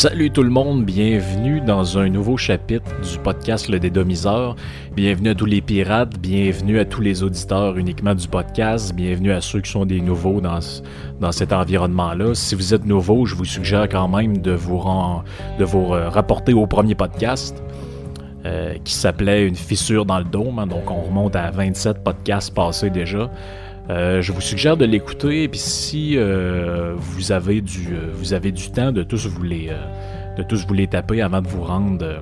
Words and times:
Salut 0.00 0.30
tout 0.30 0.42
le 0.42 0.48
monde, 0.48 0.86
bienvenue 0.86 1.60
dans 1.60 1.98
un 1.98 2.08
nouveau 2.08 2.38
chapitre 2.38 2.90
du 3.02 3.18
podcast 3.18 3.68
Le 3.68 3.78
Dédomiseur. 3.78 4.56
Bienvenue 4.96 5.28
à 5.28 5.34
tous 5.34 5.44
les 5.44 5.60
pirates, 5.60 6.18
bienvenue 6.18 6.78
à 6.78 6.86
tous 6.86 7.02
les 7.02 7.22
auditeurs 7.22 7.76
uniquement 7.76 8.14
du 8.14 8.26
podcast, 8.26 8.94
bienvenue 8.94 9.30
à 9.30 9.42
ceux 9.42 9.60
qui 9.60 9.70
sont 9.70 9.84
des 9.84 10.00
nouveaux 10.00 10.40
dans, 10.40 11.32
cet 11.32 11.52
environnement-là. 11.52 12.34
Si 12.34 12.54
vous 12.54 12.72
êtes 12.72 12.86
nouveau, 12.86 13.26
je 13.26 13.34
vous 13.34 13.44
suggère 13.44 13.90
quand 13.90 14.08
même 14.08 14.38
de 14.38 14.52
vous, 14.52 14.82
de 15.58 15.64
vous 15.66 15.92
euh, 15.92 16.08
rapporter 16.08 16.54
au 16.54 16.66
premier 16.66 16.94
podcast. 16.94 17.62
Euh, 18.46 18.78
qui 18.82 18.94
s'appelait 18.94 19.46
Une 19.46 19.54
fissure 19.54 20.06
dans 20.06 20.16
le 20.16 20.24
dôme. 20.24 20.60
Hein. 20.60 20.66
donc 20.66 20.90
on 20.90 21.02
remonte 21.02 21.36
à 21.36 21.50
27 21.50 22.02
podcasts 22.02 22.54
passés 22.54 22.88
déjà. 22.88 23.30
Euh, 23.88 24.20
je 24.22 24.32
vous 24.32 24.40
suggère 24.40 24.76
de 24.76 24.84
l'écouter, 24.84 25.48
puis 25.48 25.58
si 25.58 26.16
euh, 26.16 26.94
vous, 26.96 27.32
avez 27.32 27.60
du, 27.60 27.88
euh, 27.92 28.10
vous 28.12 28.34
avez 28.34 28.52
du 28.52 28.70
temps 28.70 28.92
de 28.92 29.02
tous 29.02 29.26
vous 29.26 29.42
les, 29.42 29.70
de 30.36 30.42
tous 30.42 30.66
vous 30.66 30.74
les 30.74 30.86
taper 30.86 31.22
avant 31.22 31.40
de 31.40 31.48
vous 31.48 31.62
rendre 31.62 32.20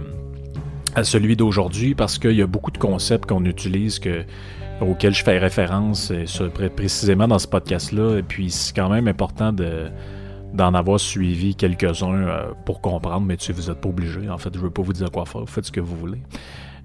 à 0.95 1.05
celui 1.05 1.37
d'aujourd'hui, 1.37 1.95
parce 1.95 2.19
qu'il 2.19 2.33
y 2.33 2.43
a 2.43 2.47
beaucoup 2.47 2.71
de 2.71 2.79
concepts 2.79 3.27
qu'on 3.27 3.45
utilise 3.45 3.99
que, 3.99 4.25
auxquels 4.81 5.15
je 5.15 5.23
fais 5.23 5.39
référence 5.39 6.13
précisément 6.75 7.29
dans 7.29 7.39
ce 7.39 7.49
podcast-là, 7.49 8.19
et 8.19 8.23
puis 8.23 8.51
c'est 8.51 8.75
quand 8.75 8.89
même 8.89 9.09
important 9.09 9.53
de 9.53 9.89
d'en 10.55 10.73
avoir 10.73 10.99
suivi 10.99 11.55
quelques-uns 11.55 12.27
pour 12.65 12.81
comprendre, 12.81 13.27
mais 13.27 13.37
tu 13.37 13.45
sais, 13.45 13.53
vous 13.53 13.69
n'êtes 13.69 13.83
pas 13.83 13.91
obligé. 13.91 14.31
En 14.31 14.39
fait, 14.39 14.49
je 14.55 14.59
ne 14.59 14.65
veux 14.65 14.71
pas 14.71 14.81
vous 14.81 14.95
dire 14.95 15.11
quoi 15.11 15.27
faire. 15.27 15.43
Vous 15.43 15.47
faites 15.47 15.67
ce 15.67 15.73
que 15.73 15.81
vous 15.81 15.95
voulez. 15.95 16.23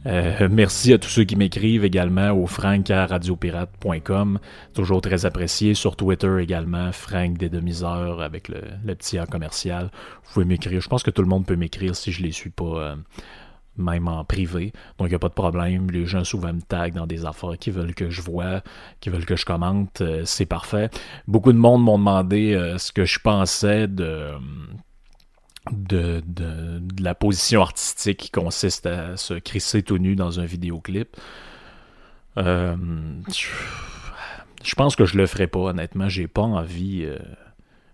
Euh, 0.05 0.49
merci 0.51 0.91
à 0.93 0.97
tous 0.97 1.09
ceux 1.09 1.23
qui 1.23 1.35
m'écrivent 1.35 1.85
également 1.85 2.31
au 2.31 2.45
frank.radiopirate.com. 2.45 4.39
Toujours 4.73 5.01
très 5.01 5.25
apprécié. 5.25 5.73
Sur 5.73 5.95
Twitter 5.95 6.35
également, 6.41 6.91
Frank 6.91 7.37
des 7.37 7.49
demi-heures 7.49 8.21
avec 8.21 8.49
le, 8.49 8.61
petit 8.93 9.17
A 9.17 9.25
commercial. 9.25 9.89
Vous 10.25 10.33
pouvez 10.33 10.45
m'écrire. 10.45 10.81
Je 10.81 10.89
pense 10.89 11.03
que 11.03 11.11
tout 11.11 11.21
le 11.21 11.29
monde 11.29 11.45
peut 11.45 11.55
m'écrire 11.55 11.95
si 11.95 12.11
je 12.11 12.21
ne 12.21 12.27
les 12.27 12.33
suis 12.33 12.49
pas. 12.49 12.63
Euh, 12.65 12.95
même 13.75 14.07
en 14.07 14.23
privé. 14.23 14.71
Donc, 14.99 15.07
il 15.07 15.09
n'y 15.09 15.15
a 15.15 15.19
pas 15.19 15.29
de 15.29 15.33
problème. 15.33 15.89
Les 15.89 16.05
gens 16.05 16.23
souvent 16.23 16.53
me 16.53 16.61
taguent 16.61 16.93
dans 16.93 17.07
des 17.07 17.25
affaires 17.25 17.57
qui 17.59 17.71
veulent 17.71 17.95
que 17.95 18.11
je 18.11 18.21
vois, 18.21 18.61
qui 18.99 19.09
veulent 19.09 19.25
que 19.25 19.35
je 19.35 19.45
commente. 19.45 20.01
Euh, 20.01 20.21
c'est 20.25 20.45
parfait. 20.45 20.91
Beaucoup 21.27 21.51
de 21.51 21.57
monde 21.57 21.81
m'ont 21.81 21.97
demandé 21.97 22.75
ce 22.77 22.91
que 22.91 23.03
je 23.03 23.17
pensais 23.17 23.87
de 23.87 24.33
de, 25.71 26.21
la 26.99 27.15
position 27.15 27.61
artistique 27.61 28.17
qui 28.17 28.31
consiste 28.31 28.85
à 28.85 29.17
se 29.17 29.35
crisser 29.35 29.83
tout 29.83 29.97
nu 29.97 30.15
dans 30.15 30.39
un 30.39 30.45
vidéoclip. 30.45 31.15
Euh, 32.37 32.75
je, 34.63 34.75
pense 34.75 34.95
que 34.95 35.05
je 35.05 35.17
le 35.17 35.25
ferai 35.27 35.47
pas, 35.47 35.59
honnêtement. 35.59 36.09
J'ai 36.09 36.27
pas 36.27 36.41
envie. 36.41 37.05
Euh, 37.05 37.17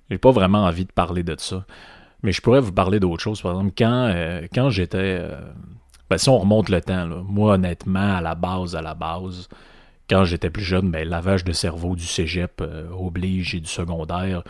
j'ai 0.10 0.18
pas 0.18 0.32
vraiment 0.32 0.64
envie 0.64 0.86
de 0.86 0.92
parler 0.92 1.24
de 1.24 1.36
ça. 1.38 1.66
Mais 2.24 2.32
je 2.32 2.42
pourrais 2.42 2.60
vous 2.60 2.72
parler 2.72 3.00
d'autre 3.00 3.22
chose. 3.22 3.42
Par 3.42 3.52
exemple, 3.52 3.74
quand, 3.78 4.12
euh, 4.14 4.48
quand 4.54 4.70
j'étais. 4.70 5.22
Ben, 6.10 6.18
si 6.18 6.30
on 6.30 6.40
remonte 6.40 6.70
le 6.70 6.82
temps, 6.82 7.08
moi, 7.24 7.54
honnêtement, 7.54 8.16
à 8.16 8.22
la 8.22 8.34
base, 8.34 8.76
à 8.76 8.82
la 8.82 8.96
base, 8.96 9.48
quand 10.10 10.26
j'étais 10.26 10.50
plus 10.50 10.64
jeune, 10.64 10.90
ben, 10.90 11.08
lavage 11.08 11.44
de 11.44 11.52
cerveau 11.52 11.96
du 11.96 12.06
cégep 12.06 12.64
oblige 12.92 13.54
et 13.54 13.60
du 13.60 13.70
secondaire. 13.70 14.44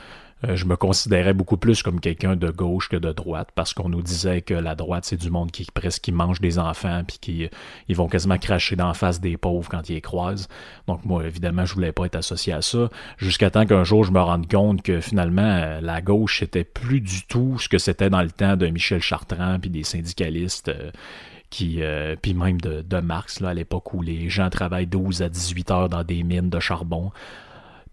Euh, 0.48 0.56
je 0.56 0.66
me 0.66 0.76
considérais 0.76 1.34
beaucoup 1.34 1.58
plus 1.58 1.84
comme 1.84 2.00
quelqu'un 2.00 2.36
de 2.36 2.50
gauche 2.50 2.88
que 2.88 2.96
de 2.96 3.12
droite 3.12 3.50
parce 3.56 3.74
qu'on 3.74 3.90
nous 3.90 4.02
disait 4.02 4.42
que 4.42 4.54
la 4.54 4.76
droite, 4.76 5.06
c'est 5.06 5.18
du 5.18 5.30
monde 5.30 5.52
qui 5.52 5.66
presque 5.74 6.04
qui 6.04 6.12
mange 6.12 6.40
des 6.40 6.60
enfants 6.60 7.04
puis 7.06 7.18
qui 7.20 7.50
ils 7.90 7.96
vont 7.96 8.08
quasiment 8.08 8.38
cracher 8.38 8.76
d'en 8.76 8.94
face 8.94 9.20
des 9.20 9.36
pauvres 9.36 9.70
quand 9.70 9.90
ils 9.90 9.96
les 9.96 10.02
croisent. 10.02 10.48
Donc 10.88 11.04
moi, 11.04 11.26
évidemment, 11.26 11.66
je 11.66 11.74
voulais 11.74 11.92
pas 11.92 12.06
être 12.06 12.16
associé 12.16 12.54
à 12.54 12.62
ça. 12.62 12.90
Jusqu'à 13.18 13.50
temps 13.50 13.66
qu'un 13.66 13.84
jour, 13.84 14.04
je 14.06 14.12
me 14.12 14.22
rende 14.22 14.50
compte 14.50 14.82
que 14.82 15.02
finalement, 15.02 15.42
euh, 15.42 15.82
la 15.82 16.02
gauche, 16.02 16.40
c'était 16.40 16.64
plus 16.64 17.02
du 17.02 17.26
tout 17.28 17.60
ce 17.60 17.68
que 17.68 17.78
c'était 17.78 18.10
dans 18.10 18.22
le 18.22 18.32
temps 18.32 18.56
de 18.56 18.68
Michel 18.68 19.02
Chartrand 19.02 19.60
puis 19.60 19.70
des 19.70 19.84
syndicalistes. 19.84 20.70
Euh, 20.70 20.92
qui 21.52 21.82
puis 22.22 22.36
même 22.36 22.62
de, 22.62 22.84
de 22.84 23.00
Marx 23.00 23.40
là, 23.40 23.50
à 23.50 23.54
l'époque 23.56 23.96
où 23.96 24.04
les 24.04 24.30
gens 24.30 24.52
travaillent 24.52 24.86
12 24.86 25.24
à 25.24 25.30
18 25.30 25.72
heures 25.72 25.90
dans 25.90 26.04
des 26.04 26.22
mines 26.22 26.52
de 26.52 26.60
charbon. 26.60 27.12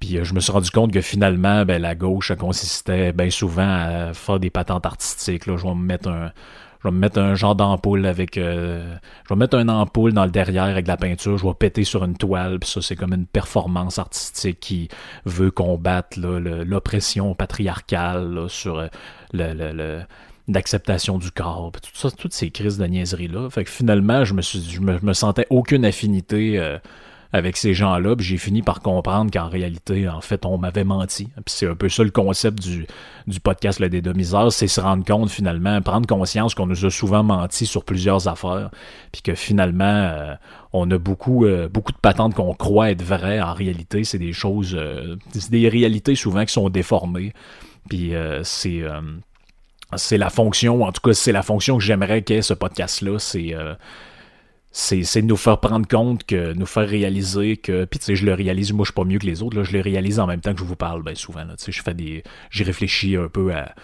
Puis 0.01 0.19
euh, 0.19 0.25
je 0.25 0.35
me 0.35 0.41
suis 0.41 0.53
rendu 0.53 0.71
compte 0.71 0.93
que 0.93 1.01
finalement, 1.01 1.65
ben, 1.65 1.81
la 1.81 1.95
gauche, 1.95 2.33
consistait 2.35 3.13
bien 3.13 3.31
souvent 3.31 3.69
à 3.69 4.15
faire 4.15 4.39
des 4.39 4.51
patentes 4.51 4.87
artistiques. 4.87 5.45
Je 5.47 5.53
vais 5.53 5.75
me 5.75 5.85
mettre 5.85 6.09
un. 6.09 6.33
Je 6.81 6.89
vais 6.89 6.95
me 6.95 7.01
mettre 7.01 7.19
un 7.19 7.35
genre 7.35 7.57
d'ampoule 7.57 8.05
avec. 8.07 8.37
Euh, 8.37 8.97
je 9.25 9.35
vais 9.35 9.39
mettre 9.39 9.57
un 9.57 9.69
ampoule 9.69 10.13
dans 10.13 10.25
le 10.25 10.31
derrière 10.31 10.65
avec 10.65 10.85
de 10.85 10.89
la 10.89 10.97
peinture. 10.97 11.39
Je 11.39 11.47
vais 11.47 11.55
péter 11.55 11.85
sur 11.85 12.05
une 12.05 12.17
toile. 12.17 12.59
Puis 12.61 12.69
ça, 12.71 12.83
c'est 12.83 12.97
comme 12.97 13.15
une 13.15 13.27
performance 13.27 13.99
artistique 13.99 14.61
qui 14.61 14.89
veut 15.25 15.51
combattre 15.51 16.21
l'oppression 16.21 17.35
patriarcale 17.35 18.45
sur 18.49 18.87
euh, 19.35 20.03
l'acceptation 20.49 21.19
du 21.19 21.33
corps, 21.33 21.73
toutes 22.19 22.35
ces 22.35 22.51
crises 22.51 22.79
de 22.79 22.87
niaiserie-là. 22.87 23.49
Fait 23.51 23.65
que 23.65 23.71
finalement, 23.71 24.25
je 24.25 24.35
me, 24.35 25.13
sentais 25.15 25.47
aucune 25.51 25.85
affinité 25.85 26.61
avec 27.33 27.57
ces 27.57 27.75
gens-là, 27.75 28.15
j'ai 28.19 28.37
fini 28.37 28.63
par 28.63 28.81
comprendre 28.81 29.31
qu'en 29.31 29.49
réalité, 29.49 30.09
en 30.09 30.21
fait, 30.21 30.47
on 30.47 30.59
m'avait 30.59 30.85
menti. 30.85 31.29
Puis 31.35 31.55
c'est 31.55 31.69
un 31.69 31.75
peu 31.75 31.89
ça 31.89 32.05
le 32.05 32.11
concept 32.11 32.63
du, 32.63 32.87
du 33.27 33.41
podcast 33.41 33.81
Le 33.81 33.89
Dédomiseur, 33.89 34.53
c'est 34.53 34.69
se 34.69 34.81
rendre 34.81 35.05
compte 35.05 35.31
finalement, 35.31 35.81
prendre 35.83 36.07
conscience 36.07 36.55
qu'on 36.55 36.67
nous 36.67 36.85
a 36.85 36.91
souvent 36.91 37.23
menti 37.23 37.67
sur 37.67 37.85
plusieurs 37.85 38.29
affaires, 38.29 38.71
puis 39.13 39.23
que 39.23 39.35
finalement, 39.35 39.85
euh, 39.85 40.35
on 40.73 40.91
a 40.91 40.99
beaucoup, 40.99 41.45
euh, 41.45 41.69
beaucoup 41.69 41.93
de 41.93 41.99
patentes 41.99 42.35
qu'on 42.35 42.55
croit 42.55 42.91
être 42.91 43.03
vraies. 43.03 43.41
En 43.41 43.55
réalité, 43.55 44.05
c'est 44.05 44.19
des 44.19 44.33
choses, 44.33 44.75
euh, 44.79 45.17
c'est 45.33 45.51
des 45.51 45.69
réalités 45.69 46.15
souvent 46.15 46.45
qui 46.45 46.53
sont 46.53 46.69
déformées. 46.69 47.33
Puis 47.89 48.13
c'est 48.43 48.83
c'est 49.95 50.19
la 50.19 50.29
fonction, 50.29 50.83
en 50.83 50.91
tout 50.91 51.01
cas, 51.01 51.15
c'est 51.15 51.31
la 51.31 51.43
fonction 51.43 51.79
que 51.79 51.85
j'aimerais 51.85 52.23
qu'ait 52.23 52.43
ce 52.43 52.53
podcast-là, 52.53 53.21
c'est 53.21 53.55
c'est 54.79 55.23
de 55.23 55.27
nous 55.27 55.39
faire 55.39 55.59
prendre 55.59 55.89
compte, 55.89 56.25
que 56.25 56.53
nous 56.53 56.67
faire 56.67 56.87
réaliser 56.87 57.57
que, 57.57 57.87
puis 57.87 57.99
tu 57.99 58.05
sais, 58.05 58.17
je 58.17 58.27
le 58.27 58.35
réalise, 58.35 58.73
moi 58.75 58.85
je 58.85 58.89
suis 58.89 58.95
pas 58.95 59.05
mieux 59.05 59.19
que 59.19 59.25
les 59.25 59.43
autres, 59.43 59.57
là, 59.57 59.65
je 59.65 59.73
le 59.73 59.81
réalise 59.81 60.21
en 60.21 60.27
même 60.27 60.41
temps 60.41 60.53
que 60.53 60.61
je 60.61 60.65
vous 60.65 60.77
parle, 60.77 61.03
ben 61.03 61.15
souvent, 61.15 61.47
tu 61.47 61.55
sais, 61.57 61.73
je 61.73 61.83
fais 61.83 61.95
des, 61.95 62.23
j'ai 62.51 62.63
réfléchi 62.63 63.17
un 63.17 63.29
peu 63.29 63.55
à, 63.55 63.75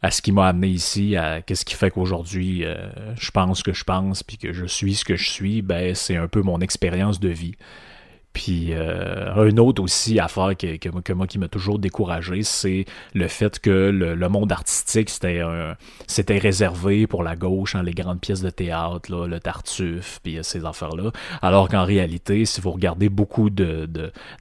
à 0.00 0.10
ce 0.10 0.22
qui 0.22 0.32
m'a 0.32 0.48
amené 0.48 0.68
ici, 0.68 1.16
à 1.16 1.42
qu'est-ce 1.42 1.66
qui 1.66 1.74
fait 1.74 1.90
qu'aujourd'hui 1.90 2.64
euh, 2.64 2.88
je 3.20 3.30
pense 3.30 3.62
que 3.62 3.74
je 3.74 3.84
pense, 3.84 4.22
puis 4.22 4.38
que 4.38 4.54
je 4.54 4.64
suis 4.64 4.94
ce 4.94 5.04
que 5.04 5.16
je 5.16 5.28
suis, 5.28 5.60
ben 5.60 5.94
c'est 5.94 6.16
un 6.16 6.28
peu 6.28 6.40
mon 6.40 6.60
expérience 6.60 7.20
de 7.20 7.28
vie. 7.28 7.54
Puis 8.32 8.68
euh, 8.72 9.34
un 9.34 9.56
autre 9.58 9.82
aussi 9.82 10.18
affaire 10.18 10.56
que, 10.56 10.76
que, 10.76 11.12
moi 11.12 11.26
qui 11.26 11.38
m'a 11.38 11.48
toujours 11.48 11.78
découragé, 11.78 12.42
c'est 12.42 12.86
le 13.14 13.28
fait 13.28 13.58
que 13.58 13.70
le, 13.70 14.28
monde 14.28 14.52
artistique 14.52 15.10
c'était 15.10 16.38
réservé 16.38 17.06
pour 17.06 17.22
la 17.22 17.36
gauche, 17.36 17.74
hein, 17.74 17.82
les 17.82 17.92
grandes 17.92 18.20
pièces 18.20 18.40
de 18.40 18.48
théâtre, 18.48 19.10
le 19.26 19.40
Tartuffe, 19.40 20.20
puis 20.22 20.38
euh, 20.38 20.42
ces 20.42 20.64
affaires-là. 20.64 21.10
Alors 21.42 21.68
qu'en 21.68 21.84
réalité, 21.84 22.46
si 22.46 22.60
vous 22.60 22.70
regardez 22.70 23.08
beaucoup 23.08 23.50
de 23.50 23.88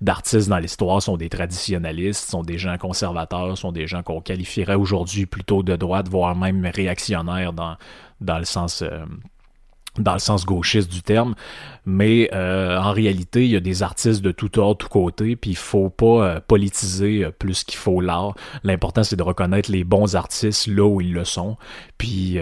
d'artistes 0.01 0.49
dans 0.49 0.59
l'histoire, 0.59 1.01
sont 1.01 1.17
des 1.17 1.29
traditionnalistes, 1.29 2.29
sont 2.29 2.43
des 2.43 2.57
gens 2.57 2.77
conservateurs, 2.77 3.57
sont 3.57 3.71
des 3.71 3.87
gens 3.87 4.03
qu'on 4.03 4.21
qualifierait 4.21 4.75
aujourd'hui 4.75 5.25
plutôt 5.25 5.63
de 5.63 5.75
droite, 5.75 6.07
voire 6.09 6.35
même 6.35 6.65
réactionnaires 6.73 7.53
dans 7.53 7.75
dans 8.21 8.37
le 8.37 8.45
sens 8.45 8.81
euh, 8.81 9.03
dans 9.97 10.13
le 10.13 10.19
sens 10.19 10.45
gauchiste 10.45 10.91
du 10.91 11.01
terme, 11.01 11.35
mais 11.85 12.29
euh, 12.33 12.77
en 12.77 12.91
réalité, 12.91 13.43
il 13.43 13.51
y 13.51 13.55
a 13.55 13.59
des 13.59 13.83
artistes 13.83 14.21
de 14.21 14.31
tout 14.31 14.59
ordre, 14.59 14.77
tout 14.77 14.87
côté, 14.87 15.35
puis 15.35 15.51
il 15.51 15.57
faut 15.57 15.89
pas 15.89 16.05
euh, 16.05 16.39
politiser 16.39 17.25
euh, 17.25 17.31
plus 17.31 17.63
qu'il 17.63 17.77
faut 17.77 17.99
l'art. 17.99 18.35
L'important, 18.63 19.03
c'est 19.03 19.15
de 19.15 19.23
reconnaître 19.23 19.71
les 19.71 19.83
bons 19.83 20.15
artistes 20.15 20.67
là 20.67 20.85
où 20.85 21.01
ils 21.01 21.13
le 21.13 21.25
sont, 21.25 21.57
puis 21.97 22.39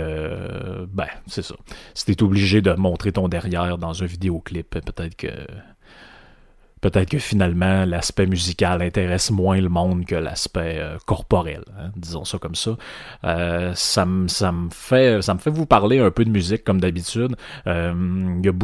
ben, 0.94 1.08
c'est 1.28 1.42
ça. 1.42 1.56
Si 1.94 2.06
t'es 2.06 2.22
obligé 2.24 2.62
de 2.62 2.74
montrer 2.74 3.12
ton 3.12 3.28
derrière 3.28 3.78
dans 3.78 4.04
un 4.04 4.06
vidéoclip, 4.06 4.70
peut-être 4.70 5.16
que 5.16 5.28
peut-être 6.82 7.10
que 7.10 7.20
finalement 7.20 7.86
l'aspect 7.86 8.26
musical 8.26 8.82
intéresse 8.82 9.32
moins 9.32 9.60
le 9.60 9.70
monde 9.70 10.06
que 10.06 10.16
l'aspect 10.16 10.78
euh, 10.78 10.98
corporel, 11.06 11.64
hein, 11.78 11.92
disons 11.96 12.26
ça 12.26 12.38
comme 12.38 12.56
ça. 12.56 12.78
Euh, 13.24 13.74
ça 13.76 14.06
me 14.06 14.28
ça 14.28 14.52
me 14.52 14.70
fait 14.70 15.22
ça 15.22 15.34
me 15.34 15.40
fait 15.40 15.50
vous 15.50 15.66
parler 15.66 16.00
un 16.00 16.12
peu 16.12 16.24
de 16.26 16.30
musique 16.30 16.64
comme 16.64 16.80
d'habitude. 16.80 17.36
Euh, 17.68 17.94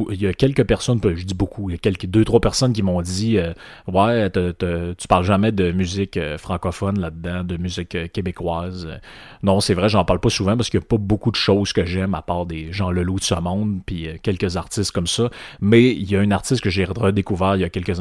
il 0.09 0.21
y, 0.21 0.27
a 0.27 0.33
quelques 0.33 0.63
personnes, 0.63 0.99
je 1.03 1.23
dis 1.23 1.33
beaucoup, 1.33 1.69
il 1.69 1.73
y 1.73 1.75
a 1.75 1.79
quelques 1.79 2.05
deux 2.05 2.23
trois 2.23 2.39
personnes 2.39 2.73
qui 2.73 2.83
m'ont 2.83 3.01
dit 3.01 3.37
ouais 3.87 4.29
tu 4.29 5.07
parles 5.07 5.25
jamais 5.25 5.51
de 5.51 5.71
musique 5.71 6.19
francophone 6.37 6.99
là-dedans, 6.99 7.43
de 7.43 7.57
musique 7.57 8.11
québécoise. 8.11 8.87
Non 9.43 9.59
c'est 9.59 9.73
vrai 9.73 9.89
j'en 9.89 10.05
parle 10.05 10.19
pas 10.19 10.29
souvent 10.29 10.55
parce 10.55 10.69
qu'il 10.69 10.79
y 10.79 10.83
a 10.83 10.85
pas 10.85 10.97
beaucoup 10.97 11.31
de 11.31 11.35
choses 11.35 11.73
que 11.73 11.85
j'aime 11.85 12.15
à 12.15 12.21
part 12.21 12.45
des 12.45 12.71
gens 12.71 12.91
Leloup 12.91 13.19
de 13.19 13.23
ce 13.23 13.35
monde 13.35 13.81
puis 13.85 14.07
quelques 14.23 14.57
artistes 14.57 14.91
comme 14.91 15.07
ça. 15.07 15.29
Mais 15.59 15.91
il 15.91 16.09
y 16.09 16.15
a 16.15 16.21
un 16.21 16.31
artiste 16.31 16.61
que 16.61 16.69
j'ai 16.69 16.85
redécouvert 16.85 17.55
il 17.55 17.61
y 17.61 17.65
a 17.65 17.69
quelques 17.69 17.99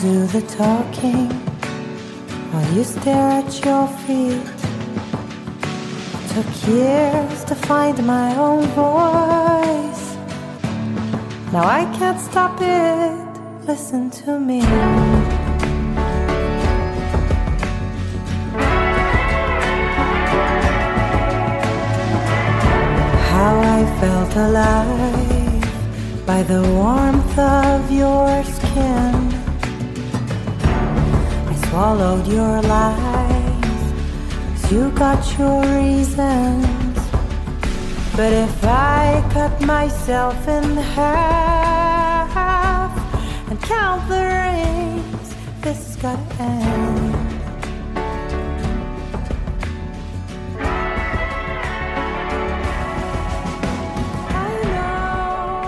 do 0.00 0.28
the 0.28 0.42
talking 0.42 1.28
while 2.52 2.72
you 2.72 2.84
stare 2.84 3.42
at 3.42 3.64
your 3.64 3.88
feet. 4.04 4.58
It 6.14 6.24
took 6.34 6.68
years 6.68 7.44
to 7.44 7.56
find 7.56 8.06
my 8.06 8.36
own 8.36 8.62
voice. 8.78 10.04
Now 11.52 11.64
I 11.64 11.82
can't 11.98 12.20
stop 12.20 12.60
it. 12.60 13.66
Listen 13.66 14.08
to 14.22 14.38
me. 14.38 14.60
How 23.32 23.54
I 23.78 23.80
felt 24.00 24.36
alive 24.46 26.24
by 26.24 26.44
the 26.44 26.62
warmth 26.62 27.38
of 27.38 27.90
your 27.90 28.44
skin. 28.44 29.17
I 31.78 31.80
swallowed 31.80 32.26
your 32.26 32.60
lies, 32.62 33.62
you 34.72 34.90
got 34.98 35.38
your 35.38 35.62
reasons. 35.78 36.98
But 38.16 38.32
if 38.32 38.64
I 38.64 39.22
cut 39.32 39.60
myself 39.60 40.48
in 40.48 40.76
half 40.96 42.36
and 43.48 43.62
count 43.62 44.08
the 44.08 44.24
rings, 44.42 45.36
this 45.60 45.94
has 46.02 46.18
end. 46.40 47.14
Know, 54.64 54.90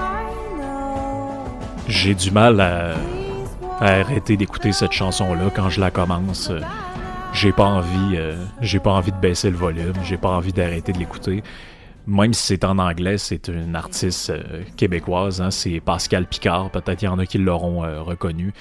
I 0.02 0.34
know. 0.58 1.46
J'ai 1.86 2.14
du 2.16 2.32
mal 2.32 2.60
à 2.60 3.19
arrêter 3.80 4.36
d'écouter 4.36 4.72
cette 4.72 4.92
chanson-là 4.92 5.50
quand 5.54 5.70
je 5.70 5.80
la 5.80 5.90
commence. 5.90 6.50
Euh, 6.50 6.60
J'ai 7.32 7.52
pas 7.52 7.64
envie, 7.64 8.16
euh, 8.16 8.36
j'ai 8.60 8.80
pas 8.80 8.90
envie 8.90 9.12
de 9.12 9.16
baisser 9.16 9.50
le 9.50 9.56
volume, 9.56 9.94
j'ai 10.04 10.16
pas 10.16 10.30
envie 10.30 10.52
d'arrêter 10.52 10.92
de 10.92 10.98
l'écouter. 10.98 11.42
Même 12.06 12.34
si 12.34 12.42
c'est 12.42 12.64
en 12.64 12.78
anglais, 12.78 13.18
c'est 13.18 13.48
une 13.48 13.76
artiste 13.76 14.30
euh, 14.30 14.64
québécoise, 14.76 15.40
hein, 15.40 15.50
c'est 15.50 15.80
Pascal 15.80 16.26
Picard. 16.26 16.70
Peut-être 16.70 17.02
il 17.02 17.04
y 17.06 17.08
en 17.08 17.18
a 17.18 17.26
qui 17.26 17.38
l'auront 17.38 17.80
reconnu. 18.04 18.52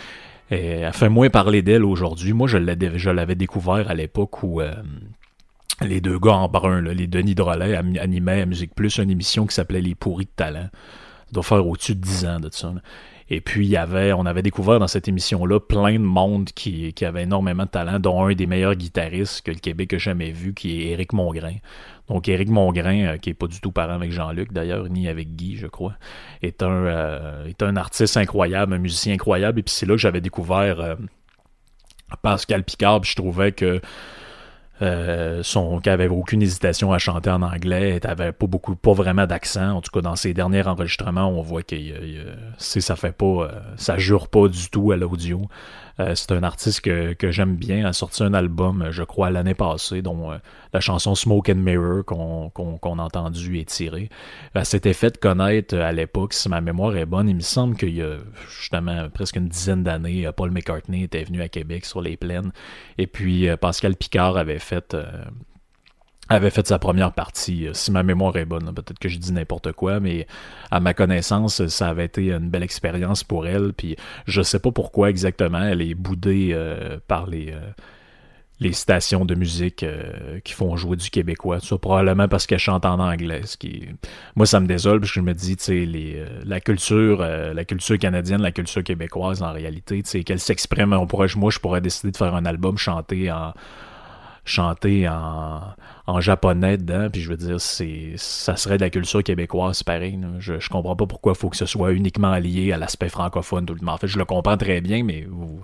Et 0.51 0.83
fait 0.93 1.09
moins 1.09 1.29
parler 1.29 1.61
d'elle 1.61 1.85
aujourd'hui. 1.85 2.33
Moi, 2.33 2.47
je 2.47 2.57
l'avais 2.57 3.35
découvert 3.35 3.89
à 3.89 3.93
l'époque 3.93 4.41
où 4.41 4.61
les 5.81 6.01
deux 6.01 6.17
gars 6.17 6.33
en 6.33 6.47
brun, 6.47 6.81
les 6.81 7.05
Denis 7.05 7.35
Drolet, 7.35 7.75
animaient 7.75 8.41
à 8.41 8.45
Musique 8.47 8.73
Plus 8.73 8.97
une 8.97 9.11
émission 9.11 9.45
qui 9.45 9.53
s'appelait 9.53 9.81
Les 9.81 9.93
Pourris 9.93 10.25
de 10.25 10.31
Talent. 10.35 10.69
Ça 10.71 11.33
doit 11.33 11.43
faire 11.43 11.67
au-dessus 11.67 11.93
de 11.93 12.01
10 12.01 12.25
ans 12.25 12.39
de 12.39 12.49
ça. 12.51 12.73
Et 13.31 13.41
puis, 13.41 13.65
il 13.67 13.69
y 13.69 13.77
avait, 13.77 14.11
on 14.11 14.25
avait 14.25 14.41
découvert 14.41 14.79
dans 14.79 14.87
cette 14.87 15.07
émission-là 15.07 15.59
plein 15.59 15.93
de 15.93 15.97
monde 15.99 16.49
qui, 16.49 16.93
qui 16.93 17.05
avait 17.05 17.23
énormément 17.23 17.63
de 17.63 17.69
talent, 17.69 17.99
dont 17.99 18.25
un 18.25 18.33
des 18.33 18.47
meilleurs 18.47 18.75
guitaristes 18.75 19.43
que 19.43 19.51
le 19.51 19.59
Québec 19.59 19.93
a 19.93 19.97
jamais 19.99 20.31
vu, 20.31 20.53
qui 20.53 20.81
est 20.81 20.91
Éric 20.91 21.13
Mongrain. 21.13 21.55
Donc, 22.07 22.27
Éric 22.27 22.49
Mongrain, 22.49 23.05
euh, 23.05 23.17
qui 23.17 23.29
est 23.29 23.35
pas 23.35 23.45
du 23.45 23.61
tout 23.61 23.71
parent 23.71 23.93
avec 23.93 24.11
Jean-Luc 24.11 24.51
d'ailleurs, 24.51 24.89
ni 24.89 25.07
avec 25.07 25.35
Guy, 25.35 25.57
je 25.57 25.67
crois, 25.67 25.93
est 26.41 26.63
un, 26.63 26.85
euh, 26.85 27.45
est 27.45 27.61
un 27.61 27.75
artiste 27.75 28.17
incroyable, 28.17 28.73
un 28.73 28.79
musicien 28.79 29.13
incroyable. 29.13 29.59
Et 29.59 29.63
puis, 29.63 29.73
c'est 29.73 29.85
là 29.85 29.93
que 29.93 30.01
j'avais 30.01 30.21
découvert 30.21 30.79
euh, 30.79 30.95
Pascal 32.23 32.63
Picard, 32.63 33.01
puis 33.01 33.11
je 33.11 33.15
trouvais 33.15 33.51
que 33.51 33.79
euh, 34.81 35.43
son, 35.43 35.79
qu'elle 35.79 35.93
avait 35.93 36.07
aucune 36.07 36.41
hésitation 36.41 36.93
à 36.93 36.99
chanter 36.99 37.29
en 37.29 37.41
anglais, 37.41 37.99
elle 38.01 38.09
avait 38.09 38.31
pas 38.31 38.47
beaucoup, 38.47 38.75
pas 38.75 38.93
vraiment 38.93 39.25
d'accent. 39.25 39.71
En 39.71 39.81
tout 39.81 39.91
cas, 39.91 40.01
dans 40.01 40.15
ses 40.15 40.33
derniers 40.33 40.65
enregistrements, 40.67 41.27
on 41.27 41.41
voit 41.41 41.63
que 41.63 41.75
c'est, 42.57 42.81
ça 42.81 42.95
fait 42.95 43.11
pas, 43.11 43.25
euh, 43.25 43.49
ça 43.75 43.97
jure 43.97 44.29
pas 44.29 44.47
du 44.47 44.69
tout 44.69 44.91
à 44.91 44.95
l'audio. 44.97 45.41
Euh, 45.99 46.15
c'est 46.15 46.31
un 46.31 46.43
artiste 46.43 46.81
que, 46.81 47.13
que 47.13 47.31
j'aime 47.31 47.55
bien. 47.55 47.85
A 47.85 47.93
sorti 47.93 48.23
un 48.23 48.33
album, 48.33 48.87
je 48.91 49.03
crois, 49.03 49.29
l'année 49.29 49.53
passée, 49.53 50.01
dont 50.01 50.31
euh, 50.31 50.37
la 50.73 50.79
chanson 50.79 51.15
Smoke 51.15 51.51
and 51.51 51.55
Mirror 51.55 52.05
qu'on, 52.05 52.49
qu'on, 52.49 52.77
qu'on 52.77 52.99
a 52.99 53.03
entendu 53.03 53.59
est 53.59 53.69
tirée. 53.69 54.09
Elle 54.53 54.65
s'était 54.65 54.93
fait 54.93 55.17
connaître 55.19 55.75
euh, 55.75 55.83
à 55.83 55.91
l'époque, 55.91 56.33
si 56.33 56.47
ma 56.49 56.61
mémoire 56.61 56.95
est 56.95 57.05
bonne. 57.05 57.29
Il 57.29 57.35
me 57.35 57.41
semble 57.41 57.75
qu'il 57.75 57.95
y 57.95 58.01
a 58.01 58.17
justement 58.49 59.09
presque 59.09 59.35
une 59.35 59.49
dizaine 59.49 59.83
d'années, 59.83 60.25
euh, 60.25 60.31
Paul 60.31 60.51
McCartney 60.51 61.03
était 61.03 61.23
venu 61.23 61.41
à 61.41 61.49
Québec 61.49 61.85
sur 61.85 62.01
les 62.01 62.17
plaines. 62.17 62.51
Et 62.97 63.07
puis 63.07 63.49
euh, 63.49 63.57
Pascal 63.57 63.95
Picard 63.95 64.37
avait 64.37 64.59
fait 64.59 64.93
euh, 64.93 65.03
avait 66.29 66.49
fait 66.51 66.67
sa 66.67 66.79
première 66.79 67.11
partie. 67.11 67.67
Euh, 67.67 67.73
Si 67.73 67.91
ma 67.91 68.03
mémoire 68.03 68.37
est 68.37 68.45
bonne, 68.45 68.71
peut-être 68.73 68.99
que 68.99 69.09
je 69.09 69.17
dis 69.17 69.33
n'importe 69.33 69.71
quoi, 69.73 69.99
mais 69.99 70.27
à 70.71 70.79
ma 70.79 70.93
connaissance, 70.93 71.65
ça 71.67 71.89
avait 71.89 72.05
été 72.05 72.31
une 72.31 72.49
belle 72.49 72.63
expérience 72.63 73.23
pour 73.23 73.47
elle. 73.47 73.73
Puis 73.73 73.95
je 74.25 74.41
sais 74.41 74.59
pas 74.59 74.71
pourquoi 74.71 75.09
exactement 75.09 75.61
elle 75.61 75.81
est 75.81 75.95
boudée 75.95 76.51
euh, 76.53 76.99
par 77.07 77.27
les 77.27 77.51
euh, 77.51 77.59
les 78.61 78.73
stations 78.73 79.23
de 79.23 79.35
musique 79.35 79.85
qui 80.43 80.51
font 80.51 80.75
jouer 80.75 80.97
du 80.97 81.09
québécois. 81.09 81.61
Ça, 81.61 81.77
probablement 81.77 82.27
parce 82.27 82.45
qu'elle 82.45 82.59
chante 82.59 82.85
en 82.85 82.99
anglais. 82.99 83.43
Moi, 84.35 84.45
ça 84.45 84.59
me 84.59 84.67
désole 84.67 84.99
parce 84.99 85.13
que 85.13 85.21
je 85.21 85.23
me 85.23 85.33
dis, 85.33 85.55
tu 85.55 85.63
sais, 85.63 86.25
la 86.43 86.59
culture, 86.59 87.19
la 87.19 87.63
culture 87.63 87.97
canadienne, 87.97 88.41
la 88.41 88.51
culture 88.51 88.83
québécoise, 88.83 89.41
en 89.41 89.53
réalité, 89.53 90.03
tu 90.03 90.09
sais, 90.09 90.23
qu'elle 90.25 90.41
s'exprime. 90.41 90.91
On 90.91 91.07
pourrait, 91.07 91.29
moi, 91.37 91.51
je 91.51 91.59
pourrais 91.59 91.79
décider 91.79 92.11
de 92.11 92.17
faire 92.17 92.35
un 92.35 92.43
album 92.43 92.77
chanté 92.77 93.31
en 93.31 93.53
chanter 94.49 95.07
en, 95.07 96.19
japonais 96.19 96.77
dedans, 96.77 97.07
puis 97.11 97.21
je 97.21 97.29
veux 97.29 97.37
dire, 97.37 97.61
c'est 97.61 98.13
ça 98.15 98.55
serait 98.55 98.77
de 98.77 98.81
la 98.81 98.89
culture 98.89 99.23
québécoise, 99.23 99.83
pareil. 99.83 100.19
Je, 100.39 100.59
je 100.59 100.69
comprends 100.69 100.95
pas 100.95 101.05
pourquoi 101.05 101.33
il 101.35 101.39
faut 101.39 101.49
que 101.49 101.57
ce 101.57 101.65
soit 101.65 101.91
uniquement 101.91 102.35
lié 102.35 102.71
à 102.71 102.77
l'aspect 102.77 103.09
francophone 103.09 103.65
tout 103.65 103.75
le 103.75 103.79
temps. 103.79 103.93
En 103.93 103.97
fait, 103.97 104.07
je 104.07 104.17
le 104.17 104.25
comprends 104.25 104.57
très 104.57 104.81
bien, 104.81 105.03
mais 105.03 105.25
vous, 105.29 105.61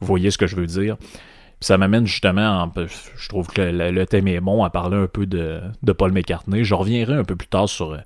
voyez 0.00 0.30
ce 0.30 0.38
que 0.38 0.46
je 0.46 0.56
veux 0.56 0.66
dire. 0.66 0.96
Puis 0.98 1.68
ça 1.68 1.78
m'amène 1.78 2.06
justement, 2.06 2.62
en- 2.62 2.72
je 2.76 3.28
trouve 3.28 3.48
que 3.48 3.62
le, 3.62 4.06
thème 4.06 4.28
est 4.28 4.40
bon 4.40 4.62
à 4.62 4.70
parler 4.70 4.98
un 4.98 5.06
peu 5.06 5.24
de, 5.26 5.62
de 5.82 5.92
Paul 5.92 6.12
McCartney. 6.12 6.62
Je 6.64 6.74
reviendrai 6.74 7.14
un 7.14 7.24
peu 7.24 7.36
plus 7.36 7.48
tard 7.48 7.68
sur, 7.68 7.98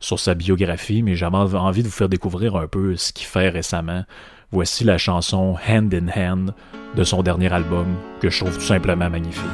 sur 0.00 0.18
sa 0.18 0.34
biographie, 0.34 1.02
mais 1.02 1.14
j'avais 1.14 1.36
envie 1.36 1.82
de 1.82 1.88
vous 1.88 1.94
faire 1.94 2.08
découvrir 2.08 2.56
un 2.56 2.66
peu 2.66 2.96
ce 2.96 3.12
qu'il 3.12 3.26
fait 3.26 3.48
récemment. 3.48 4.04
Voici 4.52 4.84
la 4.84 4.96
chanson 4.96 5.56
Hand 5.68 5.92
in 5.92 6.08
Hand 6.08 6.54
de 6.94 7.02
son 7.04 7.22
dernier 7.22 7.52
album, 7.52 7.86
que 8.20 8.30
je 8.30 8.38
trouve 8.38 8.56
tout 8.56 8.64
simplement 8.64 9.10
magnifique. 9.10 9.44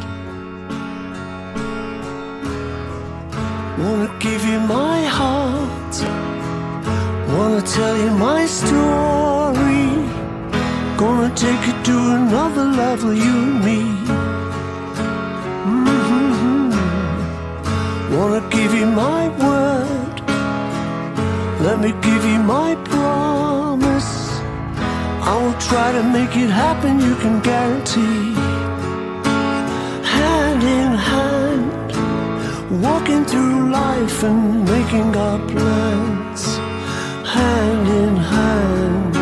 Wanna 3.79 4.09
give 4.21 4.45
you 4.47 4.61
my 4.61 5.03
heart. 5.07 6.05
Wanna 7.37 7.63
tell 7.63 7.97
you 7.97 8.11
my 8.11 8.47
story. 8.47 9.89
Gonna 10.99 11.31
take 11.35 11.67
you 11.67 11.73
to 11.85 11.99
another 12.15 12.65
level, 12.65 13.15
you 13.15 13.33
and 13.33 13.65
me. 13.65 13.83
Mhm. 15.67 16.73
Wanna 18.15 18.43
give 18.51 18.75
you 18.75 18.87
my 18.87 19.31
word. 19.41 20.23
Let 21.65 21.81
me 21.81 21.93
give 22.03 22.25
you 22.25 22.39
my 22.41 22.77
promise. 22.85 23.62
I 25.25 25.35
will 25.41 25.59
try 25.61 25.93
to 25.93 26.03
make 26.03 26.37
it 26.37 26.51
happen, 26.51 26.99
you 26.99 27.15
can 27.15 27.41
guarantee. 27.41 28.35
Hand 30.17 30.63
in 30.79 30.93
hand. 31.11 32.83
Walking 32.83 33.25
through 33.25 33.71
life 33.71 34.25
and 34.25 34.65
making 34.65 35.15
our 35.15 35.39
plans 35.53 36.43
hand 37.37 37.87
in 38.03 38.17
hand. 38.17 39.15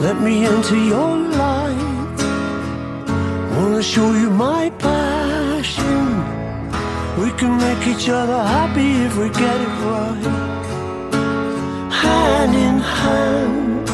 Let 0.00 0.20
me 0.20 0.46
into 0.46 0.76
your 0.92 1.16
light. 1.42 2.18
Wanna 3.56 3.82
show 3.82 4.12
you 4.12 4.30
my 4.30 4.70
passion. 4.78 6.04
We 7.20 7.28
can 7.32 7.52
make 7.58 7.82
each 7.92 8.08
other 8.08 8.40
happy 8.54 8.90
if 9.06 9.16
we 9.18 9.28
get 9.30 9.60
it 9.66 9.74
right. 9.86 10.65
Hand 12.02 12.54
in 12.66 12.78
hand. 12.78 13.88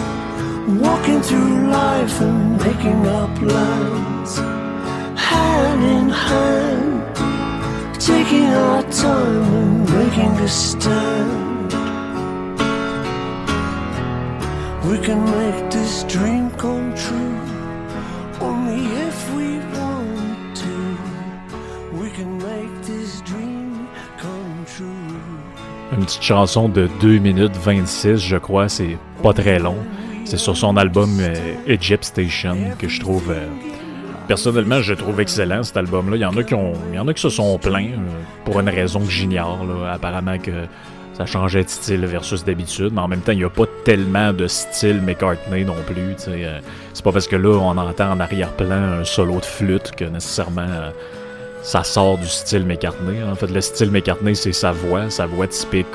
Walking 0.81 1.21
through 1.23 1.71
life 1.71 2.21
and 2.21 2.59
making 2.67 3.07
our 3.07 3.29
plans 3.39 4.33
hand 5.33 5.83
in 5.97 6.09
hand, 6.29 7.01
taking 8.11 8.49
our 8.67 8.83
time 9.05 9.47
and 9.61 9.75
making 9.99 10.35
a 10.47 10.49
stand. 10.49 11.71
We 14.89 14.97
can 15.07 15.21
make 15.39 15.61
this 15.77 15.95
dream 16.15 16.45
come 16.63 16.87
true, 17.05 17.37
only 18.49 18.83
if 19.07 19.12
Une 26.03 26.07
petite 26.07 26.25
chanson 26.25 26.69
de 26.69 26.89
2 27.01 27.19
minutes 27.19 27.57
26, 27.63 28.17
je 28.17 28.37
crois, 28.37 28.69
c'est 28.69 28.99
pas 29.23 29.33
très 29.33 29.61
long. 29.61 29.77
C'est 30.25 30.37
sur 30.37 30.57
son 30.57 30.77
album 30.77 31.09
euh, 31.21 31.33
Egypt 31.69 32.03
Station 32.03 32.57
que 32.77 32.89
je 32.89 32.99
trouve. 32.99 33.31
euh, 33.31 33.47
personnellement, 34.27 34.83
je 34.83 34.95
trouve 34.95 35.21
excellent 35.21 35.63
cet 35.63 35.77
album-là. 35.77 36.17
Il 36.17 36.23
y 36.23 36.25
en 36.25 36.37
a 36.37 36.43
qui 36.43 36.55
ont, 36.55 36.73
il 36.91 36.97
y 36.97 36.99
en 36.99 37.07
a 37.07 37.15
qui 37.15 37.23
se 37.23 37.29
sont 37.29 37.57
plaints 37.57 37.93
euh, 37.93 38.23
pour 38.45 38.59
une 38.59 38.69
raison 38.69 38.99
que 38.99 39.13
j'ignore. 39.13 39.65
Apparemment 39.89 40.39
que 40.39 40.51
ça 41.15 41.25
changeait 41.25 41.63
de 41.63 41.69
style 41.69 42.05
versus 42.05 42.45
d'habitude, 42.45 42.91
mais 42.93 43.01
en 43.01 43.07
même 43.07 43.21
temps, 43.21 43.31
il 43.31 43.39
n'y 43.39 43.45
a 43.45 43.51
pas 43.51 43.67
tellement 43.85 44.33
de 44.33 44.49
style 44.49 45.01
McCartney 45.03 45.65
non 45.65 45.77
plus. 45.87 46.17
C'est 46.17 47.05
pas 47.05 47.13
parce 47.13 47.29
que 47.29 47.37
là, 47.37 47.51
on 47.51 47.79
entend 47.79 48.11
en 48.11 48.19
arrière-plan 48.19 48.99
un 49.01 49.05
solo 49.05 49.39
de 49.39 49.45
flûte 49.45 49.93
que 49.93 50.07
nécessairement 50.07 50.67
ça 51.63 51.85
sort 51.85 52.19
du 52.19 52.27
style 52.27 52.67
McCartney. 52.67 53.23
En 53.23 53.35
fait, 53.35 53.49
le 53.49 53.61
style 53.61 53.91
McCartney, 53.91 54.35
c'est 54.35 54.53
sa 54.53 54.73
voix, 54.73 55.11
sa 55.11 55.27
voix 55.27 55.47
typique 55.47 55.87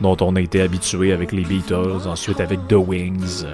dont 0.00 0.16
on 0.20 0.36
a 0.36 0.40
été 0.40 0.60
habitué 0.60 1.12
avec 1.12 1.32
les 1.32 1.42
Beatles, 1.42 2.06
ensuite 2.06 2.40
avec 2.40 2.66
The 2.68 2.74
Wings. 2.74 3.44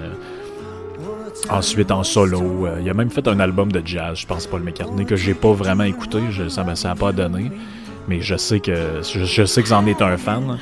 Ensuite, 1.49 1.91
en 1.91 2.03
solo, 2.03 2.65
euh, 2.65 2.77
il 2.81 2.89
a 2.89 2.93
même 2.93 3.11
fait 3.11 3.27
un 3.27 3.39
album 3.39 3.71
de 3.71 3.81
jazz, 3.85 4.17
je 4.17 4.25
pense 4.25 4.47
pas 4.47 4.57
le 4.57 4.63
McCartney, 4.63 5.05
que 5.05 5.15
j'ai 5.15 5.35
pas 5.35 5.51
vraiment 5.51 5.83
écouté, 5.83 6.19
ça 6.49 6.63
m'a 6.63 6.95
pas 6.95 7.11
donné. 7.11 7.51
Mais 8.07 8.21
je 8.21 8.35
sais 8.35 8.59
que 8.59 9.01
je, 9.03 9.45
sais 9.45 9.61
que 9.61 9.67
j'en 9.67 9.85
un 9.85 10.17
fan. 10.17 10.57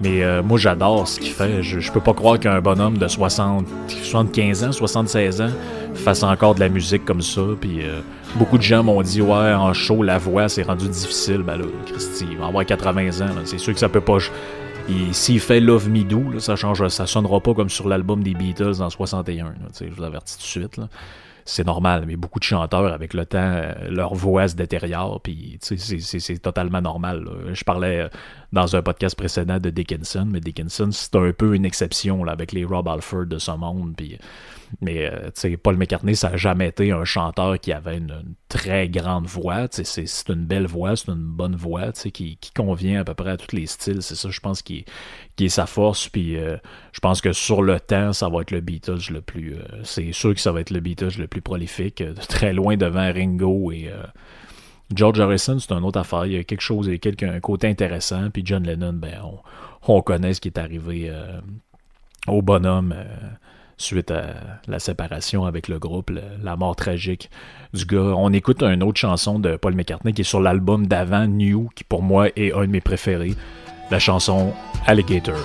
Mais 0.00 0.22
euh, 0.22 0.42
moi, 0.42 0.58
j'adore 0.58 1.08
ce 1.08 1.18
qu'il 1.18 1.32
fait. 1.32 1.62
Je, 1.62 1.90
peux 1.90 2.00
pas 2.00 2.12
croire 2.12 2.38
qu'un 2.38 2.60
bonhomme 2.60 2.98
de 2.98 3.08
60, 3.08 3.66
75 3.88 4.64
ans, 4.64 4.72
76 4.72 5.40
ans 5.40 5.50
fasse 5.94 6.22
encore 6.22 6.54
de 6.54 6.60
la 6.60 6.68
musique 6.68 7.04
comme 7.04 7.22
ça. 7.22 7.42
Puis 7.60 7.82
euh, 7.82 8.00
beaucoup 8.36 8.58
de 8.58 8.62
gens 8.62 8.82
m'ont 8.82 9.00
dit 9.02 9.22
Ouais, 9.22 9.54
en 9.54 9.72
show, 9.72 10.02
la 10.02 10.18
voix, 10.18 10.48
c'est 10.48 10.62
rendu 10.62 10.88
difficile. 10.88 11.38
Ben 11.38 11.56
là, 11.56 11.64
Christy, 11.86 12.26
il 12.30 12.36
va 12.36 12.46
avoir 12.46 12.66
80 12.66 13.22
ans. 13.22 13.30
C'est 13.44 13.58
sûr 13.58 13.72
que 13.72 13.80
ça 13.80 13.88
peut 13.88 14.00
pas. 14.00 14.18
S'il 15.12 15.40
fait 15.40 15.60
Love 15.60 15.88
Me 15.88 16.04
Do, 16.04 16.38
ça 16.38 16.54
change, 16.54 16.86
ça 16.88 17.06
sonnera 17.06 17.40
pas 17.40 17.54
comme 17.54 17.70
sur 17.70 17.88
l'album 17.88 18.22
des 18.22 18.34
Beatles 18.34 18.80
en 18.80 18.90
61. 18.90 19.54
je 19.80 19.86
vous 19.86 20.04
avertis 20.04 20.36
tout 20.36 20.42
de 20.42 20.66
suite. 20.66 20.80
C'est 21.48 21.64
normal, 21.64 22.04
mais 22.06 22.16
beaucoup 22.16 22.40
de 22.40 22.44
chanteurs, 22.44 22.92
avec 22.92 23.14
le 23.14 23.24
temps, 23.24 23.38
euh, 23.38 23.72
leur 23.88 24.14
voix 24.14 24.48
se 24.48 24.56
détériore, 24.56 25.20
puis 25.22 25.58
c'est 25.60 26.38
totalement 26.42 26.82
normal. 26.82 27.28
Je 27.52 27.64
parlais 27.64 28.00
euh, 28.00 28.08
dans 28.52 28.74
un 28.74 28.82
podcast 28.82 29.16
précédent 29.16 29.58
de 29.58 29.70
Dickinson, 29.70 30.26
mais 30.28 30.40
Dickinson, 30.40 30.90
c'est 30.90 31.14
un 31.14 31.32
peu 31.32 31.54
une 31.54 31.64
exception 31.64 32.24
là, 32.24 32.32
avec 32.32 32.52
les 32.52 32.64
Rob 32.64 32.88
Alford 32.88 33.26
de 33.26 33.38
ce 33.38 33.52
monde, 33.52 33.94
puis 33.96 34.18
mais 34.80 35.10
euh, 35.10 35.56
Paul 35.62 35.76
McCartney, 35.76 36.14
ça 36.14 36.30
n'a 36.30 36.36
jamais 36.36 36.68
été 36.68 36.92
un 36.92 37.04
chanteur 37.04 37.58
qui 37.58 37.72
avait 37.72 37.98
une, 37.98 38.36
très 38.48 38.88
grande 38.88 39.26
voix. 39.26 39.66
C'est 39.70 40.28
une 40.28 40.46
belle 40.46 40.66
voix, 40.66 40.96
c'est 40.96 41.10
une 41.10 41.16
bonne 41.16 41.56
voix 41.56 41.92
qui, 41.92 42.36
qui 42.36 42.52
convient 42.52 43.00
à 43.00 43.04
peu 43.04 43.14
près 43.14 43.30
à 43.30 43.36
tous 43.36 43.54
les 43.54 43.66
styles. 43.66 44.02
C'est 44.02 44.14
ça, 44.14 44.30
je 44.30 44.40
pense, 44.40 44.62
qui, 44.62 44.84
qui 45.36 45.46
est 45.46 45.50
sa 45.50 45.66
force. 45.66 46.08
Puis 46.08 46.36
euh, 46.36 46.56
je 46.92 47.00
pense 47.00 47.20
que 47.20 47.32
sur 47.32 47.62
le 47.62 47.80
temps, 47.80 48.12
ça 48.12 48.28
va 48.28 48.42
être 48.42 48.50
le 48.50 48.60
Beatles 48.60 49.10
le 49.10 49.20
plus. 49.20 49.54
Euh, 49.54 49.82
c'est 49.82 50.12
sûr 50.12 50.34
que 50.34 50.40
ça 50.40 50.52
va 50.52 50.60
être 50.60 50.70
le 50.70 50.80
Beatles 50.80 51.18
le 51.18 51.26
plus 51.26 51.42
prolifique, 51.42 52.02
très 52.28 52.52
loin 52.52 52.76
devant 52.76 53.12
Ringo 53.12 53.72
et. 53.72 53.90
George 54.94 55.18
Harrison, 55.18 55.58
c'est 55.58 55.72
une 55.72 55.82
autre 55.82 55.98
affaire. 55.98 56.26
Il 56.26 56.34
y 56.34 56.36
a 56.36 56.44
quelque 56.44 56.60
chose, 56.60 56.86
y 56.86 57.24
a 57.24 57.32
un 57.32 57.40
côté 57.40 57.66
intéressant. 57.66 58.30
Puis 58.30 58.42
John 58.46 58.62
Lennon, 58.62 58.92
ben, 58.92 59.20
on, 59.24 59.40
on 59.92 60.00
connaît 60.00 60.32
ce 60.32 60.40
qui 60.40 60.46
est 60.46 60.58
arrivé 60.58 61.12
au 62.28 62.40
bonhomme 62.40 62.94
suite 63.78 64.10
à 64.10 64.60
la 64.66 64.78
séparation 64.78 65.44
avec 65.44 65.68
le 65.68 65.78
groupe, 65.78 66.10
la 66.42 66.56
mort 66.56 66.76
tragique 66.76 67.30
du 67.74 67.84
gars. 67.84 68.14
On 68.16 68.32
écoute 68.32 68.62
une 68.62 68.82
autre 68.82 68.98
chanson 68.98 69.38
de 69.38 69.56
Paul 69.56 69.74
McCartney 69.74 70.12
qui 70.12 70.22
est 70.22 70.24
sur 70.24 70.40
l'album 70.40 70.86
d'avant, 70.86 71.26
New, 71.26 71.68
qui 71.74 71.84
pour 71.84 72.02
moi 72.02 72.28
est 72.36 72.52
un 72.52 72.62
de 72.62 72.66
mes 72.66 72.80
préférés, 72.80 73.34
la 73.90 73.98
chanson 73.98 74.52
Alligator. 74.86 75.36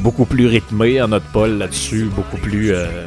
Beaucoup 0.00 0.24
plus 0.24 0.46
rythmé 0.46 1.00
en 1.00 1.08
notre 1.08 1.26
Paul 1.26 1.58
là-dessus, 1.58 2.10
beaucoup 2.14 2.36
plus 2.36 2.72
euh, 2.72 3.04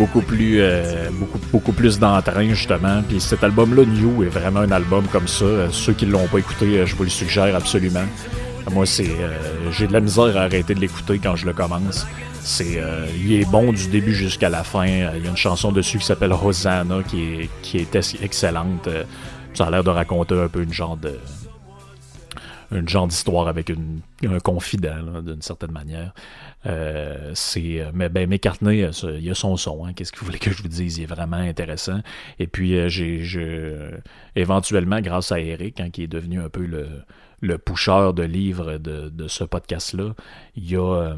beaucoup 0.00 0.22
plus 0.22 0.62
euh, 0.62 1.10
beaucoup 1.12 1.38
beaucoup 1.52 1.72
plus 1.72 1.98
d'entrain 1.98 2.48
justement. 2.54 3.02
Puis 3.06 3.20
cet 3.20 3.44
album-là, 3.44 3.84
New, 3.84 4.24
est 4.24 4.30
vraiment 4.30 4.60
un 4.60 4.72
album 4.72 5.04
comme 5.12 5.28
ça. 5.28 5.44
Ceux 5.70 5.92
qui 5.92 6.06
l'ont 6.06 6.26
pas 6.26 6.38
écouté, 6.38 6.86
je 6.86 6.96
vous 6.96 7.04
le 7.04 7.10
suggère 7.10 7.54
absolument. 7.54 8.06
Moi, 8.72 8.86
c'est 8.86 9.10
j'ai 9.72 9.86
de 9.86 9.92
la 9.92 10.00
misère 10.00 10.36
à 10.36 10.42
arrêter 10.42 10.74
de 10.74 10.80
l'écouter 10.80 11.18
quand 11.18 11.36
je 11.36 11.44
le 11.44 11.52
commence. 11.52 12.06
C'est 12.40 12.80
il 13.22 13.32
est 13.34 13.50
bon 13.50 13.72
du 13.72 13.88
début 13.88 14.14
jusqu'à 14.14 14.48
la 14.48 14.64
fin. 14.64 14.86
Il 14.86 15.24
y 15.24 15.26
a 15.26 15.30
une 15.30 15.36
chanson 15.36 15.70
dessus 15.70 15.98
qui 15.98 16.06
s'appelle 16.06 16.32
Rosanna 16.32 17.02
qui 17.06 17.22
est 17.22 17.50
qui 17.62 17.76
est 17.78 17.94
excellente. 18.22 18.88
Ça 19.54 19.66
a 19.66 19.70
l'air 19.70 19.84
de 19.84 19.90
raconter 19.90 20.38
un 20.38 20.48
peu 20.48 20.62
une 20.62 20.72
genre 20.72 20.96
de 20.96 21.18
un 22.72 22.86
genre 22.86 23.06
d'histoire 23.06 23.48
avec 23.48 23.70
un 23.70 24.38
confident, 24.38 25.20
d'une 25.22 25.42
certaine 25.42 25.72
manière. 25.72 26.12
Euh, 26.66 27.32
c'est, 27.34 27.84
mais 27.94 28.08
ben, 28.08 28.28
McCartney, 28.28 28.80
il 29.02 29.24
y 29.24 29.30
a 29.30 29.34
son 29.34 29.56
son. 29.56 29.84
Hein, 29.84 29.92
qu'est-ce 29.94 30.12
que 30.12 30.20
vous 30.20 30.26
voulez 30.26 30.38
que 30.38 30.50
je 30.50 30.62
vous 30.62 30.68
dise? 30.68 30.98
Il 30.98 31.02
est 31.04 31.06
vraiment 31.06 31.36
intéressant. 31.36 32.00
Et 32.38 32.46
puis, 32.46 32.76
euh, 32.76 32.88
j'ai, 32.88 33.22
éventuellement, 34.36 35.00
grâce 35.00 35.32
à 35.32 35.40
Eric, 35.40 35.80
hein, 35.80 35.90
qui 35.90 36.02
est 36.02 36.08
devenu 36.08 36.40
un 36.40 36.48
peu 36.48 36.64
le, 36.64 36.88
le 37.40 37.58
pusher 37.58 38.10
de 38.14 38.22
livres 38.22 38.78
de, 38.78 39.08
de 39.08 39.28
ce 39.28 39.44
podcast-là, 39.44 40.14
il 40.56 40.70
y 40.70 40.76
a. 40.76 40.80
Euh, 40.80 41.14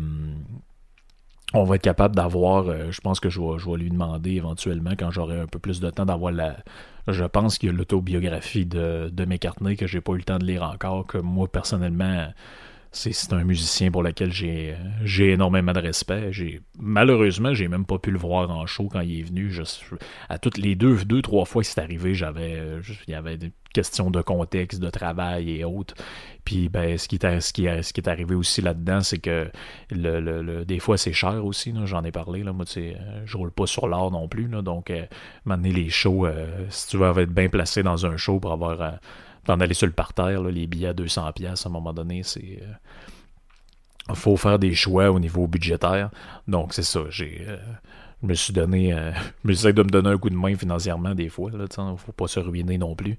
on 1.55 1.65
va 1.65 1.75
être 1.75 1.83
capable 1.83 2.17
d'avoir, 2.17 2.91
je 2.91 3.01
pense 3.03 3.21
que 3.21 3.29
je 3.29 3.39
vais, 3.39 3.59
je 3.59 3.69
vais 3.69 3.77
lui 3.77 3.91
demander 3.91 4.31
éventuellement, 4.31 4.93
quand 4.99 5.11
j'aurai 5.11 5.39
un 5.39 5.47
peu 5.47 5.59
plus 5.59 5.81
de 5.81 5.91
temps, 5.91 6.07
d'avoir 6.07 6.33
la, 6.33 6.57
je 7.09 7.25
pense 7.25 7.59
qu'il 7.59 7.69
y 7.69 7.73
a 7.73 7.77
l'autobiographie 7.77 8.65
de, 8.65 9.11
de 9.13 9.25
McCartney 9.25 9.77
que 9.77 9.87
j'ai 9.87 10.01
pas 10.01 10.13
eu 10.13 10.19
le 10.19 10.23
temps 10.23 10.39
de 10.39 10.47
lire 10.47 10.63
encore, 10.63 11.07
que 11.07 11.19
moi 11.19 11.51
personnellement, 11.51 12.29
c'est 12.93 13.33
un 13.33 13.45
musicien 13.45 13.91
pour 13.91 14.03
lequel 14.03 14.33
j'ai 14.33 14.77
énormément 15.33 15.73
de 15.73 15.81
respect. 15.81 16.33
J'ai 16.33 16.61
malheureusement, 16.79 17.55
j'ai 17.55 17.69
même 17.69 17.87
pas 17.87 17.99
pu 17.99 18.11
le 18.11 18.19
voir 18.19 18.51
en 18.51 18.67
show 18.67 18.89
quand 18.93 19.01
il 19.01 19.21
est 19.21 19.23
venu. 19.23 19.51
à 20.29 20.39
toutes 20.39 20.59
les 20.59 20.75
deux, 20.75 21.05
deux, 21.05 21.23
trois 21.23 21.47
fois 21.47 21.63
que 21.63 21.69
c'est 21.69 21.81
arrivé, 21.81 22.15
j'avais 22.15 22.61
il 23.09 23.13
y 23.13 23.15
avait 23.15 23.39
des 23.39 23.53
questions 23.73 24.11
de 24.11 24.21
contexte, 24.21 24.81
de 24.81 24.91
travail 24.91 25.51
et 25.51 25.65
autres. 25.65 25.95
Puis 26.45 26.69
ben, 26.69 26.99
ce 26.99 27.09
qui 27.09 27.17
est, 27.17 27.53
qui 27.53 27.65
ce 27.65 27.93
qui 27.93 28.01
est 28.01 28.09
arrivé 28.09 28.35
aussi 28.35 28.61
là-dedans, 28.61 29.01
c'est 29.01 29.19
que 29.19 29.51
le, 29.91 30.65
des 30.65 30.79
fois 30.79 30.99
c'est 30.99 31.13
cher 31.13 31.45
aussi. 31.45 31.73
J'en 31.85 32.05
ai 32.05 32.13
parlé. 32.13 32.43
Là, 32.43 32.53
moi, 32.53 32.65
je 33.25 33.37
roule 33.37 33.53
pas 33.53 33.67
sur 33.67 33.87
l'or 33.87 34.11
non 34.11 34.29
plus. 34.29 34.49
Donc, 34.49 34.91
euh, 34.91 35.07
les 35.47 35.89
shows, 35.89 36.27
euh, 36.27 36.67
si 36.69 36.89
tu 36.89 36.97
veux 36.99 37.19
être 37.19 37.33
bien 37.33 37.49
placé 37.49 37.83
dans 37.83 38.07
un 38.07 38.17
show 38.17 38.41
pour 38.41 38.53
avoir 38.53 38.81
euh, 38.81 38.91
d'en 39.47 39.61
aller 39.61 39.75
sur 39.75 39.87
le 39.87 39.93
parterre, 39.93 40.43
les 40.43 40.67
billets 40.67 40.89
à 40.89 40.93
200 40.93 41.33
pièces 41.33 41.67
à 41.67 41.69
un 41.69 41.73
moment 41.73 41.93
donné, 41.93 42.23
c'est 42.23 42.63
il 44.09 44.17
faut 44.17 44.37
faire 44.37 44.59
des 44.59 44.75
choix 44.75 45.11
au 45.11 45.21
niveau 45.21 45.47
budgétaire. 45.47 46.11
Donc 46.49 46.75
c'est 46.75 46.83
ça, 46.83 47.03
j'ai 47.09 47.47
je 48.23 48.29
me 48.29 48.35
suis 48.35 48.53
donné, 48.53 48.93
euh, 48.93 49.11
j'essaie 49.45 49.73
de 49.73 49.83
me 49.83 49.89
donner 49.89 50.11
un 50.11 50.19
coup 50.19 50.31
de 50.31 50.37
main 50.37 50.55
financièrement 50.57 51.15
des 51.15 51.29
fois. 51.29 51.51
Ne 51.51 51.67
faut 51.97 52.13
pas 52.13 52.29
se 52.29 52.41
ruiner 52.41 52.79
non 52.79 52.95
plus. 52.95 53.19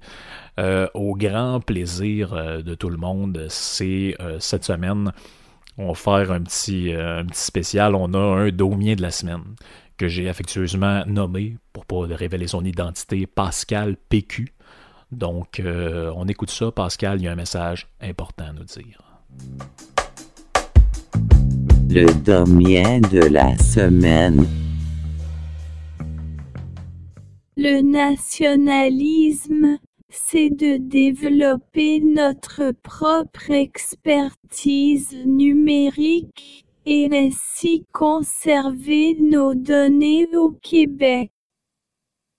Euh, 0.58 0.88
au 0.94 1.14
grand 1.14 1.60
plaisir 1.60 2.32
euh, 2.32 2.62
de 2.62 2.74
tout 2.74 2.88
le 2.88 2.96
monde, 2.96 3.46
c'est 3.48 4.16
cette 4.38 4.64
semaine, 4.64 5.12
on 5.76 5.88
va 5.88 5.94
faire 5.94 6.32
un 6.32 6.40
petit, 6.40 6.92
un 6.92 7.24
petit 7.26 7.44
spécial. 7.44 7.94
On 7.94 8.12
a 8.14 8.18
un 8.18 8.50
domien 8.50 8.94
de 8.94 9.02
la 9.02 9.10
semaine 9.10 9.42
que 9.96 10.08
j'ai 10.08 10.28
affectueusement 10.28 11.04
nommé, 11.06 11.56
pour 11.72 11.86
pas 11.86 12.00
révéler 12.06 12.48
son 12.48 12.64
identité, 12.64 13.26
Pascal 13.26 13.96
PQ. 14.08 14.52
Donc, 15.14 15.62
on 15.64 16.26
écoute 16.26 16.50
ça. 16.50 16.70
Pascal, 16.70 17.20
il 17.20 17.24
y 17.24 17.28
a 17.28 17.32
un 17.32 17.36
message 17.36 17.88
important 18.00 18.44
à 18.44 18.52
nous 18.52 18.64
dire. 18.64 19.02
Le 21.88 22.06
domien 22.24 23.00
de 23.00 23.20
la 23.20 23.56
semaine. 23.58 24.46
Le 27.56 27.82
nationalisme, 27.82 29.78
c'est 30.08 30.50
de 30.50 30.76
développer 30.76 32.00
notre 32.00 32.72
propre 32.82 33.50
expertise 33.50 35.16
numérique 35.24 36.64
et 36.84 37.08
ainsi 37.12 37.86
conserver 37.92 39.16
nos 39.20 39.54
données 39.54 40.26
au 40.36 40.50
Québec. 40.50 41.30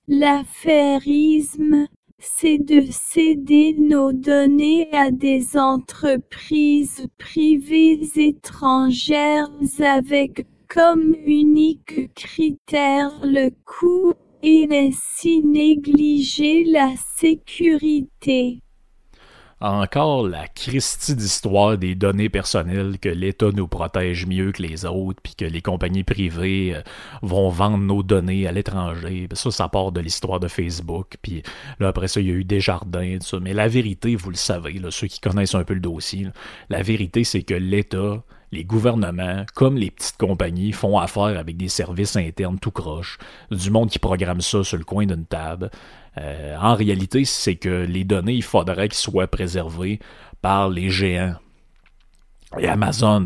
L'affairisme, 0.07 1.87
c'est 2.25 2.57
de 2.57 2.81
céder 2.89 3.75
nos 3.77 4.11
données 4.11 4.89
à 4.91 5.11
des 5.11 5.57
entreprises 5.57 7.07
privées 7.17 8.01
étrangères 8.15 9.49
avec 9.79 10.45
comme 10.67 11.15
unique 11.25 12.13
critère 12.15 13.11
le 13.23 13.51
coût 13.65 14.13
et 14.41 14.67
ainsi 14.71 15.43
négliger 15.43 16.63
la 16.65 16.93
sécurité 17.17 18.59
encore 19.61 20.27
la 20.27 20.47
Christie 20.47 21.15
d'histoire 21.15 21.77
des 21.77 21.95
données 21.95 22.29
personnelles 22.29 22.99
que 22.99 23.09
l'État 23.09 23.51
nous 23.53 23.67
protège 23.67 24.25
mieux 24.25 24.51
que 24.51 24.61
les 24.61 24.85
autres, 24.85 25.21
puis 25.21 25.35
que 25.35 25.45
les 25.45 25.61
compagnies 25.61 26.03
privées 26.03 26.75
euh, 26.75 26.81
vont 27.21 27.49
vendre 27.49 27.77
nos 27.77 28.03
données 28.03 28.47
à 28.47 28.51
l'étranger. 28.51 29.27
Ça, 29.33 29.51
ça 29.51 29.69
part 29.69 29.91
de 29.91 30.01
l'histoire 30.01 30.39
de 30.39 30.47
Facebook. 30.47 31.15
Puis 31.21 31.43
là, 31.79 31.87
après 31.87 32.07
ça, 32.07 32.19
il 32.19 32.27
y 32.27 32.31
a 32.31 32.33
eu 32.33 32.43
Desjardins, 32.43 33.17
tout 33.19 33.27
ça. 33.27 33.39
Mais 33.39 33.53
la 33.53 33.67
vérité, 33.67 34.15
vous 34.15 34.29
le 34.29 34.35
savez, 34.35 34.81
ceux 34.89 35.07
qui 35.07 35.19
connaissent 35.19 35.55
un 35.55 35.63
peu 35.63 35.73
le 35.73 35.79
dossier, 35.79 36.27
la 36.69 36.81
vérité, 36.81 37.23
c'est 37.23 37.43
que 37.43 37.53
l'État 37.53 38.23
les 38.51 38.63
gouvernements, 38.63 39.45
comme 39.53 39.77
les 39.77 39.91
petites 39.91 40.17
compagnies, 40.17 40.71
font 40.71 40.97
affaire 40.97 41.37
avec 41.37 41.57
des 41.57 41.67
services 41.67 42.15
internes 42.15 42.57
tout 42.57 42.71
croche, 42.71 43.17
du 43.51 43.69
monde 43.69 43.89
qui 43.89 43.99
programme 43.99 44.41
ça 44.41 44.63
sur 44.63 44.77
le 44.77 44.83
coin 44.83 45.05
d'une 45.05 45.25
table. 45.25 45.69
Euh, 46.17 46.55
en 46.59 46.75
réalité, 46.75 47.25
c'est 47.25 47.55
que 47.55 47.85
les 47.85 48.03
données, 48.03 48.33
il 48.33 48.43
faudrait 48.43 48.87
qu'ils 48.89 48.97
soient 48.97 49.27
préservées 49.27 49.99
par 50.41 50.69
les 50.69 50.89
géants 50.89 51.35
Amazon, 52.63 53.25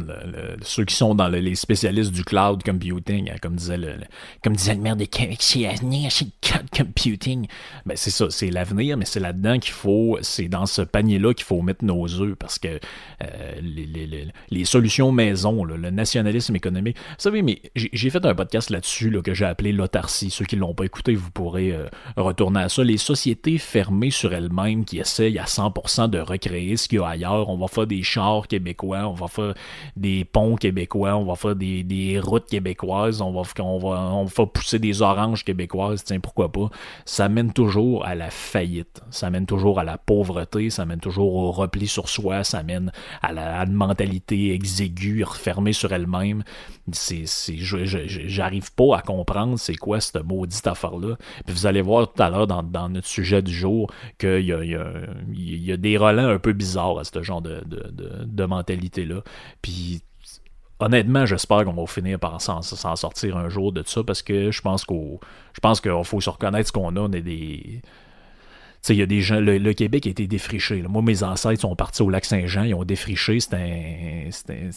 ceux 0.62 0.86
qui 0.86 0.96
sont 0.96 1.16
dans 1.16 1.28
les 1.28 1.56
spécialistes 1.56 2.12
du 2.12 2.24
cloud 2.24 2.64
computing, 2.64 3.30
hein, 3.30 3.36
comme 3.42 3.56
disait 3.56 3.78
le, 3.78 3.96
comme 4.44 4.56
disait 4.56 4.76
le 4.76 4.82
maire 4.82 4.96
de 4.96 5.06
Québec, 5.06 5.38
c'est 5.40 5.60
l'avenir, 5.60 6.12
c'est 6.12 6.26
le 6.26 6.32
cloud 6.42 6.66
computing. 6.76 7.48
Ben 7.86 7.96
c'est 7.96 8.12
ça, 8.12 8.30
c'est 8.30 8.50
l'avenir, 8.50 8.98
mais 8.98 9.06
c'est 9.06 9.20
là-dedans 9.20 9.60
qu'il 9.60 9.74
faut, 9.74 10.18
c'est 10.22 10.48
dans 10.48 10.66
ce 10.66 10.82
panier-là 10.82 11.34
qu'il 11.34 11.46
faut 11.46 11.62
mettre 11.62 11.86
nos 11.86 12.08
œufs, 12.22 12.36
parce 12.36 12.60
que 12.60 12.80
euh, 13.24 13.62
les, 14.52 14.66
solutions 14.66 15.12
maison, 15.12 15.64
le 15.64 15.90
nationalisme 15.90 16.56
économique. 16.56 16.98
Vous 16.98 17.16
savez, 17.18 17.42
mais 17.42 17.62
j'ai 17.76 18.10
fait 18.10 18.26
un 18.26 18.36
podcast 18.36 18.70
là-dessus 18.70 19.10
là, 19.10 19.22
que 19.22 19.34
j'ai 19.34 19.46
appelé 19.46 19.72
l'autarcie. 19.72 20.30
Ceux 20.30 20.46
qui 20.46 20.56
l'ont 20.56 20.74
pas 20.74 20.86
écouté, 20.86 21.16
vous 21.16 21.32
pourrez 21.32 21.72
euh, 21.72 21.88
retourner 22.18 22.62
à 22.62 22.70
ça. 22.70 22.84
Les 22.84 22.98
sociétés 22.98 23.58
fermées 23.58 24.12
sur 24.12 24.34
elles-mêmes 24.34 24.86
qui 24.86 25.00
essayent 25.00 25.40
à 25.40 25.46
100% 25.46 26.10
de 26.10 26.20
recréer 26.20 26.78
ce 26.78 26.88
qu'il 26.88 27.00
y 27.00 27.02
a 27.02 27.08
ailleurs. 27.08 27.50
On 27.50 27.58
va 27.58 27.68
faire 27.68 27.88
des 27.88 28.04
chars 28.04 28.48
québécois, 28.48 29.08
on 29.08 29.14
va 29.20 29.28
faire 29.28 29.54
des 29.96 30.26
ponts 30.26 30.56
québécois, 30.56 31.16
on 31.16 31.26
va 31.26 31.36
faire 31.36 31.56
des, 31.56 32.20
routes 32.24 32.48
québécoises, 32.48 33.22
on 33.22 33.32
va, 33.32 33.42
on, 33.60 33.78
va, 33.78 33.88
on 34.14 34.26
va 34.26 34.46
pousser 34.46 34.80
des 34.80 35.02
oranges 35.02 35.44
québécoises, 35.44 36.04
tiens, 36.04 36.20
pourquoi 36.20 36.52
pas. 36.52 36.70
Ça 37.06 37.30
mène 37.30 37.54
toujours 37.54 38.06
à 38.06 38.16
la 38.16 38.30
faillite, 38.30 39.02
ça 39.12 39.30
mène 39.30 39.46
toujours 39.46 39.80
à 39.80 39.84
la 39.84 39.98
pauvreté, 39.98 40.70
ça 40.70 40.86
mène 40.86 41.00
toujours 41.00 41.34
au 41.36 41.52
repli 41.52 41.88
sur 41.88 42.10
soi, 42.10 42.44
ça 42.44 42.64
mène 42.64 42.92
à 43.22 43.32
la, 43.32 43.66
mentalité 43.66 44.54
exiguë, 44.54 45.24
refermée 45.24 45.74
sur 45.74 45.94
elle-même. 45.94 46.44
J'arrive 46.92 48.74
pas 48.74 48.98
à 48.98 49.02
comprendre 49.02 49.60
c'est 49.60 49.76
quoi 49.76 50.00
cette 50.00 50.24
maudite 50.24 50.66
affaire-là. 50.66 51.18
Puis 51.46 51.54
vous 51.54 51.66
allez 51.66 51.82
voir 51.82 52.12
tout 52.12 52.22
à 52.22 52.30
l'heure 52.30 52.48
dans, 52.48 52.90
notre 52.90 53.08
sujet 53.08 53.42
du 53.42 53.54
jour 53.54 53.92
qu'il 54.18 54.46
y 54.46 54.54
a, 54.54 54.64
il 54.64 55.66
y, 55.66 55.72
a, 55.72 55.78
des 55.78 55.98
relents 55.98 56.28
un 56.28 56.40
peu 56.40 56.54
bizarres 56.54 57.00
à 57.00 57.04
ce 57.04 57.22
genre 57.22 57.42
de, 57.42 57.62
de 57.66 58.46
Puis 59.62 60.02
honnêtement, 60.80 61.26
j'espère 61.26 61.66
qu'on 61.66 61.74
va 61.74 61.86
finir 61.86 62.20
par 62.20 62.42
s'en, 62.42 62.62
sortir 62.62 63.38
un 63.38 63.50
jour 63.50 63.72
de 63.72 63.84
ça 63.86 64.04
parce 64.04 64.22
que 64.22 64.52
je 64.52 64.62
pense 64.62 64.86
qu'au 64.86 65.20
je 65.54 65.60
pense 65.60 65.82
qu'il 65.82 65.92
faut 66.04 66.22
se 66.22 66.30
reconnaître 66.30 66.68
ce 66.68 66.72
qu'on 66.72 66.96
a. 66.96 67.00
On 67.00 67.12
est 67.12 67.22
des. 67.22 67.82
il 68.90 68.96
y 68.96 69.02
a 69.02 69.06
des 69.06 69.22
gens. 69.22 69.40
Le, 69.40 69.74
Québec 69.74 70.08
a 70.08 70.10
été 70.10 70.28
défriché. 70.28 70.82
Moi, 70.84 71.02
mes 71.02 71.24
ancêtres 71.24 71.62
sont 71.62 71.76
partis 71.76 72.02
au 72.02 72.10
lac 72.10 72.26
Saint-Jean, 72.26 72.64
ils 72.64 72.74
ont 72.74 72.86
défriché. 72.86 73.40
C'était 73.40 74.30
un 74.50 74.72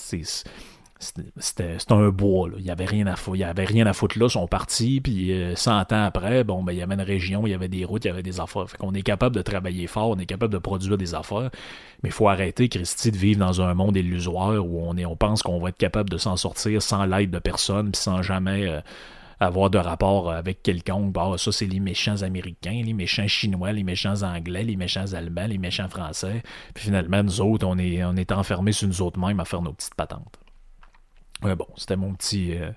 c'était 1.37 1.77
un 1.91 2.09
bois. 2.09 2.49
Il 2.57 2.65
n'y 2.65 2.71
avait, 2.71 2.85
rien 2.85 3.07
à 3.07 3.17
foutre, 3.17 3.45
avait 3.45 3.65
rien 3.65 3.87
à 3.87 3.93
foutre 3.93 4.19
là. 4.19 4.27
Ils 4.27 4.31
sont 4.31 4.47
partis, 4.47 5.01
puis 5.01 5.33
100 5.55 5.71
euh, 5.71 5.75
ans 5.75 6.05
après, 6.05 6.45
bon, 6.45 6.63
ben, 6.63 6.73
il 6.73 6.79
y 6.79 6.83
avait 6.83 6.95
une 6.95 7.01
région, 7.01 7.47
il 7.47 7.51
y 7.51 7.55
avait 7.55 7.69
des 7.69 7.85
routes, 7.85 8.05
il 8.05 8.09
y 8.09 8.11
avait 8.11 8.23
des 8.23 8.41
affaires. 8.41 8.69
Fait 8.69 8.77
qu'on 8.77 8.95
est 8.95 9.03
capable 9.03 9.35
de 9.35 9.43
travailler 9.43 9.87
fort, 9.87 10.11
on 10.11 10.19
est 10.19 10.27
capable 10.27 10.53
de 10.53 10.59
produire 10.59 10.97
des 10.97 11.15
affaires, 11.15 11.51
mais 12.03 12.09
il 12.09 12.13
faut 12.13 12.29
arrêter, 12.29 12.69
Christy, 12.69 13.11
de 13.11 13.17
vivre 13.17 13.41
dans 13.41 13.61
un 13.61 13.75
monde 13.75 13.97
illusoire 13.97 14.65
où 14.65 14.81
on, 14.85 14.97
est, 14.97 15.05
on 15.05 15.17
pense 15.17 15.43
qu'on 15.43 15.59
va 15.59 15.71
être 15.71 15.79
capable 15.79 16.11
de 16.11 16.19
s'en 16.19 16.37
sortir 16.37 16.83
sans 16.83 17.05
l'aide 17.05 17.31
de 17.31 17.39
personne, 17.39 17.91
puis 17.93 18.01
sans 18.01 18.23
jamais... 18.23 18.69
Euh, 18.69 18.81
avoir 19.41 19.71
de 19.71 19.79
rapport 19.79 20.31
avec 20.31 20.63
quelqu'un. 20.63 21.01
Bah, 21.01 21.35
ça, 21.37 21.51
c'est 21.51 21.67
les 21.67 21.81
méchants 21.81 22.23
américains, 22.23 22.83
les 22.85 22.93
méchants 22.93 23.27
chinois, 23.27 23.73
les 23.73 23.83
méchants 23.83 24.23
anglais, 24.23 24.63
les 24.63 24.77
méchants 24.77 25.13
allemands, 25.13 25.47
les 25.47 25.59
méchants 25.59 25.89
français. 25.89 26.43
Puis 26.75 26.85
finalement, 26.85 27.23
nous 27.23 27.41
autres, 27.41 27.67
on 27.67 27.77
est, 27.79 28.05
on 28.05 28.15
est 28.15 28.31
enfermés 28.31 28.73
sur 28.73 28.87
nous 28.89 29.03
autres 29.03 29.19
mêmes 29.19 29.41
à 29.41 29.45
faire 29.45 29.63
nos 29.63 29.73
petites 29.73 29.95
patentes. 29.95 30.42
Bon, 31.43 31.67
c'était 31.77 31.97
mon 31.97 32.15
petit. 32.15 32.57
Euh, 32.57 32.71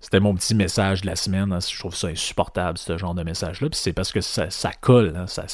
c'était 0.00 0.20
mon 0.20 0.32
petit 0.32 0.54
message 0.54 1.00
de 1.00 1.06
la 1.06 1.16
semaine. 1.16 1.52
Hein. 1.52 1.58
Je 1.58 1.76
trouve 1.76 1.94
ça 1.94 2.06
insupportable, 2.06 2.78
ce 2.78 2.96
genre 2.96 3.14
de 3.14 3.24
message-là. 3.24 3.68
Puis 3.68 3.80
c'est 3.82 3.92
parce 3.92 4.12
que 4.12 4.20
ça, 4.20 4.48
colle. 4.80 5.14
Hein. 5.16 5.26
Ça, 5.26 5.46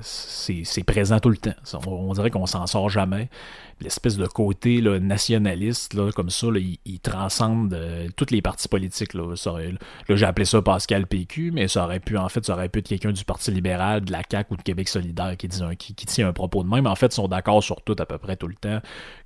c'est 0.00 0.84
présent 0.84 1.20
tout 1.20 1.28
le 1.28 1.36
temps. 1.36 1.52
On, 1.86 2.14
dirait 2.14 2.30
qu'on 2.30 2.46
s'en 2.46 2.66
sort 2.66 2.88
jamais. 2.88 3.28
L'espèce 3.82 4.16
de 4.16 4.26
côté 4.26 4.80
là, 4.80 4.98
nationaliste, 4.98 5.92
là, 5.92 6.12
comme 6.12 6.30
ça, 6.30 6.46
il, 6.56 7.00
transcende 7.00 7.74
euh, 7.74 8.08
toutes 8.16 8.30
les 8.30 8.40
partis 8.40 8.68
politiques. 8.68 9.12
Là, 9.12 9.34
là 9.34 10.16
j'ai 10.16 10.26
appelé 10.26 10.46
ça 10.46 10.62
Pascal 10.62 11.06
PQ, 11.06 11.50
mais 11.50 11.68
ça 11.68 11.84
aurait 11.84 12.00
pu, 12.00 12.16
en 12.16 12.28
fait, 12.30 12.44
ça 12.44 12.54
aurait 12.54 12.70
pu 12.70 12.78
être 12.78 12.88
quelqu'un 12.88 13.12
du 13.12 13.24
Parti 13.24 13.50
libéral, 13.50 14.02
de 14.02 14.12
la 14.12 14.22
CAQ 14.28 14.54
ou 14.54 14.56
de 14.56 14.62
Québec 14.62 14.88
solidaire 14.88 15.36
qui, 15.36 15.48
un, 15.60 15.74
qui, 15.74 15.94
qui 15.94 16.06
tient 16.06 16.26
un 16.26 16.32
propos 16.32 16.62
de 16.62 16.68
même. 16.68 16.86
En 16.86 16.94
fait, 16.94 17.06
ils 17.06 17.16
sont 17.16 17.28
d'accord 17.28 17.62
sur 17.62 17.82
tout 17.82 17.96
à 17.98 18.06
peu 18.06 18.16
près 18.16 18.36
tout 18.36 18.48
le 18.48 18.54
temps. 18.54 18.80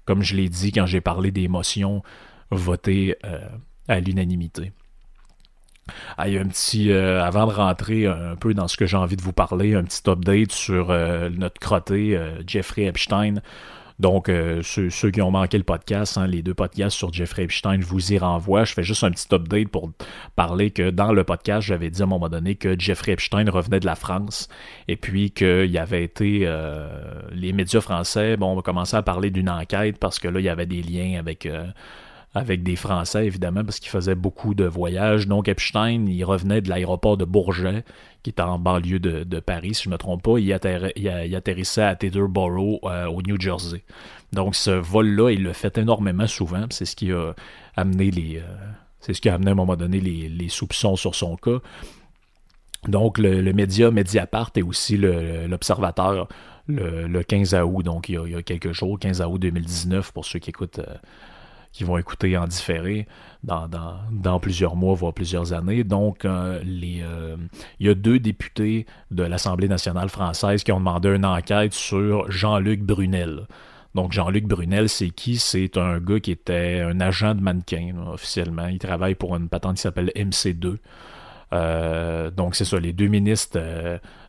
Comme 0.05 0.23
je 0.23 0.35
l'ai 0.35 0.49
dit 0.49 0.73
quand 0.73 0.87
j'ai 0.87 1.01
parlé 1.01 1.31
des 1.31 1.47
motions 1.47 2.03
voté 2.57 3.17
euh, 3.25 3.39
à 3.89 4.01
l'unanimité. 4.01 4.73
Ah, 6.17 6.29
y 6.29 6.39
un 6.39 6.47
petit, 6.47 6.91
euh, 6.91 7.23
avant 7.23 7.47
de 7.47 7.53
rentrer 7.53 8.07
un 8.07 8.37
peu 8.37 8.55
dans 8.55 8.69
ce 8.69 8.77
que 8.77 8.87
j'ai 8.87 8.97
envie 8.97 9.17
de 9.17 9.23
vous 9.23 9.35
parler, 9.35 9.75
un 9.75 9.85
petit 9.85 10.09
update 10.09 10.53
sur 10.53 10.91
euh, 10.91 11.29
notre 11.29 11.61
crotté, 11.61 12.19
Jeffrey 12.47 12.85
Epstein. 12.85 13.35
Donc, 14.01 14.29
ceux, 14.63 15.11
qui 15.13 15.23
ont 15.23 15.31
manqué 15.31 15.57
le 15.57 15.63
podcast, 15.63 16.19
hein, 16.19 16.27
les 16.27 16.43
deux 16.43 16.55
podcasts 16.55 16.97
sur 16.97 17.13
Jeffrey 17.13 17.45
Epstein, 17.45 17.81
je 17.81 17.87
vous 17.87 18.13
y 18.13 18.19
renvoie. 18.19 18.65
Je 18.65 18.73
fais 18.73 18.83
juste 18.83 19.05
un 19.05 19.13
petit 19.13 19.33
update 19.33 19.69
pour 19.69 19.93
parler 20.35 20.73
que 20.73 20.91
dans 20.91 21.13
le 21.13 21.23
podcast, 21.23 21.69
j'avais 21.69 21.91
dit 21.91 22.03
à 22.03 22.05
un 22.05 22.09
moment 22.09 22.29
donné 22.29 22.57
que 22.57 22.77
Jeffrey 22.77 23.13
Epstein 23.13 23.49
revenait 23.49 23.79
de 23.79 23.87
la 23.87 23.95
France 23.95 24.49
et 24.89 24.97
puis 24.97 25.31
qu'il 25.31 25.79
avait 25.79 26.03
été... 26.03 26.41
les 27.31 27.53
médias 27.53 27.81
français, 27.81 28.37
bon, 28.37 28.51
on 28.51 28.57
va 28.57 28.63
commencer 28.63 28.97
à 28.97 29.03
parler 29.03 29.31
d'une 29.31 29.49
enquête 29.49 29.99
parce 30.01 30.19
que 30.19 30.27
là, 30.27 30.41
il 30.41 30.47
y 30.47 30.49
avait 30.49 30.67
des 30.67 30.83
liens 30.83 31.21
avec 31.21 31.47
avec 32.35 32.65
des 32.65 32.75
Français, 32.75 33.27
évidemment, 33.27 33.65
parce 33.65 33.79
qu'il 33.79 33.91
faisait 33.91 34.17
beaucoup 34.17 34.55
de 34.55 34.65
voyages. 34.65 35.29
Donc, 35.29 35.49
Epstein, 35.49 36.07
il 36.09 36.25
revenait 36.25 36.61
de 36.61 36.69
l'aéroport 36.69 37.17
de 37.17 37.25
Bourget, 37.25 37.85
qui 38.25 38.31
est 38.31 38.41
en 38.41 38.59
banlieue 38.59 38.99
de, 38.99 39.41
Paris, 39.41 39.75
si 39.75 39.85
je 39.85 39.89
ne 39.89 39.95
me 39.95 39.99
trompe 39.99 40.23
pas. 40.23 40.39
Il, 40.39 40.59
il, 40.97 41.37
atterrissait 41.37 41.83
à 41.83 41.95
Teterboro, 41.95 42.81
euh, 42.85 43.07
au 43.07 43.23
New 43.23 43.41
Jersey. 43.41 43.85
Donc, 44.33 44.57
ce 44.57 44.71
vol-là, 44.71 45.31
il 45.31 45.45
le 45.45 45.53
fait 45.53 45.79
énormément 45.79 46.27
souvent. 46.27 46.67
C'est 46.71 46.87
ce 46.87 46.97
qui 46.97 47.13
a 47.13 47.35
amené 47.77 48.11
les... 48.11 48.39
Euh, 48.39 48.43
c'est 48.99 49.15
ce 49.15 49.21
qui 49.21 49.29
a 49.29 49.35
amené 49.35 49.51
à 49.51 49.53
un 49.53 49.57
moment 49.57 49.77
donné 49.77 50.01
les, 50.01 50.49
soupçons 50.49 50.97
sur 50.97 51.15
son 51.15 51.37
cas. 51.37 51.59
Donc, 52.89 53.19
le, 53.19 53.53
média 53.53 53.91
Mediapart 53.91 54.51
et 54.57 54.63
aussi 54.63 54.97
l'Observateur 54.97 56.27
le, 56.67 57.23
15 57.23 57.55
août, 57.55 57.83
donc 57.83 58.09
il 58.09 58.15
y, 58.15 58.35
a, 58.35 58.43
quelques 58.43 58.73
jours, 58.73 58.99
15 58.99 59.21
août 59.21 59.39
2019, 59.39 60.13
pour 60.13 60.25
ceux 60.25 60.39
qui 60.39 60.51
écoutent 60.51 60.79
euh, 60.79 60.95
qui 61.75 61.83
vont 61.83 61.99
écouter 61.99 62.39
en 62.39 62.47
différé 62.47 63.07
dans, 63.43 64.39
plusieurs 64.41 64.77
mois, 64.77 64.95
voire 64.95 65.13
plusieurs 65.13 65.53
années. 65.53 65.83
Donc, 65.85 66.25
euh, 66.25 66.63
euh, 66.65 67.37
il 67.81 67.87
y 67.87 67.91
a 67.91 67.95
deux 67.95 68.21
députés 68.21 68.87
de 69.11 69.25
l'Assemblée 69.25 69.69
nationale 69.69 70.09
française 70.09 70.63
qui 70.63 70.71
ont 70.73 70.79
demandé 70.79 71.09
une 71.09 71.27
enquête 71.27 71.75
sur 71.75 72.31
Jean-Luc 72.31 72.81
Brunel. 72.81 73.49
Donc, 73.95 74.13
Jean-Luc 74.13 74.47
Brunel, 74.47 74.89
c'est 74.89 75.11
qui? 75.11 75.37
C'est 75.37 75.77
un 75.77 75.99
gars 75.99 76.21
qui 76.21 76.31
était 76.31 76.81
un 76.81 77.01
agent 77.01 77.35
de 77.35 77.41
mannequin, 77.41 77.95
officiellement. 78.13 78.69
Il 78.69 78.79
travaille 78.79 79.17
pour 79.17 79.35
une 79.37 79.49
patente 79.49 79.77
qui 79.77 79.83
s'appelle 79.83 80.13
MC2. 80.15 80.77
Euh, 81.55 82.31
donc, 82.31 82.57
c'est 82.57 82.65
ça, 82.65 82.79
les 82.79 82.93
deux 82.93 83.07
ministres 83.07 83.59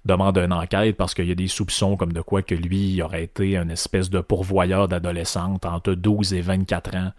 demandent 0.05 0.37
une 0.37 0.53
enquête 0.53 0.95
parce 0.95 1.13
qu'il 1.13 1.27
y 1.27 1.31
a 1.31 1.35
des 1.35 1.47
soupçons 1.47 1.97
comme 1.97 2.13
de 2.13 2.21
quoi 2.21 2.43
que 2.43 2.55
lui 2.55 3.01
aurait 3.01 3.23
été 3.23 3.57
une 3.57 3.71
espèce 3.71 4.09
de 4.09 4.21
pourvoyeur 4.21 4.87
d'adolescente 4.87 5.65
entre 5.65 5.93
12 5.93 6.33
et 6.35 6.41
24 6.41 6.95
ans 6.95 7.11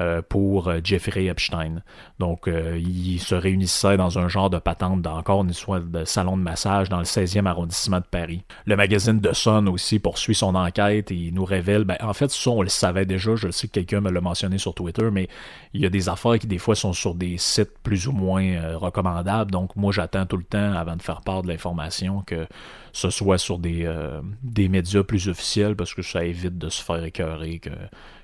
euh, 0.00 0.22
pour 0.26 0.68
euh, 0.68 0.80
Jeffrey 0.82 1.26
Epstein. 1.26 1.82
Donc, 2.18 2.48
euh, 2.48 2.78
il 2.78 3.18
se 3.18 3.34
réunissait 3.34 3.98
dans 3.98 4.18
un 4.18 4.28
genre 4.28 4.48
de 4.48 4.58
patente 4.58 5.02
d'encore 5.02 5.42
une 5.42 5.52
soit 5.52 5.80
de 5.80 6.06
salon 6.06 6.38
de 6.38 6.42
massage 6.42 6.88
dans 6.88 7.00
le 7.00 7.04
16e 7.04 7.44
arrondissement 7.44 7.98
de 7.98 8.06
Paris. 8.10 8.42
Le 8.64 8.76
magazine 8.76 9.20
The 9.20 9.34
Sun 9.34 9.68
aussi 9.68 9.98
poursuit 9.98 10.34
son 10.34 10.54
enquête 10.54 11.10
et 11.10 11.14
il 11.14 11.34
nous 11.34 11.44
révèle, 11.44 11.84
ben, 11.84 11.98
en 12.00 12.14
fait, 12.14 12.30
ça, 12.30 12.50
on 12.50 12.62
le 12.62 12.70
savait 12.70 13.04
déjà, 13.04 13.36
je 13.36 13.50
sais 13.50 13.66
que 13.66 13.72
quelqu'un 13.72 14.00
me 14.00 14.10
l'a 14.10 14.22
mentionné 14.22 14.56
sur 14.56 14.74
Twitter, 14.74 15.10
mais 15.12 15.28
il 15.74 15.82
y 15.82 15.86
a 15.86 15.90
des 15.90 16.08
affaires 16.08 16.38
qui, 16.38 16.46
des 16.46 16.58
fois, 16.58 16.74
sont 16.74 16.94
sur 16.94 17.14
des 17.14 17.36
sites 17.36 17.78
plus 17.82 18.06
ou 18.06 18.12
moins 18.12 18.76
recommandables. 18.76 19.50
Donc, 19.50 19.76
moi, 19.76 19.92
j'attends 19.92 20.24
tout 20.24 20.38
le 20.38 20.44
temps, 20.44 20.72
avant 20.72 20.96
de 20.96 21.02
faire 21.02 21.20
part 21.20 21.42
de 21.42 21.48
l'information, 21.48 22.22
que 22.22 22.46
ce 22.92 23.10
soit 23.10 23.38
sur 23.38 23.58
des, 23.58 23.92
des 24.42 24.68
médias 24.70 25.02
plus 25.02 25.28
officiels 25.28 25.76
parce 25.76 25.92
que 25.92 26.02
ça 26.02 26.24
évite 26.24 26.56
de 26.56 26.70
se 26.70 26.82
faire 26.82 27.04
écœurer 27.04 27.58
que 27.58 27.70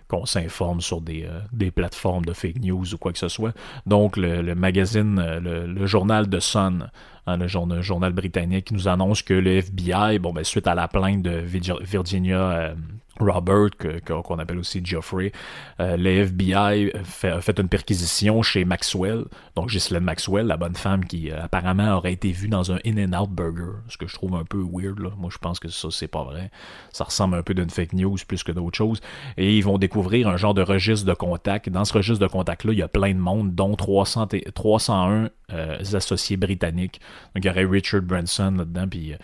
qu'on 0.08 0.24
s'informe 0.24 0.80
sur 0.80 1.00
des, 1.00 1.24
euh, 1.24 1.40
des, 1.52 1.70
plateformes 1.70 2.24
de 2.24 2.32
fake 2.32 2.60
news 2.60 2.94
ou 2.94 2.98
quoi 2.98 3.12
que 3.12 3.18
ce 3.18 3.28
soit. 3.28 3.52
Donc, 3.86 4.16
le, 4.16 4.54
magazine, 4.54 5.18
euh, 5.18 5.66
le, 5.66 5.86
journal 5.86 6.28
de 6.28 6.38
Sun, 6.38 6.90
hein, 7.26 7.36
le 7.36 7.48
journal, 7.48 8.12
britannique, 8.12 8.70
nous 8.70 8.88
annonce 8.88 9.22
que 9.22 9.34
le 9.34 9.58
FBI, 9.58 10.18
bon, 10.18 10.32
ben, 10.32 10.44
suite 10.44 10.66
à 10.66 10.74
la 10.74 10.88
plainte 10.88 11.22
de 11.22 11.42
Virginia 11.80 12.38
euh, 12.38 12.74
Robert, 13.20 13.70
qu'on 14.04 14.38
appelle 14.38 14.58
aussi 14.58 14.80
Geoffrey, 14.84 15.32
euh, 15.80 15.96
FBI 15.96 16.92
fait, 17.04 17.40
fait 17.40 17.58
une 17.58 17.68
perquisition 17.68 18.42
chez 18.42 18.64
Maxwell, 18.64 19.24
donc 19.54 19.70
Ghislaine 19.70 20.04
Maxwell, 20.04 20.46
la 20.46 20.56
bonne 20.56 20.74
femme 20.74 21.04
qui 21.04 21.30
euh, 21.30 21.42
apparemment 21.44 21.96
aurait 21.96 22.12
été 22.12 22.32
vue 22.32 22.48
dans 22.48 22.72
un 22.72 22.78
In-N-Out 22.84 23.30
Burger, 23.30 23.78
ce 23.88 23.96
que 23.96 24.06
je 24.06 24.14
trouve 24.14 24.34
un 24.34 24.44
peu 24.44 24.58
weird. 24.58 24.98
Moi, 25.16 25.30
je 25.32 25.38
pense 25.38 25.58
que 25.58 25.68
ça, 25.68 25.88
c'est 25.90 26.08
pas 26.08 26.24
vrai. 26.24 26.50
Ça 26.92 27.04
ressemble 27.04 27.36
un 27.36 27.42
peu 27.42 27.54
d'une 27.54 27.70
fake 27.70 27.92
news 27.92 28.16
plus 28.26 28.42
que 28.42 28.52
d'autres 28.52 28.76
choses. 28.76 29.00
Et 29.36 29.56
ils 29.56 29.64
vont 29.64 29.78
découvrir 29.78 30.28
un 30.28 30.36
genre 30.36 30.54
de 30.54 30.62
registre 30.62 31.06
de 31.06 31.14
contact. 31.14 31.68
Dans 31.68 31.84
ce 31.84 31.92
registre 31.92 32.24
de 32.24 32.30
contact-là, 32.30 32.72
il 32.72 32.78
y 32.78 32.82
a 32.82 32.88
plein 32.88 33.12
de 33.12 33.18
monde, 33.18 33.54
dont 33.54 33.74
300 33.74 34.28
301 34.54 35.30
euh, 35.52 35.78
associés 35.94 36.36
britanniques. 36.36 37.00
Donc, 37.34 37.44
il 37.44 37.46
y 37.46 37.50
aurait 37.50 37.64
Richard 37.64 38.02
Branson 38.02 38.54
là-dedans, 38.58 38.88
puis 38.88 39.14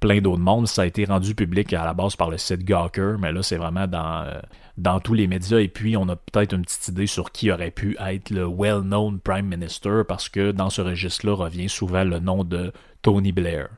plein 0.00 0.20
d'autres 0.20 0.40
mondes. 0.40 0.66
Ça 0.66 0.82
a 0.82 0.86
été 0.86 1.04
rendu 1.04 1.34
public 1.34 1.72
à 1.72 1.84
la 1.84 1.94
base 1.94 2.16
par 2.16 2.30
le 2.30 2.38
site 2.38 2.64
Gawker, 2.64 3.16
mais 3.18 3.32
là, 3.32 3.42
c'est 3.42 3.58
vraiment 3.58 3.86
dans, 3.86 4.24
euh, 4.24 4.40
dans 4.78 4.98
tous 4.98 5.14
les 5.14 5.26
médias. 5.26 5.58
Et 5.58 5.68
puis, 5.68 5.96
on 5.96 6.08
a 6.08 6.16
peut-être 6.16 6.54
une 6.54 6.62
petite 6.62 6.88
idée 6.88 7.06
sur 7.06 7.30
qui 7.30 7.52
aurait 7.52 7.70
pu 7.70 7.96
être 8.00 8.30
le 8.30 8.46
well-known 8.46 9.20
Prime 9.20 9.46
Minister, 9.46 10.02
parce 10.08 10.28
que 10.28 10.50
dans 10.50 10.70
ce 10.70 10.80
registre-là 10.80 11.34
revient 11.34 11.68
souvent 11.68 12.04
le 12.04 12.18
nom 12.18 12.42
de 12.42 12.72
Tony 13.02 13.32
Blair. 13.32 13.68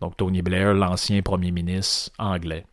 Donc, 0.00 0.16
Tony 0.16 0.42
Blair, 0.42 0.74
l'ancien 0.74 1.22
premier 1.22 1.50
ministre 1.50 2.12
anglais. 2.18 2.66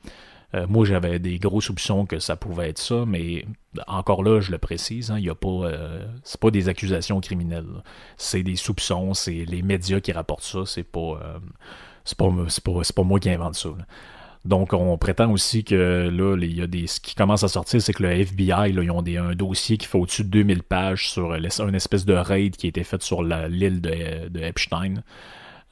Euh, 0.54 0.66
moi, 0.68 0.86
j'avais 0.86 1.18
des 1.20 1.40
gros 1.40 1.62
soupçons 1.62 2.06
que 2.06 2.20
ça 2.20 2.36
pouvait 2.36 2.70
être 2.70 2.80
ça, 2.80 3.06
mais 3.08 3.46
encore 3.88 4.22
là, 4.22 4.42
je 4.42 4.52
le 4.52 4.58
précise, 4.58 5.10
hein, 5.10 5.18
il 5.18 5.24
y 5.24 5.30
a 5.30 5.36
pas, 5.36 5.48
euh, 5.48 6.06
c'est 6.26 6.42
pas 6.42 6.52
des 6.52 6.68
accusations 6.68 7.22
criminelles. 7.22 7.84
C'est 8.18 8.44
des 8.44 8.58
soupçons, 8.58 9.14
c'est 9.14 9.46
les 9.46 9.62
médias 9.62 10.02
qui 10.02 10.12
rapportent 10.12 10.44
ça. 10.44 10.66
C'est 10.66 10.84
pas, 10.84 11.40
c'est 12.04 12.18
pas, 12.18 12.30
pas, 12.96 13.04
moi 13.04 13.20
qui 13.20 13.30
invente 13.30 13.56
ça. 13.56 13.70
Donc, 14.44 14.74
on 14.74 14.98
prétend 14.98 15.32
aussi 15.32 15.64
que 15.64 16.10
là, 16.12 16.36
il 16.36 16.58
y 16.58 16.62
a 16.62 16.68
des, 16.68 16.88
ce 16.88 17.00
qui 17.00 17.14
commence 17.14 17.44
à 17.44 17.48
sortir, 17.48 17.80
c'est 17.82 17.94
que 17.94 18.02
le 18.02 18.10
FBI, 18.10 18.72
là, 18.72 18.84
ils 18.84 18.90
ont 18.90 19.04
des, 19.04 19.18
un 19.18 19.36
dossier 19.36 19.78
qui 19.78 19.86
fait 19.86 20.00
au-dessus 20.00 20.24
de 20.24 20.30
2000 20.30 20.64
pages 20.64 21.10
sur 21.10 21.34
une 21.36 21.76
espèce 21.76 22.06
de 22.06 22.14
raid 22.14 22.56
qui 22.56 22.66
a 22.66 22.70
été 22.70 22.84
fait 22.84 23.02
sur 23.04 23.22
l'île 23.22 23.82
de, 23.82 24.30
de, 24.30 24.40
Epstein. 24.40 25.04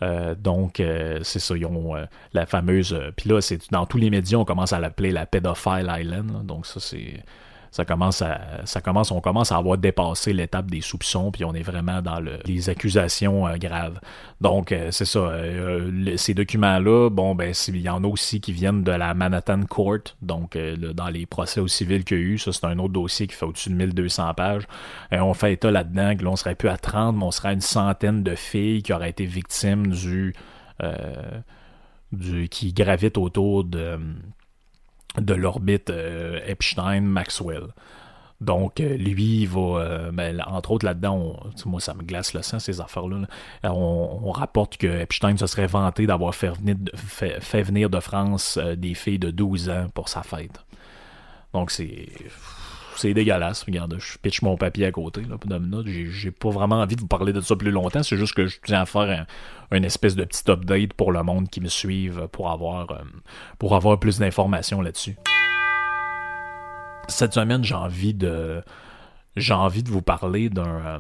Euh, 0.04 0.36
donc, 0.36 0.80
euh, 0.80 1.20
c'est 1.24 1.40
ça, 1.40 1.58
ils 1.58 1.66
ont 1.66 1.96
euh, 1.96 2.06
la 2.34 2.46
fameuse. 2.46 2.98
Puis 3.18 3.30
là, 3.30 3.42
c'est 3.42 3.72
dans 3.72 3.88
tous 3.88 3.98
les 3.98 4.12
médias, 4.12 4.38
on 4.38 4.46
commence 4.46 4.72
à 4.72 4.80
l'appeler 4.80 5.12
la 5.12 5.26
Pedophile 5.26 5.92
Island. 5.98 6.46
donc, 6.46 6.68
ça, 6.68 6.80
c'est 6.80 7.24
ça 7.72 7.86
commence 7.86 8.22
à, 8.22 8.40
ça 8.66 8.82
commence, 8.82 9.12
on 9.12 9.22
commence 9.22 9.52
à 9.52 9.58
avoir 9.58 9.78
dépassé 9.78 10.34
l'étape 10.34 10.70
des 10.72 10.82
soupçons, 10.82 11.32
puis 11.32 11.46
on 11.46 11.54
est 11.54 11.62
vraiment 11.62 12.02
dans 12.02 12.20
le, 12.20 12.40
les 12.46 12.70
accusations 12.70 13.48
euh, 13.48 13.58
graves. 13.58 14.00
Donc, 14.42 14.72
euh, 14.72 14.90
c'est 14.92 15.06
ça. 15.06 15.20
Euh, 15.20 16.18
ces 16.18 16.34
documents-là, 16.34 17.10
bon, 17.10 17.36
ben, 17.36 17.54
il 17.68 17.82
y 17.82 17.90
en 17.90 18.04
a 18.04 18.08
aussi 18.08 18.42
qui 18.42 18.54
viennent 18.54 18.84
de 18.84 18.92
la 18.92 19.14
Manhattan 19.14 19.62
Court, 19.64 20.00
donc 20.22 20.58
dans 20.58 21.10
les 21.10 21.26
procès 21.26 21.60
au 21.60 21.68
civil 21.68 22.04
qu'il 22.04 22.18
y 22.18 22.22
a 22.22 22.24
eu. 22.24 22.38
Ça, 22.38 22.52
c'est 22.52 22.66
un 22.66 22.80
autre 22.80 22.94
dossier 22.94 23.28
qui 23.28 23.36
fait 23.36 23.46
au-dessus 23.46 23.70
de 23.70 23.76
1200 23.76 24.34
pages. 24.34 24.64
Et 25.12 25.20
on 25.20 25.34
fait 25.34 25.54
état 25.54 25.72
là-dedans 25.72 26.16
que 26.16 26.24
l'on 26.24 26.36
serait 26.36 26.56
plus 26.56 26.70
à 26.70 26.78
30, 26.78 27.18
mais 27.18 27.24
on 27.24 27.32
serait 27.32 27.50
à 27.50 27.54
une 27.54 27.62
centaine 27.62 28.24
de 28.24 28.36
filles 28.36 28.82
qui 28.82 28.94
auraient 28.94 29.10
été 29.10 29.26
victimes 29.26 29.88
du. 29.88 30.34
du 32.12 32.50
qui 32.50 32.74
gravitent 32.74 33.18
autour 33.18 33.64
de 33.64 34.00
de 35.18 35.34
l'orbite 35.34 35.90
euh, 35.90 36.40
Epstein-Maxwell. 36.46 37.68
Donc, 38.42 38.80
euh, 38.80 38.96
lui, 38.96 39.42
il 39.42 39.48
va, 39.48 39.60
euh, 39.60 40.12
ben, 40.12 40.42
entre 40.48 40.72
autres, 40.72 40.86
là-dedans, 40.86 41.40
moi, 41.66 41.82
ça 41.82 41.94
me 41.94 42.04
glace 42.04 42.34
le 42.34 42.42
sang, 42.42 42.60
ces 42.60 42.80
affaires-là. 42.80 43.28
On, 43.64 44.32
rapporte 44.32 44.78
que 44.78 44.88
Epstein 44.88 45.36
se 45.36 45.48
serait 45.48 45.68
vanté 45.68 46.06
d'avoir 46.08 46.34
fait, 46.34 46.54
fait, 47.08 47.62
venir 47.62 47.90
de 47.90 48.00
France 48.00 48.58
des 48.78 48.94
filles 48.94 49.20
de 49.20 49.32
12 49.32 49.70
ans 49.70 49.88
pour 49.94 50.08
sa 50.08 50.24
fête. 50.24 50.64
Donc, 51.54 51.72
c'est 51.72 52.08
c'est 53.00 53.14
dégueulasse. 53.14 53.64
Regarde, 53.64 53.96
je 53.98 54.18
pitch 54.18 54.42
mon 54.42 54.58
papier 54.58 54.86
à 54.86 54.92
côté, 54.92 55.22
là, 55.22 55.38
J'ai 55.86 56.32
pas 56.32 56.50
vraiment 56.50 56.82
envie 56.82 56.96
de 56.96 57.02
vous 57.02 57.08
parler 57.08 57.34
de 57.34 57.42
ça 57.42 57.56
plus 57.56 57.72
longtemps. 57.72 58.04
C'est 58.04 58.18
juste 58.18 58.34
que 58.34 58.48
je 58.48 58.60
tiens 58.64 58.82
à 58.82 58.86
faire 58.86 59.26
un, 59.72 59.78
une 59.78 59.86
espèce 59.86 60.16
de 60.16 60.24
petit 60.26 60.50
update 60.50 60.94
pour 60.94 61.12
le 61.12 61.24
monde 61.24 61.50
qui 61.50 61.62
me 61.62 61.70
suive 61.70 62.28
pour 62.32 62.52
avoir, 62.52 62.92
euh, 62.92 63.04
pour 63.58 63.76
avoir 63.76 64.00
plus 64.00 64.20
d'informations 64.20 64.82
là-dessus. 64.82 65.16
Cette 67.08 67.34
semaine, 67.34 67.64
j'ai 67.64 67.76
envie 67.76 68.14
de. 68.14 68.62
J'ai 69.36 69.54
envie 69.54 69.84
de 69.84 69.90
vous 69.90 70.02
parler 70.02 70.50
d'un. 70.50 70.86
Euh, 70.86 71.00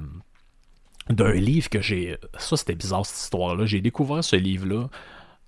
d'un 1.09 1.33
livre 1.33 1.69
que 1.69 1.81
j'ai. 1.81 2.17
Ça, 2.38 2.55
c'était 2.55 2.75
bizarre, 2.75 3.05
cette 3.05 3.17
histoire-là. 3.17 3.65
J'ai 3.65 3.81
découvert 3.81 4.23
ce 4.23 4.35
livre-là 4.35 4.89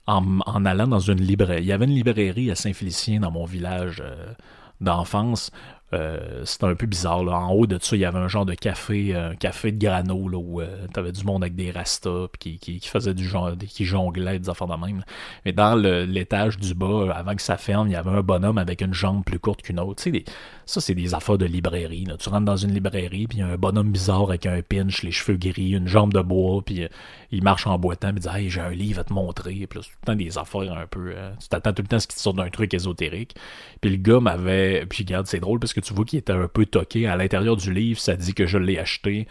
en, 0.08 0.40
en, 0.40 0.66
allant 0.66 0.88
dans 0.88 1.00
une 1.00 1.22
librairie. 1.22 1.62
Il 1.62 1.68
y 1.68 1.72
avait 1.72 1.86
une 1.86 1.94
librairie 1.94 2.50
à 2.50 2.56
Saint-Félicien 2.56 3.20
dans 3.20 3.30
mon 3.30 3.46
village 3.46 4.02
euh, 4.04 4.34
d'enfance 4.82 5.52
euh, 5.94 6.46
c'était 6.46 6.66
un 6.66 6.76
peu 6.76 6.86
bizarre. 6.86 7.24
Là. 7.24 7.34
En 7.38 7.52
haut 7.52 7.68
de 7.68 7.78
ça, 7.82 7.96
il 7.96 8.00
y 8.00 8.06
avait 8.06 8.18
un 8.18 8.30
genre 8.30 8.46
de 8.46 8.54
café, 8.54 9.14
un 9.14 9.36
café 9.36 9.72
de 9.72 9.78
grano 9.78 10.30
là, 10.30 10.38
où 10.38 10.62
euh, 10.62 10.88
t'avais 10.94 11.12
du 11.12 11.26
monde 11.26 11.44
avec 11.44 11.56
des 11.56 11.72
rastas 11.72 12.28
qui, 12.40 12.60
qui, 12.60 12.80
qui, 12.80 12.88
faisait 12.88 13.14
du 13.14 13.28
genre, 13.28 13.52
qui 13.58 13.84
jonglait 13.84 14.40
des 14.40 14.50
affaires 14.50 14.68
de 14.68 14.76
même. 14.76 15.04
Mais 15.44 15.52
dans 15.52 15.76
l'étage 15.76 16.58
du 16.58 16.74
bas, 16.74 17.14
avant 17.14 17.36
que 17.36 17.42
ça 17.42 17.58
ferme, 17.58 17.90
il 17.90 17.94
y 17.94 17.96
avait 17.96 18.12
un 18.12 18.22
bonhomme 18.22 18.58
avec 18.58 18.82
une 18.82 18.94
jambe 18.94 19.24
plus 19.26 19.40
courte 19.40 19.62
qu'une 19.64 19.80
autre. 19.80 20.02
Sais, 20.02 20.24
ça, 20.66 20.80
c'est 20.80 20.96
des 20.96 21.14
affaires 21.14 21.38
de 21.38 21.46
librairie. 21.46 22.06
Là. 22.06 22.16
Tu 22.16 22.30
rentres 22.30 22.46
dans 22.46 22.56
une 22.56 22.74
librairie, 22.74 23.28
puis 23.28 23.40
il 23.40 23.42
y 23.42 23.44
a 23.44 23.48
un 23.48 23.58
bonhomme 23.58 23.92
bizarre 23.92 24.30
avec 24.30 24.46
un 24.46 24.62
pinch, 24.62 25.04
les 25.04 25.12
cheveux 25.12 25.38
gris, 25.38 25.72
une 25.72 25.88
jambe 25.88 26.14
de 26.14 26.22
bois, 26.22 26.62
puis 26.66 26.84
euh, 26.84 26.88
il 27.32 27.44
marche 27.44 27.68
en 27.68 27.78
boitant, 27.78 28.14
puis 28.14 28.24
il 28.24 28.30
dit 28.30 28.38
Hey, 28.38 28.50
j'ai 28.50 28.62
un 28.62 28.70
livre 28.70 29.02
à 29.02 29.04
te 29.04 29.12
montrer. 29.12 29.68
Puis 29.68 29.80
là, 29.80 29.84
tout 29.84 29.90
le 30.02 30.06
temps 30.06 30.16
des 30.16 30.38
affaires 30.38 30.74
un 30.74 30.88
peu. 30.88 31.14
tu 31.40 31.50
t'attends 31.50 31.74
tout 31.74 31.82
le 31.82 31.88
temps 31.90 31.98
à 31.98 32.00
ce 32.00 32.08
qu'il 32.08 32.16
te 32.16 32.22
sorte 32.22 32.38
d'un 32.38 32.50
truc 32.50 32.74
ésotérique. 32.74 33.36
Puis 33.82 33.90
le 33.90 33.98
gars 33.98 34.22
m'avait. 34.22 34.86
Puis 34.86 35.04
regarde, 35.04 35.28
c'est 35.28 35.40
drôle 35.42 35.60
parce 35.60 35.74
que 35.74 35.81
tu 35.82 35.94
vois 35.94 36.06
qu'il 36.06 36.20
était 36.20 36.34
un 36.34 36.48
peu 36.48 36.66
toqué. 36.66 37.08
À 37.08 37.16
l'intérieur 37.16 37.58
du 37.58 37.74
livre, 37.74 38.00
ça 38.00 38.16
dit 38.16 38.34
que 38.34 38.46
je 38.46 38.58
l'ai 38.58 38.80
acheté 38.80 39.28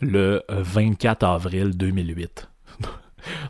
le 0.00 0.42
24 0.48 1.24
avril 1.24 1.76
2008. 1.76 2.48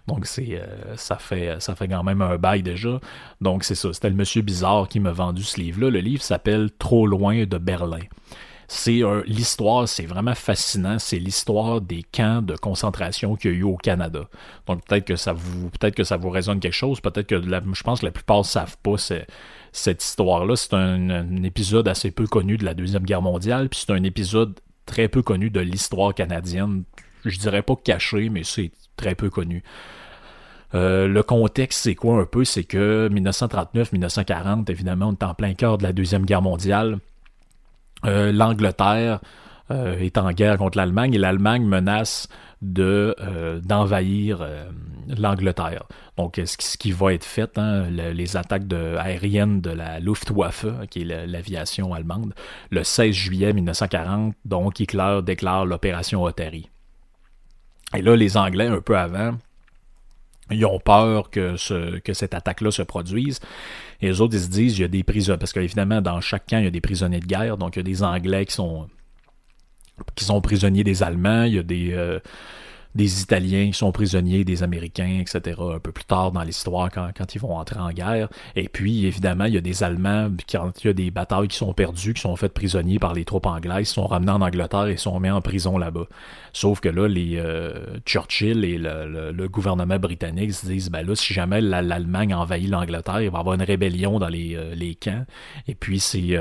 Donc 0.06 0.26
c'est 0.26 0.60
euh, 0.60 0.96
ça 0.96 1.16
fait 1.16 1.60
ça 1.60 1.74
fait 1.74 1.88
quand 1.88 2.02
même 2.02 2.22
un 2.22 2.36
bail 2.38 2.62
déjà. 2.62 3.00
Donc 3.40 3.64
c'est 3.64 3.74
ça, 3.74 3.92
c'était 3.92 4.10
le 4.10 4.16
monsieur 4.16 4.42
bizarre 4.42 4.88
qui 4.88 5.00
m'a 5.00 5.12
vendu 5.12 5.42
ce 5.42 5.60
livre-là. 5.60 5.90
Le 5.90 6.00
livre 6.00 6.22
s'appelle 6.22 6.70
Trop 6.78 7.06
loin 7.06 7.44
de 7.44 7.58
Berlin. 7.58 8.00
C'est 8.68 9.02
l'histoire, 9.26 9.86
c'est 9.86 10.06
vraiment 10.06 10.34
fascinant. 10.34 10.98
C'est 10.98 11.20
l'histoire 11.20 11.80
des 11.80 12.02
camps 12.02 12.42
de 12.42 12.56
concentration 12.56 13.36
qu'il 13.36 13.52
y 13.52 13.54
a 13.54 13.56
eu 13.58 13.62
au 13.62 13.76
Canada. 13.76 14.24
Donc 14.66 14.84
peut-être 14.84 15.04
que 15.04 15.14
ça 15.14 15.32
vous 15.32 15.70
peut-être 15.70 15.94
que 15.94 16.02
ça 16.02 16.16
vous 16.16 16.30
résonne 16.30 16.58
quelque 16.58 16.72
chose. 16.72 17.00
Peut-être 17.00 17.28
que 17.28 17.40
je 17.40 17.82
pense 17.84 18.00
que 18.00 18.06
la 18.06 18.12
plupart 18.12 18.38
ne 18.38 18.44
savent 18.44 18.76
pas 18.82 18.96
cette 19.78 20.02
histoire-là. 20.02 20.56
C'est 20.56 20.74
un, 20.74 21.42
épisode 21.44 21.88
assez 21.88 22.10
peu 22.10 22.26
connu 22.26 22.56
de 22.56 22.64
la 22.64 22.74
Deuxième 22.74 23.04
Guerre 23.04 23.22
mondiale, 23.22 23.68
puis 23.68 23.84
c'est 23.86 23.92
un 23.92 24.02
épisode 24.02 24.58
très 24.86 25.08
peu 25.08 25.22
connu 25.22 25.50
de 25.50 25.60
l'histoire 25.60 26.14
canadienne. 26.14 26.84
Je 27.24 27.38
dirais 27.38 27.62
pas 27.62 27.74
caché, 27.76 28.28
mais 28.28 28.44
c'est 28.44 28.70
très 28.96 29.14
peu 29.14 29.30
connu. 29.30 29.62
Euh, 30.74 31.06
le 31.06 31.22
contexte, 31.22 31.82
c'est 31.84 31.94
quoi 31.94 32.20
un 32.20 32.24
peu? 32.24 32.44
C'est 32.44 32.64
que 32.64 33.08
1939-1940, 33.12 34.70
évidemment, 34.70 35.08
on 35.08 35.12
est 35.12 35.22
en 35.22 35.34
plein 35.34 35.54
cœur 35.54 35.78
de 35.78 35.84
la 35.84 35.92
Deuxième 35.92 36.24
Guerre 36.24 36.42
mondiale. 36.42 36.98
Euh, 38.04 38.32
L'Angleterre 38.32 39.20
euh, 39.70 39.98
est 39.98 40.18
en 40.18 40.30
guerre 40.32 40.58
contre 40.58 40.78
l'Allemagne 40.78 41.14
et 41.14 41.18
l'Allemagne 41.18 41.64
menace 41.64 42.28
de 42.62 43.14
d'envahir 43.62 44.46
l'Angleterre. 45.08 45.84
Donc, 46.16 46.40
ce 46.44 46.76
qui, 46.78 46.90
va 46.92 47.12
être 47.12 47.24
fait, 47.24 47.58
hein, 47.58 47.84
les 47.90 48.36
attaques 48.36 48.64
aériennes 48.98 49.60
de 49.60 49.70
la 49.70 50.00
Luftwaffe, 50.00 50.66
qui 50.90 51.02
est 51.02 51.26
l'aviation 51.26 51.92
allemande, 51.92 52.34
le 52.70 52.82
16 52.82 53.14
juillet 53.14 53.52
1940, 53.52 54.34
donc 54.44 54.80
Hitler 54.80 55.20
déclare 55.22 55.66
l'opération 55.66 56.22
Otari. 56.22 56.70
Et 57.94 58.02
là, 58.02 58.16
les 58.16 58.36
Anglais, 58.36 58.66
un 58.66 58.80
peu 58.80 58.96
avant, 58.96 59.36
ils 60.50 60.64
ont 60.64 60.78
peur 60.78 61.30
que, 61.30 61.98
que 61.98 62.12
cette 62.12 62.34
attaque-là 62.34 62.70
se 62.70 62.82
produise. 62.82 63.40
Et 64.00 64.06
les 64.08 64.20
autres, 64.20 64.34
ils 64.34 64.42
se 64.42 64.48
disent, 64.48 64.78
il 64.78 64.82
y 64.82 64.84
a 64.84 64.88
des 64.88 65.02
prisonniers, 65.02 65.38
parce 65.38 65.52
qu'évidemment, 65.52 66.00
dans 66.00 66.20
chaque 66.20 66.46
camp, 66.46 66.58
il 66.58 66.64
y 66.64 66.68
a 66.68 66.70
des 66.70 66.80
prisonniers 66.80 67.20
de 67.20 67.26
guerre, 67.26 67.56
donc 67.56 67.76
il 67.76 67.78
y 67.78 67.80
a 67.80 67.84
des 67.84 68.02
Anglais 68.02 68.46
qui 68.46 68.54
sont 68.54 68.88
qui 70.14 70.24
sont 70.24 70.40
prisonniers 70.40 70.84
des 70.84 71.02
Allemands, 71.02 71.44
il 71.44 71.54
y 71.54 71.58
a 71.58 71.62
des, 71.62 71.92
euh, 71.92 72.18
des 72.96 73.20
Italiens 73.20 73.66
qui 73.66 73.78
sont 73.78 73.92
prisonniers 73.92 74.44
des 74.44 74.62
Américains, 74.62 75.20
etc. 75.20 75.60
Un 75.60 75.78
peu 75.78 75.92
plus 75.92 76.04
tard 76.04 76.32
dans 76.32 76.42
l'histoire, 76.42 76.90
quand, 76.90 77.10
quand, 77.16 77.34
ils 77.34 77.38
vont 77.40 77.54
entrer 77.54 77.78
en 77.78 77.90
guerre. 77.90 78.28
Et 78.56 78.68
puis, 78.68 79.06
évidemment, 79.06 79.44
il 79.44 79.54
y 79.54 79.58
a 79.58 79.60
des 79.60 79.82
Allemands, 79.82 80.30
quand 80.50 80.72
il 80.82 80.86
y 80.86 80.90
a 80.90 80.92
des 80.94 81.10
batailles 81.10 81.48
qui 81.48 81.56
sont 81.56 81.74
perdues, 81.74 82.14
qui 82.14 82.22
sont 82.22 82.34
faites 82.36 82.54
prisonniers 82.54 82.98
par 82.98 83.12
les 83.12 83.24
troupes 83.24 83.46
anglaises, 83.46 83.88
sont 83.88 84.06
ramenés 84.06 84.32
en 84.32 84.40
Angleterre 84.40 84.86
et 84.86 84.96
sont 84.96 85.20
mis 85.20 85.30
en 85.30 85.42
prison 85.42 85.76
là-bas. 85.76 86.06
Sauf 86.52 86.80
que 86.80 86.88
là, 86.88 87.06
les 87.06 87.36
euh, 87.36 87.98
Churchill 88.06 88.64
et 88.64 88.78
le, 88.78 89.32
le, 89.32 89.48
gouvernement 89.48 89.98
britannique 89.98 90.54
se 90.54 90.66
disent, 90.66 90.90
ben 90.90 91.06
là, 91.06 91.14
si 91.14 91.34
jamais 91.34 91.60
l'Allemagne 91.60 92.34
envahit 92.34 92.68
l'Angleterre, 92.68 93.20
il 93.20 93.30
va 93.30 93.38
y 93.38 93.40
avoir 93.40 93.54
une 93.54 93.62
rébellion 93.62 94.18
dans 94.18 94.28
les, 94.28 94.56
euh, 94.56 94.74
les 94.74 94.94
camps. 94.94 95.24
Et 95.68 95.74
puis, 95.74 96.00
c'est... 96.00 96.38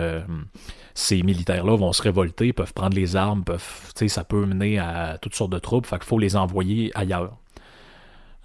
Ces 0.95 1.23
militaires-là 1.23 1.75
vont 1.75 1.91
se 1.91 2.01
révolter, 2.01 2.53
peuvent 2.53 2.73
prendre 2.73 2.95
les 2.95 3.17
armes, 3.17 3.43
peuvent, 3.43 3.91
ça 4.07 4.23
peut 4.23 4.45
mener 4.45 4.79
à 4.79 5.17
toutes 5.21 5.35
sortes 5.35 5.51
de 5.51 5.59
troubles, 5.59 5.85
fait 5.85 6.01
faut 6.03 6.17
les 6.17 6.37
envoyer 6.37 6.91
ailleurs. 6.95 7.37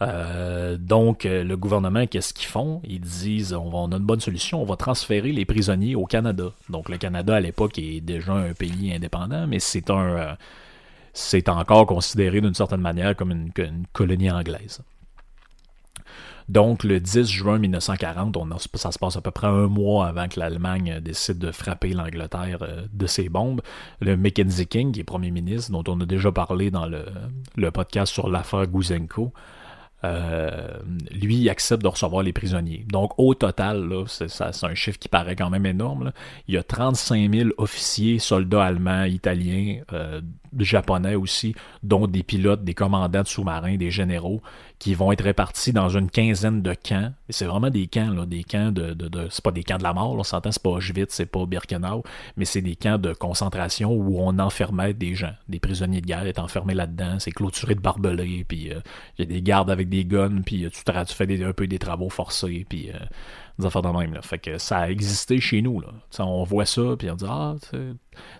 Euh, 0.02 0.76
donc, 0.76 1.26
euh, 1.26 1.44
le 1.44 1.56
gouvernement, 1.56 2.06
qu'est-ce 2.06 2.34
qu'ils 2.34 2.48
font? 2.48 2.80
Ils 2.84 3.00
disent 3.00 3.52
on 3.52 3.92
a 3.92 3.96
une 3.96 4.04
bonne 4.04 4.20
solution, 4.20 4.60
on 4.60 4.64
va 4.64 4.76
transférer 4.76 5.30
les 5.30 5.44
prisonniers 5.44 5.94
au 5.94 6.06
Canada. 6.06 6.52
Donc, 6.70 6.88
le 6.88 6.98
Canada, 6.98 7.36
à 7.36 7.40
l'époque, 7.40 7.78
est 7.78 8.00
déjà 8.00 8.32
un 8.32 8.52
pays 8.52 8.92
indépendant, 8.92 9.46
mais 9.46 9.60
c'est 9.60 9.90
un. 9.90 10.16
Euh, 10.16 10.34
c'est 11.12 11.48
encore 11.48 11.86
considéré 11.86 12.40
d'une 12.40 12.54
certaine 12.54 12.80
manière 12.80 13.16
comme 13.16 13.32
une 13.32 13.52
colonie 13.92 14.30
anglaise. 14.30 14.80
Donc, 16.50 16.82
le 16.82 16.98
10 16.98 17.30
juin 17.30 17.60
1940, 17.60 18.36
on 18.36 18.48
ça 18.58 18.90
se 18.90 18.98
passe 18.98 19.16
à 19.16 19.20
peu 19.20 19.30
près 19.30 19.46
un 19.46 19.68
mois 19.68 20.08
avant 20.08 20.26
que 20.26 20.40
l'Allemagne 20.40 20.98
décide 21.00 21.38
de 21.38 21.52
frapper 21.52 21.90
l'Angleterre 21.90 22.58
euh, 22.62 22.86
de 22.92 23.06
ses 23.06 23.28
bombes. 23.28 23.62
Le 24.00 24.16
Mackenzie 24.16 24.66
King, 24.66 24.90
qui 24.90 24.98
est 24.98 25.04
premier 25.04 25.30
ministre, 25.30 25.70
dont 25.70 25.84
on 25.86 26.00
a 26.00 26.06
déjà 26.06 26.32
parlé 26.32 26.72
dans 26.72 26.86
le, 26.86 27.70
podcast 27.70 28.12
sur 28.12 28.28
l'affaire 28.28 28.66
Guzenko, 28.66 29.32
euh, 30.02 30.78
lui, 31.12 31.48
accepte 31.48 31.84
de 31.84 31.88
recevoir 31.88 32.24
les 32.24 32.32
prisonniers. 32.32 32.84
Donc, 32.88 33.12
au 33.16 33.34
total, 33.34 33.88
c'est, 34.08 34.64
un 34.64 34.74
chiffre 34.74 34.98
qui 34.98 35.08
paraît 35.08 35.36
quand 35.36 35.50
même 35.50 35.66
énorme. 35.66 36.10
Il 36.48 36.54
y 36.54 36.58
a 36.58 36.64
35 36.64 37.32
000 37.32 37.50
officiers, 37.58 38.18
soldats 38.18 38.64
allemands, 38.64 39.04
italiens, 39.04 39.82
euh, 39.92 40.20
japonais 40.58 41.14
aussi, 41.14 41.54
dont 41.82 42.06
des 42.06 42.22
pilotes, 42.22 42.64
des 42.64 42.74
commandants 42.74 43.22
de 43.22 43.28
sous-marins, 43.28 43.76
des 43.76 43.90
généraux, 43.90 44.42
qui 44.78 44.94
vont 44.94 45.12
être 45.12 45.22
répartis 45.22 45.72
dans 45.72 45.90
une 45.90 46.10
quinzaine 46.10 46.62
de 46.62 46.74
camps. 46.74 47.12
C'est 47.28 47.44
vraiment 47.44 47.70
des 47.70 47.86
camps, 47.86 48.10
là, 48.10 48.24
des 48.24 48.44
camps 48.44 48.72
de, 48.72 48.94
de, 48.94 49.28
c'est 49.30 49.44
pas 49.44 49.52
des 49.52 49.62
camps 49.62 49.76
de 49.76 49.82
la 49.82 49.92
mort, 49.92 50.12
on 50.12 50.22
s'entend, 50.22 50.50
c'est 50.52 50.62
pas 50.62 50.70
Auschwitz, 50.70 51.14
c'est 51.14 51.26
pas 51.26 51.44
Birkenau, 51.44 52.02
mais 52.36 52.46
c'est 52.46 52.62
des 52.62 52.76
camps 52.76 52.98
de 52.98 53.12
concentration 53.12 53.92
où 53.92 54.18
on 54.20 54.38
enfermait 54.38 54.94
des 54.94 55.14
gens, 55.14 55.34
des 55.48 55.60
prisonniers 55.60 56.00
de 56.00 56.06
guerre 56.06 56.26
étaient 56.26 56.40
enfermés 56.40 56.74
là-dedans, 56.74 57.18
c'est 57.18 57.30
clôturé 57.30 57.74
de 57.74 57.80
barbelés, 57.80 58.44
puis 58.48 58.72
euh, 58.72 58.80
il 59.18 59.26
y 59.26 59.28
a 59.28 59.30
des 59.34 59.42
gardes 59.42 59.70
avec 59.70 59.88
des 59.88 60.04
guns, 60.04 60.40
puis 60.44 60.64
euh, 60.64 60.70
tu, 60.70 61.14
fais 61.14 61.44
un 61.44 61.52
peu 61.52 61.66
des 61.66 61.78
travaux 61.78 62.08
forcés, 62.08 62.64
puis 62.68 62.90
euh, 62.90 62.98
affaires 63.66 63.83
de 63.83 63.88
même. 63.88 64.14
Là. 64.14 64.23
Fait 64.23 64.38
que 64.38 64.59
ça 64.59 64.79
a 64.79 64.90
existé 64.90 65.40
chez 65.40 65.62
nous. 65.62 65.81
Là. 65.81 65.88
on 66.18 66.44
voit 66.44 66.66
ça, 66.66 66.83
puis 66.99 67.11
on 67.11 67.16
dit 67.16 67.25
Ah, 67.29 67.55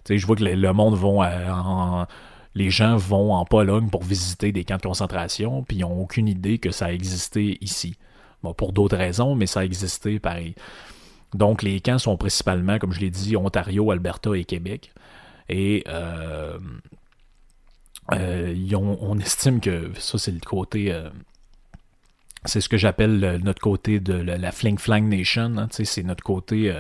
tu 0.05 0.19
je 0.19 0.27
vois 0.27 0.37
que 0.37 0.45
le, 0.45 0.73
monde 0.73 0.95
vont 0.95 1.23
en, 1.23 2.07
les 2.55 2.71
gens 2.71 2.97
vont 2.97 3.35
en 3.35 3.45
Pologne 3.45 3.89
pour 3.91 4.03
visiter 4.03 4.53
des 4.53 4.65
camps 4.65 4.77
de 4.77 4.83
concentration, 4.83 5.63
puis 5.63 5.79
ils 5.79 5.81
n'ont 5.81 6.01
aucune 6.01 6.29
idée 6.29 6.59
que 6.59 6.71
ça 6.71 6.87
a 6.87 6.93
existé 6.93 7.59
ici. 7.61 7.97
Bon, 8.43 8.55
pour 8.55 8.73
d'autres 8.73 8.97
raisons, 8.97 9.35
mais 9.35 9.47
ça 9.47 9.61
a 9.61 9.65
existé 9.65 10.19
pareil. 10.19 10.55
Donc, 11.35 11.63
les 11.63 11.81
camps 11.81 11.99
sont 11.99 12.17
principalement, 12.17 12.79
comme 12.79 12.93
je 12.93 13.01
l'ai 13.01 13.11
dit, 13.11 13.37
Ontario, 13.37 13.91
Alberta 13.91 14.37
et 14.37 14.45
Québec. 14.45 14.93
Et 15.49 15.85
euh, 15.89 16.59
euh, 18.13 18.75
on 18.75 19.19
estime 19.19 19.61
que 19.61 19.93
ça, 19.99 20.19
c'est 20.19 20.33
le 20.33 20.41
côté. 20.41 20.93
Euh, 20.93 21.11
c'est 22.45 22.61
ce 22.61 22.69
que 22.69 22.77
j'appelle 22.77 23.41
notre 23.43 23.61
côté 23.61 24.01
de 24.01 24.15
la, 24.15 24.53
Fling 24.53 24.79
Flang 24.79 25.03
Nation. 25.03 25.57
Hein, 25.59 25.69
c'est 25.71 26.03
notre 26.03 26.25
côté 26.25 26.73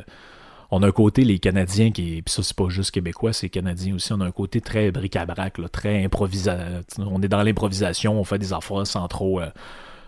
on 0.71 0.83
a 0.83 0.89
un 0.89 0.93
côté, 0.93 1.25
les 1.25 1.39
Canadiens, 1.39 1.91
qui 1.91 2.23
puis 2.23 2.33
ça, 2.33 2.43
c'est 2.43 2.57
pas 2.57 2.69
juste 2.69 2.93
québécois, 2.93 3.33
c'est 3.33 3.49
Canadiens 3.49 3.95
aussi, 3.97 4.13
on 4.13 4.21
a 4.21 4.27
un 4.27 4.31
côté 4.31 4.61
très 4.61 4.91
bric-à-brac, 4.91 5.61
très 5.73 6.05
improvisation. 6.05 6.85
On 6.99 7.21
est 7.23 7.29
dans 7.29 7.43
l'improvisation, 7.43 8.19
on 8.19 8.25
fait 8.25 8.39
des 8.39 8.53
affaires 8.53 8.87
sans 8.87 9.09
trop. 9.09 9.41
Euh, 9.41 9.51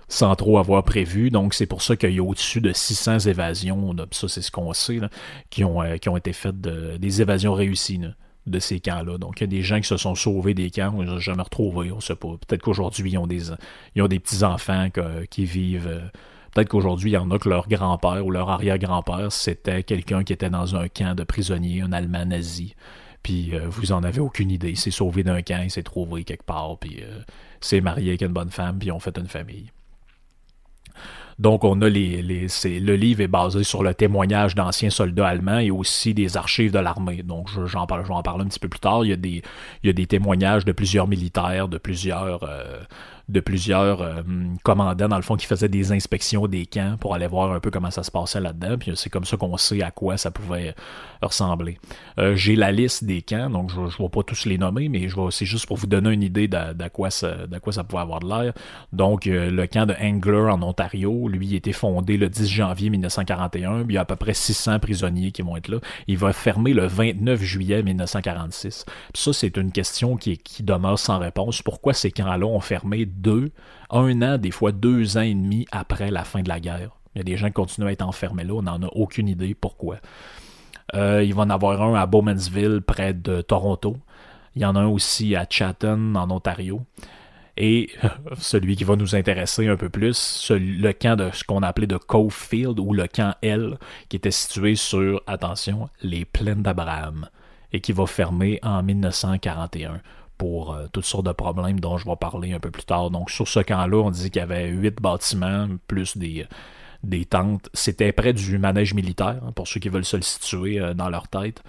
sans 0.08 0.36
trop 0.36 0.58
avoir 0.58 0.84
prévu. 0.84 1.30
Donc, 1.30 1.54
c'est 1.54 1.64
pour 1.64 1.80
ça 1.80 1.96
qu'il 1.96 2.12
y 2.12 2.18
a 2.18 2.22
au-dessus 2.22 2.60
de 2.60 2.70
600 2.70 3.20
évasions, 3.20 3.96
ça 4.10 4.28
c'est 4.28 4.42
ce 4.42 4.50
qu'on 4.50 4.70
sait, 4.74 5.00
euh, 5.00 5.08
qui 5.48 5.64
ont 5.64 6.16
été 6.18 6.34
faites, 6.34 6.60
des 6.60 7.22
évasions 7.22 7.54
réussies 7.54 8.00
de 8.46 8.58
ces 8.58 8.80
camps-là. 8.80 9.18
Donc, 9.18 9.40
il 9.40 9.42
y 9.42 9.44
a 9.44 9.48
des 9.48 9.62
gens 9.62 9.80
qui 9.80 9.86
se 9.86 9.96
sont 9.96 10.14
sauvés 10.14 10.54
des 10.54 10.70
camps, 10.70 10.92
on 10.96 11.02
ne 11.02 11.18
jamais 11.18 11.42
retrouvé, 11.42 11.92
on 11.92 11.96
ne 11.96 12.00
sait 12.00 12.16
pas. 12.16 12.28
Peut-être 12.46 12.62
qu'aujourd'hui, 12.62 13.12
ils 13.12 13.18
ont 13.18 13.26
des, 13.26 13.42
des 13.94 14.18
petits-enfants 14.18 14.88
qui 15.30 15.44
vivent 15.44 15.88
euh, 15.88 16.00
Peut-être 16.52 16.68
qu'aujourd'hui, 16.68 17.12
il 17.12 17.14
y 17.14 17.18
en 17.18 17.30
a 17.30 17.38
que 17.38 17.48
leur 17.48 17.66
grand-père 17.66 18.26
ou 18.26 18.30
leur 18.30 18.50
arrière-grand-père, 18.50 19.32
c'était 19.32 19.82
quelqu'un 19.82 20.22
qui 20.22 20.34
était 20.34 20.50
dans 20.50 20.76
un 20.76 20.86
camp 20.88 21.14
de 21.14 21.24
prisonniers, 21.24 21.80
un 21.80 21.92
Allemand 21.92 22.26
nazi. 22.26 22.74
Puis 23.22 23.54
euh, 23.54 23.68
vous 23.68 23.92
en 23.92 24.02
avez 24.02 24.20
aucune 24.20 24.50
idée. 24.50 24.70
Il 24.70 24.76
s'est 24.76 24.90
sauvé 24.90 25.22
d'un 25.22 25.40
camp, 25.40 25.62
il 25.62 25.70
s'est 25.70 25.82
trouvé 25.82 26.24
quelque 26.24 26.44
part, 26.44 26.76
puis 26.78 26.98
euh, 27.02 27.20
s'est 27.60 27.80
marié 27.80 28.10
avec 28.10 28.22
une 28.22 28.34
bonne 28.34 28.50
femme, 28.50 28.78
puis 28.78 28.88
ils 28.88 28.92
ont 28.92 29.00
fait 29.00 29.16
une 29.16 29.28
famille. 29.28 29.70
Donc, 31.38 31.64
on 31.64 31.80
a 31.82 31.88
les, 31.88 32.22
les 32.22 32.46
le 32.80 32.96
livre 32.96 33.20
est 33.20 33.28
basé 33.28 33.64
sur 33.64 33.82
le 33.82 33.94
témoignage 33.94 34.54
d'anciens 34.54 34.90
soldats 34.90 35.28
allemands 35.28 35.58
et 35.58 35.70
aussi 35.70 36.14
des 36.14 36.36
archives 36.36 36.72
de 36.72 36.78
l'armée. 36.78 37.22
Donc, 37.22 37.48
j'en 37.66 37.86
parle, 37.86 38.02
je 38.02 38.08
vais 38.08 38.14
en 38.14 38.22
parler 38.22 38.44
un 38.44 38.48
petit 38.48 38.58
peu 38.58 38.68
plus 38.68 38.80
tard. 38.80 39.04
Il 39.04 39.10
y 39.10 39.12
a 39.12 39.16
des, 39.16 39.42
il 39.82 39.86
y 39.86 39.90
a 39.90 39.92
des 39.92 40.06
témoignages 40.06 40.64
de 40.64 40.72
plusieurs 40.72 41.08
militaires, 41.08 41.68
de 41.68 41.78
plusieurs, 41.78 42.44
euh, 42.44 42.80
de 43.28 43.40
plusieurs 43.40 44.02
euh, 44.02 44.22
commandants, 44.62 45.08
dans 45.08 45.16
le 45.16 45.22
fond, 45.22 45.36
qui 45.36 45.46
faisaient 45.46 45.68
des 45.68 45.92
inspections 45.92 46.46
des 46.46 46.66
camps 46.66 46.96
pour 47.00 47.14
aller 47.14 47.26
voir 47.26 47.52
un 47.52 47.60
peu 47.60 47.70
comment 47.70 47.90
ça 47.90 48.02
se 48.02 48.10
passait 48.10 48.40
là-dedans. 48.40 48.76
Puis 48.78 48.92
c'est 48.96 49.10
comme 49.10 49.24
ça 49.24 49.36
qu'on 49.36 49.56
sait 49.56 49.82
à 49.82 49.90
quoi 49.90 50.16
ça 50.16 50.30
pouvait 50.30 50.74
ressembler. 51.22 51.78
Euh, 52.18 52.34
j'ai 52.34 52.56
la 52.56 52.72
liste 52.72 53.04
des 53.04 53.22
camps, 53.22 53.50
donc 53.50 53.70
je 53.70 53.80
ne 53.80 53.86
vais 53.86 54.08
pas 54.08 54.22
tous 54.22 54.44
les 54.44 54.58
nommer, 54.58 54.88
mais 54.88 55.08
c'est 55.30 55.46
juste 55.46 55.66
pour 55.66 55.76
vous 55.76 55.86
donner 55.86 56.10
une 56.10 56.22
idée 56.22 56.48
de, 56.48 56.88
quoi, 56.88 57.10
ça, 57.10 57.34
quoi 57.62 57.72
ça 57.72 57.84
pouvait 57.84 58.02
avoir 58.02 58.20
de 58.20 58.28
l'air. 58.28 58.52
Donc, 58.92 59.26
euh, 59.26 59.50
le 59.50 59.66
camp 59.66 59.86
de 59.86 59.94
Angler 60.00 60.50
en 60.50 60.62
Ontario, 60.62 61.28
lui, 61.28 61.54
a 61.54 61.56
été 61.56 61.72
fondé 61.72 62.16
le 62.16 62.28
10 62.28 62.48
janvier 62.48 62.90
1941. 62.90 63.84
Il 63.88 63.94
y 63.94 63.98
a 63.98 64.02
à 64.02 64.04
peu 64.04 64.16
près 64.16 64.34
600 64.34 64.80
prisonniers 64.80 65.32
qui 65.32 65.42
vont 65.42 65.56
être 65.56 65.68
là. 65.68 65.78
Il 66.06 66.18
va 66.18 66.32
fermer 66.32 66.74
le 66.74 66.86
29 66.86 67.40
juillet 67.42 67.82
1946. 67.82 68.84
Puis 69.12 69.22
ça, 69.22 69.32
c'est 69.32 69.56
une 69.56 69.72
question 69.72 70.16
qui, 70.16 70.38
qui 70.38 70.62
demeure 70.62 70.98
sans 70.98 71.18
réponse. 71.18 71.62
Pourquoi 71.62 71.94
ces 71.94 72.10
camps-là 72.10 72.46
ont 72.46 72.60
fermé 72.60 73.06
deux, 73.22 73.50
un 73.90 74.20
an, 74.22 74.38
des 74.38 74.50
fois 74.50 74.72
deux 74.72 75.16
ans 75.16 75.22
et 75.22 75.34
demi 75.34 75.66
après 75.72 76.10
la 76.10 76.24
fin 76.24 76.42
de 76.42 76.48
la 76.48 76.60
guerre. 76.60 76.90
Il 77.14 77.18
y 77.18 77.20
a 77.20 77.24
des 77.24 77.36
gens 77.36 77.46
qui 77.48 77.54
continuent 77.54 77.86
à 77.86 77.92
être 77.92 78.06
enfermés 78.06 78.44
là, 78.44 78.54
on 78.54 78.62
n'en 78.62 78.82
a 78.82 78.88
aucune 78.92 79.28
idée 79.28 79.54
pourquoi. 79.54 79.96
Euh, 80.94 81.22
il 81.24 81.34
va 81.34 81.42
en 81.42 81.50
avoir 81.50 81.80
un 81.82 81.94
à 81.94 82.06
Bowmansville, 82.06 82.82
près 82.82 83.14
de 83.14 83.40
Toronto. 83.40 83.96
Il 84.54 84.62
y 84.62 84.64
en 84.64 84.76
a 84.76 84.80
un 84.80 84.88
aussi 84.88 85.34
à 85.36 85.46
Chatham, 85.48 86.16
en 86.16 86.30
Ontario. 86.30 86.82
Et 87.56 87.90
celui 88.38 88.76
qui 88.76 88.84
va 88.84 88.96
nous 88.96 89.14
intéresser 89.14 89.68
un 89.68 89.76
peu 89.76 89.88
plus, 89.88 90.50
le 90.50 90.92
camp 90.92 91.16
de 91.16 91.30
ce 91.32 91.44
qu'on 91.44 91.62
appelait 91.62 91.86
de 91.86 91.96
Cove 91.96 92.48
ou 92.78 92.94
le 92.94 93.06
camp 93.06 93.34
L, 93.42 93.78
qui 94.08 94.16
était 94.16 94.30
situé 94.30 94.74
sur, 94.74 95.22
attention, 95.26 95.88
les 96.02 96.24
plaines 96.24 96.62
d'Abraham, 96.62 97.28
et 97.72 97.80
qui 97.80 97.92
va 97.92 98.06
fermer 98.06 98.58
en 98.62 98.82
1941 98.82 100.00
pour 100.42 100.74
euh, 100.74 100.86
toutes 100.92 101.04
sortes 101.04 101.26
de 101.26 101.30
problèmes 101.30 101.78
dont 101.78 101.98
je 101.98 102.04
vais 102.04 102.16
parler 102.16 102.52
un 102.52 102.58
peu 102.58 102.72
plus 102.72 102.82
tard. 102.82 103.10
Donc 103.10 103.30
sur 103.30 103.46
ce 103.46 103.60
camp-là, 103.60 103.96
on 103.98 104.10
dit 104.10 104.28
qu'il 104.28 104.40
y 104.40 104.42
avait 104.42 104.66
huit 104.70 105.00
bâtiments 105.00 105.68
plus 105.86 106.16
des, 106.16 106.48
des 107.04 107.24
tentes. 107.24 107.68
C'était 107.74 108.10
près 108.10 108.32
du 108.32 108.58
manège 108.58 108.92
militaire, 108.92 109.40
hein, 109.46 109.52
pour 109.54 109.68
ceux 109.68 109.78
qui 109.78 109.88
veulent 109.88 110.04
se 110.04 110.16
le 110.16 110.22
situer 110.22 110.80
euh, 110.80 110.94
dans 110.94 111.10
leur 111.10 111.28
tête. 111.28 111.62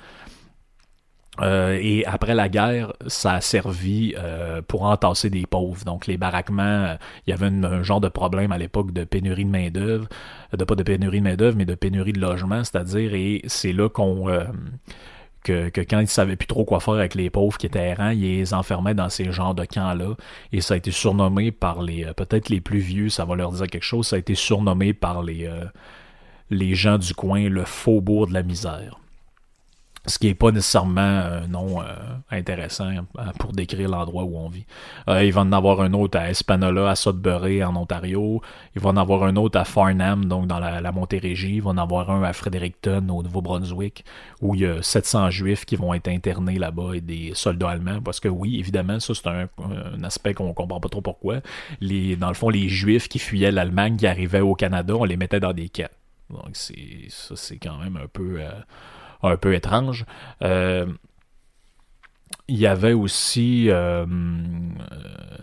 Euh, 1.41 1.77
et 1.79 2.03
après 2.07 2.33
la 2.33 2.49
guerre, 2.49 2.93
ça 3.05 3.33
a 3.33 3.41
servi 3.41 4.15
pour 4.67 4.83
entasser 4.85 5.29
des 5.29 5.45
pauvres. 5.45 5.85
Donc 5.85 6.07
les 6.07 6.17
baraquements, 6.17 6.97
il 7.27 7.29
y 7.29 7.33
avait 7.33 7.45
un 7.45 7.83
genre 7.83 8.01
de 8.01 8.09
problème 8.09 8.51
à 8.51 8.57
l'époque 8.57 8.91
de 8.91 9.03
pénurie 9.03 9.45
de 9.45 9.51
main-d'œuvre, 9.51 10.07
de 10.51 10.63
pas 10.63 10.73
de 10.73 10.81
pénurie 10.81 11.19
de 11.19 11.23
main-d'œuvre, 11.23 11.57
mais 11.57 11.65
de 11.65 11.75
pénurie 11.75 12.13
de 12.13 12.19
logement, 12.19 12.63
c'est-à-dire, 12.63 13.13
et 13.13 13.43
c'est 13.45 13.73
là 13.73 13.87
qu'on 13.87 14.27
que, 15.43 15.69
quand 15.75 15.99
ils 15.99 16.07
savaient 16.07 16.35
plus 16.35 16.47
trop 16.47 16.65
quoi 16.65 16.79
faire 16.79 16.95
avec 16.95 17.15
les 17.15 17.29
pauvres 17.29 17.57
qui 17.57 17.65
étaient 17.65 17.89
errants, 17.89 18.09
ils 18.09 18.21
les 18.21 18.53
enfermaient 18.53 18.93
dans 18.93 19.09
ces 19.09 19.31
genres 19.31 19.55
de 19.55 19.65
camps-là. 19.65 20.15
Et 20.51 20.61
ça 20.61 20.73
a 20.75 20.77
été 20.77 20.91
surnommé 20.91 21.51
par 21.51 21.81
les, 21.81 22.05
euh, 22.05 22.13
peut-être 22.13 22.49
les 22.49 22.61
plus 22.61 22.79
vieux, 22.79 23.09
ça 23.09 23.25
va 23.25 23.35
leur 23.35 23.51
dire 23.51 23.67
quelque 23.67 23.83
chose, 23.83 24.07
ça 24.07 24.15
a 24.15 24.19
été 24.19 24.35
surnommé 24.35 24.93
par 24.93 25.23
les, 25.23 25.45
euh, 25.45 25.65
les 26.49 26.75
gens 26.75 26.97
du 26.97 27.13
coin 27.13 27.49
le 27.49 27.65
faubourg 27.65 28.27
de 28.27 28.33
la 28.33 28.43
misère. 28.43 28.99
Ce 30.05 30.19
qui 30.19 30.27
n'est 30.27 30.35
pas 30.35 30.51
nécessairement 30.51 31.01
un 31.01 31.47
nom 31.47 31.81
euh, 31.81 31.85
intéressant 32.29 32.89
euh, 32.89 33.23
pour 33.39 33.53
décrire 33.53 33.89
l'endroit 33.89 34.23
où 34.23 34.37
on 34.37 34.49
vit. 34.49 34.65
Euh, 35.07 35.23
il 35.23 35.31
va 35.31 35.41
en 35.41 35.51
avoir 35.53 35.79
un 35.79 35.93
autre 35.93 36.17
à 36.19 36.29
Espanola, 36.29 36.89
à 36.89 36.95
Sudbury, 36.95 37.63
en 37.63 37.75
Ontario. 37.75 38.41
Il 38.75 38.81
va 38.81 38.89
en 38.89 38.97
avoir 38.97 39.23
un 39.23 39.37
autre 39.37 39.57
à 39.57 39.63
Farnham, 39.63 40.25
donc 40.25 40.47
dans 40.47 40.59
la, 40.59 40.91
Montérégie. 40.91 41.55
Il 41.55 41.61
va 41.61 41.71
en 41.71 41.77
avoir 41.77 42.09
un 42.09 42.23
à 42.23 42.33
Fredericton, 42.33 43.07
au 43.09 43.23
Nouveau-Brunswick, 43.23 44.03
où 44.41 44.55
il 44.55 44.61
y 44.61 44.65
a 44.65 44.81
700 44.81 45.29
juifs 45.29 45.65
qui 45.65 45.77
vont 45.77 45.93
être 45.93 46.09
internés 46.09 46.59
là-bas 46.59 46.95
et 46.95 47.01
des 47.01 47.31
soldats 47.33 47.69
allemands. 47.69 48.01
Parce 48.01 48.19
que 48.19 48.27
oui, 48.27 48.59
évidemment, 48.59 48.99
ça 48.99 49.13
c'est 49.15 49.27
un, 49.27 49.47
aspect 50.03 50.33
qu'on 50.33 50.53
comprend 50.53 50.81
pas 50.81 50.89
trop 50.89 51.01
pourquoi. 51.01 51.39
Les, 51.79 52.17
dans 52.17 52.27
le 52.27 52.33
fond, 52.33 52.49
les 52.49 52.67
juifs 52.67 53.07
qui 53.07 53.19
fuyaient 53.19 53.51
l'Allemagne, 53.51 53.95
qui 53.95 54.07
arrivaient 54.07 54.41
au 54.41 54.53
Canada, 54.53 54.95
on 54.97 55.05
les 55.05 55.17
mettait 55.17 55.39
dans 55.39 55.53
des 55.53 55.69
camps. 55.69 55.87
Donc 56.29 56.49
c'est 56.53 57.05
ça 57.09 57.35
c'est 57.35 57.57
quand 57.57 57.77
même 57.77 57.97
un 57.97 58.07
peu 58.07 58.39
un 59.23 59.37
peu 59.37 59.53
étrange. 59.53 60.05
Euh, 60.41 60.85
il 62.47 62.57
y 62.57 62.67
avait 62.67 62.93
aussi 62.93 63.69
euh, 63.69 64.05
euh, 64.05 65.37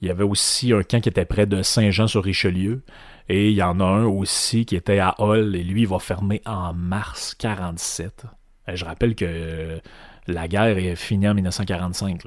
il 0.00 0.08
y 0.08 0.10
avait 0.10 0.24
aussi 0.24 0.72
un 0.72 0.82
camp 0.82 1.00
qui 1.00 1.08
était 1.08 1.24
près 1.24 1.46
de 1.46 1.62
Saint-Jean-sur-Richelieu. 1.62 2.82
Et 3.28 3.50
il 3.50 3.56
y 3.56 3.62
en 3.62 3.80
a 3.80 3.84
un 3.84 4.04
aussi 4.04 4.64
qui 4.66 4.76
était 4.76 5.00
à 5.00 5.16
Hull, 5.18 5.56
et 5.56 5.64
lui, 5.64 5.82
il 5.82 5.88
va 5.88 5.98
fermer 5.98 6.42
en 6.46 6.72
mars 6.72 7.34
47. 7.34 8.24
je 8.72 8.84
rappelle 8.84 9.16
que 9.16 9.80
la 10.28 10.46
guerre 10.46 10.78
est 10.78 10.94
finie 10.94 11.28
en 11.28 11.34
1945. 11.34 12.22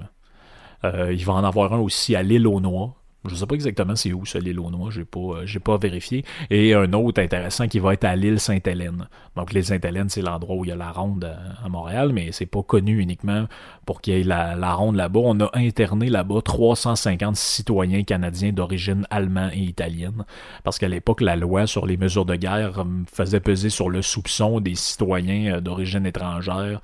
il 0.83 1.25
va 1.25 1.33
en 1.33 1.43
avoir 1.45 1.73
un 1.73 1.79
aussi 1.79 2.17
à 2.17 2.23
l'île 2.23 2.47
aux 2.47 2.59
Noix, 2.59 2.98
je 3.25 3.34
ne 3.34 3.36
sais 3.36 3.45
pas 3.45 3.55
exactement 3.55 3.95
c'est 3.95 4.13
où 4.13 4.25
ça, 4.25 4.39
l'île 4.39 4.60
aux 4.60 4.69
Noix, 4.69 4.91
euh, 4.95 5.45
j'ai 5.45 5.60
pas 5.60 5.77
vérifié. 5.77 6.23
Et 6.49 6.73
un 6.73 6.93
autre 6.93 7.21
intéressant 7.21 7.67
qui 7.67 7.79
va 7.79 7.93
être 7.93 8.05
à 8.05 8.15
l'île 8.15 8.39
Sainte-Hélène. 8.39 9.10
Donc 9.36 9.51
l'île 9.51 9.65
Sainte-Hélène, 9.65 10.08
c'est 10.08 10.21
l'endroit 10.21 10.55
où 10.55 10.63
il 10.63 10.69
y 10.69 10.71
a 10.71 10.77
la 10.77 10.91
ronde 10.91 11.29
à, 11.63 11.67
Montréal, 11.67 12.12
mais 12.13 12.32
c'est 12.32 12.45
pas 12.45 12.63
connu 12.63 12.99
uniquement 12.99 13.45
pour 13.86 13.99
qu'il 13.99 14.13
y 14.15 14.21
ait 14.21 14.23
la, 14.23 14.73
ronde 14.73 14.95
là-bas. 14.95 15.19
On 15.21 15.39
a 15.41 15.49
interné 15.53 16.10
là-bas 16.10 16.41
350 16.41 17.36
citoyens 17.36 18.03
canadiens 18.03 18.53
d'origine 18.53 19.05
allemande 19.10 19.51
et 19.53 19.60
italienne. 19.60 20.23
Parce 20.63 20.79
qu'à 20.79 20.88
l'époque, 20.88 21.19
la 21.19 21.36
loi 21.36 21.67
sur 21.67 21.86
les 21.86 21.97
mesures 21.97 22.25
de 22.25 22.36
guerre 22.36 22.79
hum, 22.79 23.03
faisait 23.12 23.41
peser 23.41 23.69
sur 23.69 23.89
le 23.89 24.01
soupçon 24.01 24.62
des 24.62 24.75
citoyens 24.75 25.55
euh, 25.55 25.62
d'origine 25.62 26.05
étrangère 26.05 26.79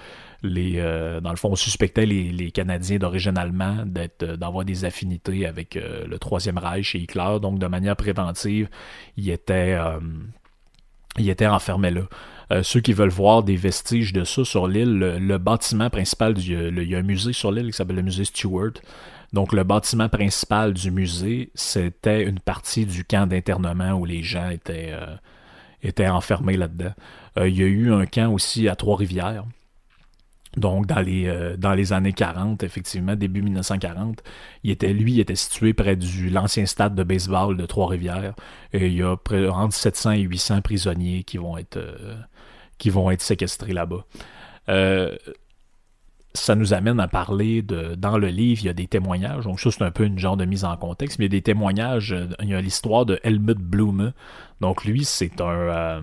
euh, 0.54 1.20
dans 1.22 1.32
le 1.32 1.36
fond, 1.36 1.50
on 1.52 1.56
suspectait 1.56 2.06
les, 2.06 2.52
Canadiens 2.52 2.98
d'origine 2.98 3.38
allemande 3.38 3.98
euh, 4.24 4.38
d'avoir 4.38 4.66
des 4.66 4.86
affinités 4.86 5.46
avec 5.46 5.76
euh, 5.76 6.06
le 6.08 6.20
Troisième 6.20 6.58
Reich 6.58 6.96
et 6.96 7.00
Hitler. 7.00 7.38
Donc, 7.42 7.60
de 7.60 7.68
manière 7.68 7.96
préventive, 7.96 8.70
ils 9.18 9.30
étaient, 9.30 9.78
ils 11.18 11.30
étaient 11.30 11.48
enfermés 11.48 11.92
là. 11.92 12.64
ceux 12.64 12.80
qui 12.80 12.94
veulent 12.94 13.10
voir 13.10 13.44
des 13.44 13.56
vestiges 13.56 14.14
de 14.14 14.24
ça 14.24 14.44
sur 14.44 14.68
l'île, 14.68 15.00
le, 15.00 15.38
bâtiment 15.38 15.90
principal, 15.90 16.34
du, 16.34 16.54
il 16.54 16.90
y 16.90 16.96
a 16.96 17.00
un 17.00 17.04
musée 17.04 17.34
sur 17.34 17.52
l'île 17.52 17.68
qui 17.68 17.74
s'appelle 17.74 17.98
le 17.98 18.02
musée 18.02 18.26
Stewart. 18.26 18.74
Donc, 19.34 19.52
le 19.52 19.64
bâtiment 19.64 20.08
principal 20.08 20.74
du 20.74 20.92
musée, 20.92 21.50
c'était 21.56 22.24
une 22.24 22.40
partie 22.40 22.86
du 22.86 23.04
camp 23.04 23.28
d'internement 23.28 23.94
où 23.94 24.06
les 24.06 24.24
gens 24.24 24.50
étaient, 24.50 24.94
étaient 25.84 26.08
enfermés 26.08 26.58
là-dedans. 26.58 26.94
il 27.38 27.58
y 27.58 27.64
a 27.64 27.68
eu 27.68 27.92
un 27.92 28.06
camp 28.06 28.32
aussi 28.32 28.70
à 28.70 28.76
Trois-Rivières 28.76 29.44
donc, 30.58 30.86
dans 30.86 31.02
les, 31.02 31.28
euh, 31.28 31.58
dans 31.58 31.74
les 31.74 31.94
années 31.94 32.14
40, 32.14 32.64
effectivement, 32.64 33.16
début 33.16 33.42
1940, 33.42 34.24
il 34.64 34.72
était, 34.72 34.94
lui, 34.94 35.14
il 35.14 35.20
était 35.20 35.36
situé 35.36 35.74
près 35.74 35.96
de 35.96 36.06
l'ancien 36.32 36.66
stade 36.66 36.96
de 36.96 37.04
baseball 37.04 37.58
de 37.58 37.66
Trois-Rivières. 37.66 38.34
Et 38.74 38.88
il 38.88 38.94
y 38.94 39.04
a 39.04 39.18
près, 39.18 39.48
entre 39.48 39.76
700 39.76 40.12
et 40.12 40.22
800 40.22 40.62
prisonniers 40.62 41.24
qui 41.24 41.38
vont 41.38 41.58
être, 41.58 41.78
euh, 41.78 42.16
qui 42.78 42.90
vont 42.90 43.12
être 43.12 43.22
séquestrés 43.22 43.74
là-bas. 43.74 44.06
Euh, 44.70 45.16
ça 46.36 46.56
nous 46.56 46.74
amène 46.74 47.00
à 47.00 47.08
parler 47.08 47.62
de. 47.62 47.96
Dans 47.96 48.18
le 48.18 48.28
livre, 48.28 48.62
il 48.64 48.66
y 48.68 48.70
a 48.70 48.74
des 48.74 48.88
témoignages. 48.88 49.46
Donc, 49.46 49.60
ça, 49.60 49.72
c'est 49.72 49.84
un 49.84 49.92
peu 49.92 50.06
une 50.06 50.20
genre 50.20 50.38
de 50.38 50.46
mise 50.46 50.66
en 50.66 50.76
contexte. 50.78 51.18
Mais 51.18 51.26
il 51.26 51.34
y 51.34 51.36
a 51.36 51.38
des 51.38 51.42
témoignages. 51.42 52.16
Il 52.42 52.50
y 52.50 52.54
a 52.54 52.62
l'histoire 52.62 53.06
de 53.06 53.20
Helmut 53.24 53.58
Blume. 53.58 54.14
Donc, 54.62 54.86
lui, 54.86 55.06
c'est 55.06 55.42
un. 55.42 55.46
Euh, 55.46 56.02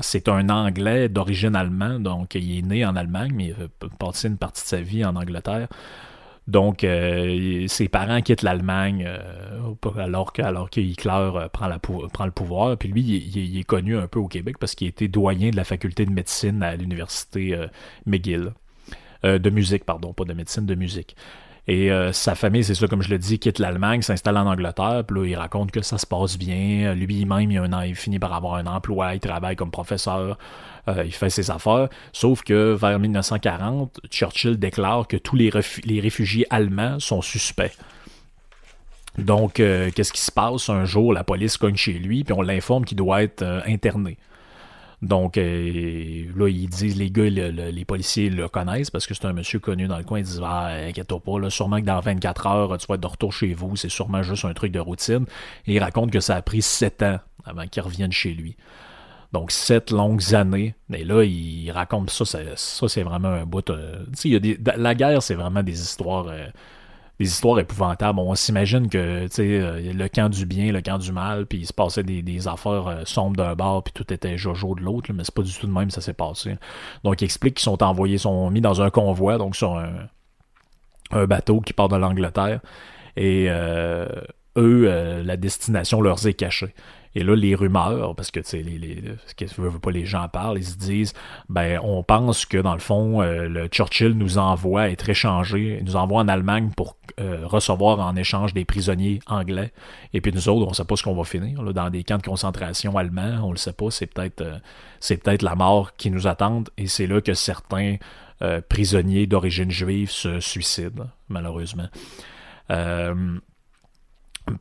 c'est 0.00 0.28
un 0.28 0.48
Anglais 0.48 1.08
d'origine 1.08 1.54
allemande. 1.54 2.04
Donc, 2.04 2.34
il 2.34 2.58
est 2.58 2.62
né 2.62 2.84
en 2.84 2.96
Allemagne, 2.96 3.32
mais 3.34 3.46
il 3.48 3.52
a 3.52 3.88
passé 3.98 4.28
une 4.28 4.38
partie 4.38 4.62
de 4.62 4.68
sa 4.68 4.80
vie 4.80 5.04
en 5.04 5.16
Angleterre. 5.16 5.68
Donc, 6.48 6.82
euh, 6.82 7.66
ses 7.68 7.88
parents 7.88 8.20
quittent 8.20 8.42
l'Allemagne 8.42 9.04
euh, 9.06 9.74
alors 9.98 10.32
que, 10.32 10.42
alors 10.42 10.70
prend 10.70 12.24
le 12.24 12.30
pouvoir. 12.32 12.76
Puis 12.76 12.88
lui, 12.88 13.02
il, 13.02 13.58
est 13.58 13.64
connu 13.64 13.96
un 13.96 14.08
peu 14.08 14.18
au 14.18 14.28
Québec 14.28 14.56
parce 14.58 14.74
qu'il 14.74 14.88
était 14.88 15.08
doyen 15.08 15.50
de 15.50 15.56
la 15.56 15.64
faculté 15.64 16.04
de 16.04 16.10
médecine 16.10 16.62
à 16.62 16.74
l'université 16.74 17.56
McGill. 18.06 18.52
Euh, 19.24 19.38
de 19.38 19.50
musique, 19.50 19.84
pardon, 19.84 20.12
pas 20.12 20.24
de 20.24 20.32
médecine, 20.32 20.66
de 20.66 20.74
musique. 20.74 21.16
Et 21.68 21.92
euh, 21.92 22.12
sa 22.12 22.34
famille, 22.34 22.64
c'est 22.64 22.74
ça, 22.74 22.88
comme 22.88 23.02
je 23.02 23.08
le 23.08 23.18
dis, 23.18 23.38
quitte 23.38 23.60
l'Allemagne, 23.60 24.02
s'installe 24.02 24.36
en 24.36 24.46
Angleterre, 24.46 25.04
puis 25.06 25.16
là, 25.16 25.26
il 25.26 25.36
raconte 25.36 25.70
que 25.70 25.80
ça 25.80 25.96
se 25.96 26.06
passe 26.06 26.36
bien. 26.36 26.92
Lui-même, 26.94 27.52
il, 27.52 27.58
a 27.58 27.62
un, 27.62 27.84
il 27.84 27.94
finit 27.94 28.18
par 28.18 28.32
avoir 28.32 28.54
un 28.54 28.66
emploi, 28.66 29.14
il 29.14 29.20
travaille 29.20 29.54
comme 29.54 29.70
professeur, 29.70 30.38
euh, 30.88 31.04
il 31.04 31.12
fait 31.12 31.30
ses 31.30 31.52
affaires. 31.52 31.88
Sauf 32.12 32.42
que 32.42 32.72
vers 32.74 32.98
1940, 32.98 34.00
Churchill 34.10 34.58
déclare 34.58 35.06
que 35.06 35.16
tous 35.16 35.36
les, 35.36 35.52
les 35.84 36.00
réfugiés 36.00 36.46
allemands 36.50 36.98
sont 36.98 37.22
suspects. 37.22 37.76
Donc, 39.18 39.54
qu'est-ce 39.54 40.12
qui 40.12 40.22
se 40.22 40.32
passe? 40.32 40.70
Un 40.70 40.86
jour, 40.86 41.12
la 41.12 41.22
police 41.22 41.58
cogne 41.58 41.76
chez 41.76 41.92
lui, 41.92 42.24
puis 42.24 42.32
on 42.32 42.40
l'informe 42.40 42.86
qu'il 42.86 42.96
doit 42.96 43.22
être 43.22 43.44
interné. 43.66 44.16
Donc 45.02 45.36
euh, 45.36 46.24
là, 46.36 46.48
ils 46.48 46.68
disent, 46.68 46.96
les 46.96 47.10
gars, 47.10 47.28
les 47.28 47.84
policiers 47.84 48.30
le 48.30 48.48
connaissent 48.48 48.90
parce 48.90 49.06
que 49.06 49.14
c'est 49.14 49.24
un 49.24 49.32
monsieur 49.32 49.58
connu 49.58 49.88
dans 49.88 49.98
le 49.98 50.04
coin. 50.04 50.20
Ils 50.20 50.24
disent, 50.24 50.40
ah, 50.44 50.68
inquiète-toi 50.86 51.20
pas, 51.20 51.40
là, 51.40 51.50
sûrement 51.50 51.80
que 51.80 51.86
dans 51.86 52.00
24 52.00 52.46
heures, 52.46 52.78
tu 52.78 52.86
vas 52.86 52.94
être 52.94 53.00
de 53.00 53.06
retour 53.06 53.32
chez 53.32 53.52
vous. 53.52 53.74
C'est 53.74 53.88
sûrement 53.88 54.22
juste 54.22 54.44
un 54.44 54.54
truc 54.54 54.70
de 54.70 54.78
routine. 54.78 55.26
Et 55.66 55.74
il 55.74 55.78
raconte 55.80 56.12
que 56.12 56.20
ça 56.20 56.36
a 56.36 56.42
pris 56.42 56.62
7 56.62 57.02
ans 57.02 57.18
avant 57.44 57.66
qu'il 57.66 57.82
revienne 57.82 58.12
chez 58.12 58.32
lui. 58.32 58.56
Donc, 59.32 59.50
sept 59.50 59.90
longues 59.90 60.34
années. 60.34 60.74
Mais 60.88 61.04
là, 61.04 61.24
il 61.24 61.70
raconte 61.70 62.10
ça, 62.10 62.24
ça, 62.24 62.88
c'est 62.88 63.02
vraiment 63.02 63.28
un 63.28 63.46
bout. 63.46 63.68
Euh, 63.70 64.04
la 64.76 64.94
guerre, 64.94 65.22
c'est 65.22 65.34
vraiment 65.34 65.62
des 65.62 65.80
histoires. 65.80 66.26
Euh, 66.28 66.46
des 67.22 67.28
histoires 67.28 67.58
épouvantables. 67.60 68.18
On 68.18 68.34
s'imagine 68.34 68.88
que 68.88 69.28
euh, 69.38 69.92
le 69.92 70.08
camp 70.08 70.28
du 70.28 70.44
bien, 70.44 70.72
le 70.72 70.80
camp 70.80 70.98
du 70.98 71.12
mal, 71.12 71.46
puis 71.46 71.58
il 71.58 71.66
se 71.66 71.72
passait 71.72 72.02
des, 72.02 72.48
affaires 72.48 72.88
euh, 72.88 73.02
sombres 73.04 73.36
d'un 73.36 73.54
bord, 73.54 73.84
puis 73.84 73.92
tout 73.92 74.12
était 74.12 74.36
jojo 74.36 74.74
de 74.74 74.80
l'autre, 74.80 75.12
mais 75.12 75.22
c'est 75.24 75.34
pas 75.34 75.42
du 75.42 75.52
tout 75.52 75.66
de 75.66 75.72
même 75.72 75.90
ça 75.90 76.00
s'est 76.00 76.14
passé. 76.14 76.56
Donc 77.04 77.20
il 77.20 77.24
explique 77.24 77.54
qu'ils 77.54 77.64
sont 77.64 77.82
envoyés, 77.82 78.18
sont 78.18 78.50
mis 78.50 78.60
dans 78.60 78.82
un 78.82 78.90
convoi, 78.90 79.38
donc 79.38 79.54
sur 79.54 79.76
un, 79.76 81.26
bateau 81.26 81.60
qui 81.60 81.74
part 81.74 81.88
de 81.88 81.96
l'Angleterre, 81.96 82.60
et 83.16 83.46
euh, 83.48 84.08
eux, 84.56 85.22
la 85.22 85.36
destination 85.36 86.00
leur 86.00 86.26
est 86.26 86.34
cachée. 86.34 86.74
Et 87.14 87.24
là, 87.24 87.34
les 87.34 87.54
rumeurs, 87.54 88.14
parce 88.14 88.30
que 88.30 88.40
tu 88.40 88.48
sais, 88.48 88.62
les, 88.62 88.78
les, 88.78 89.02
pas 89.82 89.90
les 89.90 90.06
gens 90.06 90.28
parlent, 90.28 90.58
ils 90.58 90.64
se 90.64 90.78
disent, 90.78 91.12
ben, 91.48 91.78
on 91.82 92.02
pense 92.02 92.46
que 92.46 92.56
dans 92.56 92.72
le 92.72 92.80
fond, 92.80 93.20
euh, 93.20 93.48
le 93.48 93.66
Churchill 93.66 94.12
nous 94.12 94.38
envoie 94.38 94.88
être 94.88 95.10
échangé, 95.10 95.80
nous 95.84 95.96
envoie 95.96 96.22
en 96.22 96.28
Allemagne 96.28 96.70
pour 96.74 96.96
euh, 97.20 97.46
recevoir 97.46 97.98
en 98.00 98.16
échange 98.16 98.54
des 98.54 98.64
prisonniers 98.64 99.20
anglais. 99.26 99.72
Et 100.14 100.22
puis 100.22 100.32
nous 100.32 100.48
autres, 100.48 100.66
on 100.66 100.72
sait 100.72 100.84
pas 100.84 100.96
ce 100.96 101.02
qu'on 101.02 101.14
va 101.14 101.24
finir 101.24 101.62
là, 101.62 101.72
dans 101.74 101.90
des 101.90 102.02
camps 102.02 102.16
de 102.16 102.22
concentration 102.22 102.96
allemands. 102.96 103.40
On 103.42 103.50
le 103.50 103.58
sait 103.58 103.74
pas. 103.74 103.90
C'est 103.90 104.06
peut-être, 104.06 104.40
euh, 104.40 104.58
c'est 104.98 105.18
peut-être 105.18 105.42
la 105.42 105.54
mort 105.54 105.94
qui 105.96 106.10
nous 106.10 106.26
attend. 106.26 106.64
Et 106.78 106.86
c'est 106.86 107.06
là 107.06 107.20
que 107.20 107.34
certains 107.34 107.96
prisonniers 108.68 109.28
d'origine 109.28 109.70
juive 109.70 110.10
se 110.10 110.40
suicident, 110.40 111.06
malheureusement. 111.28 111.86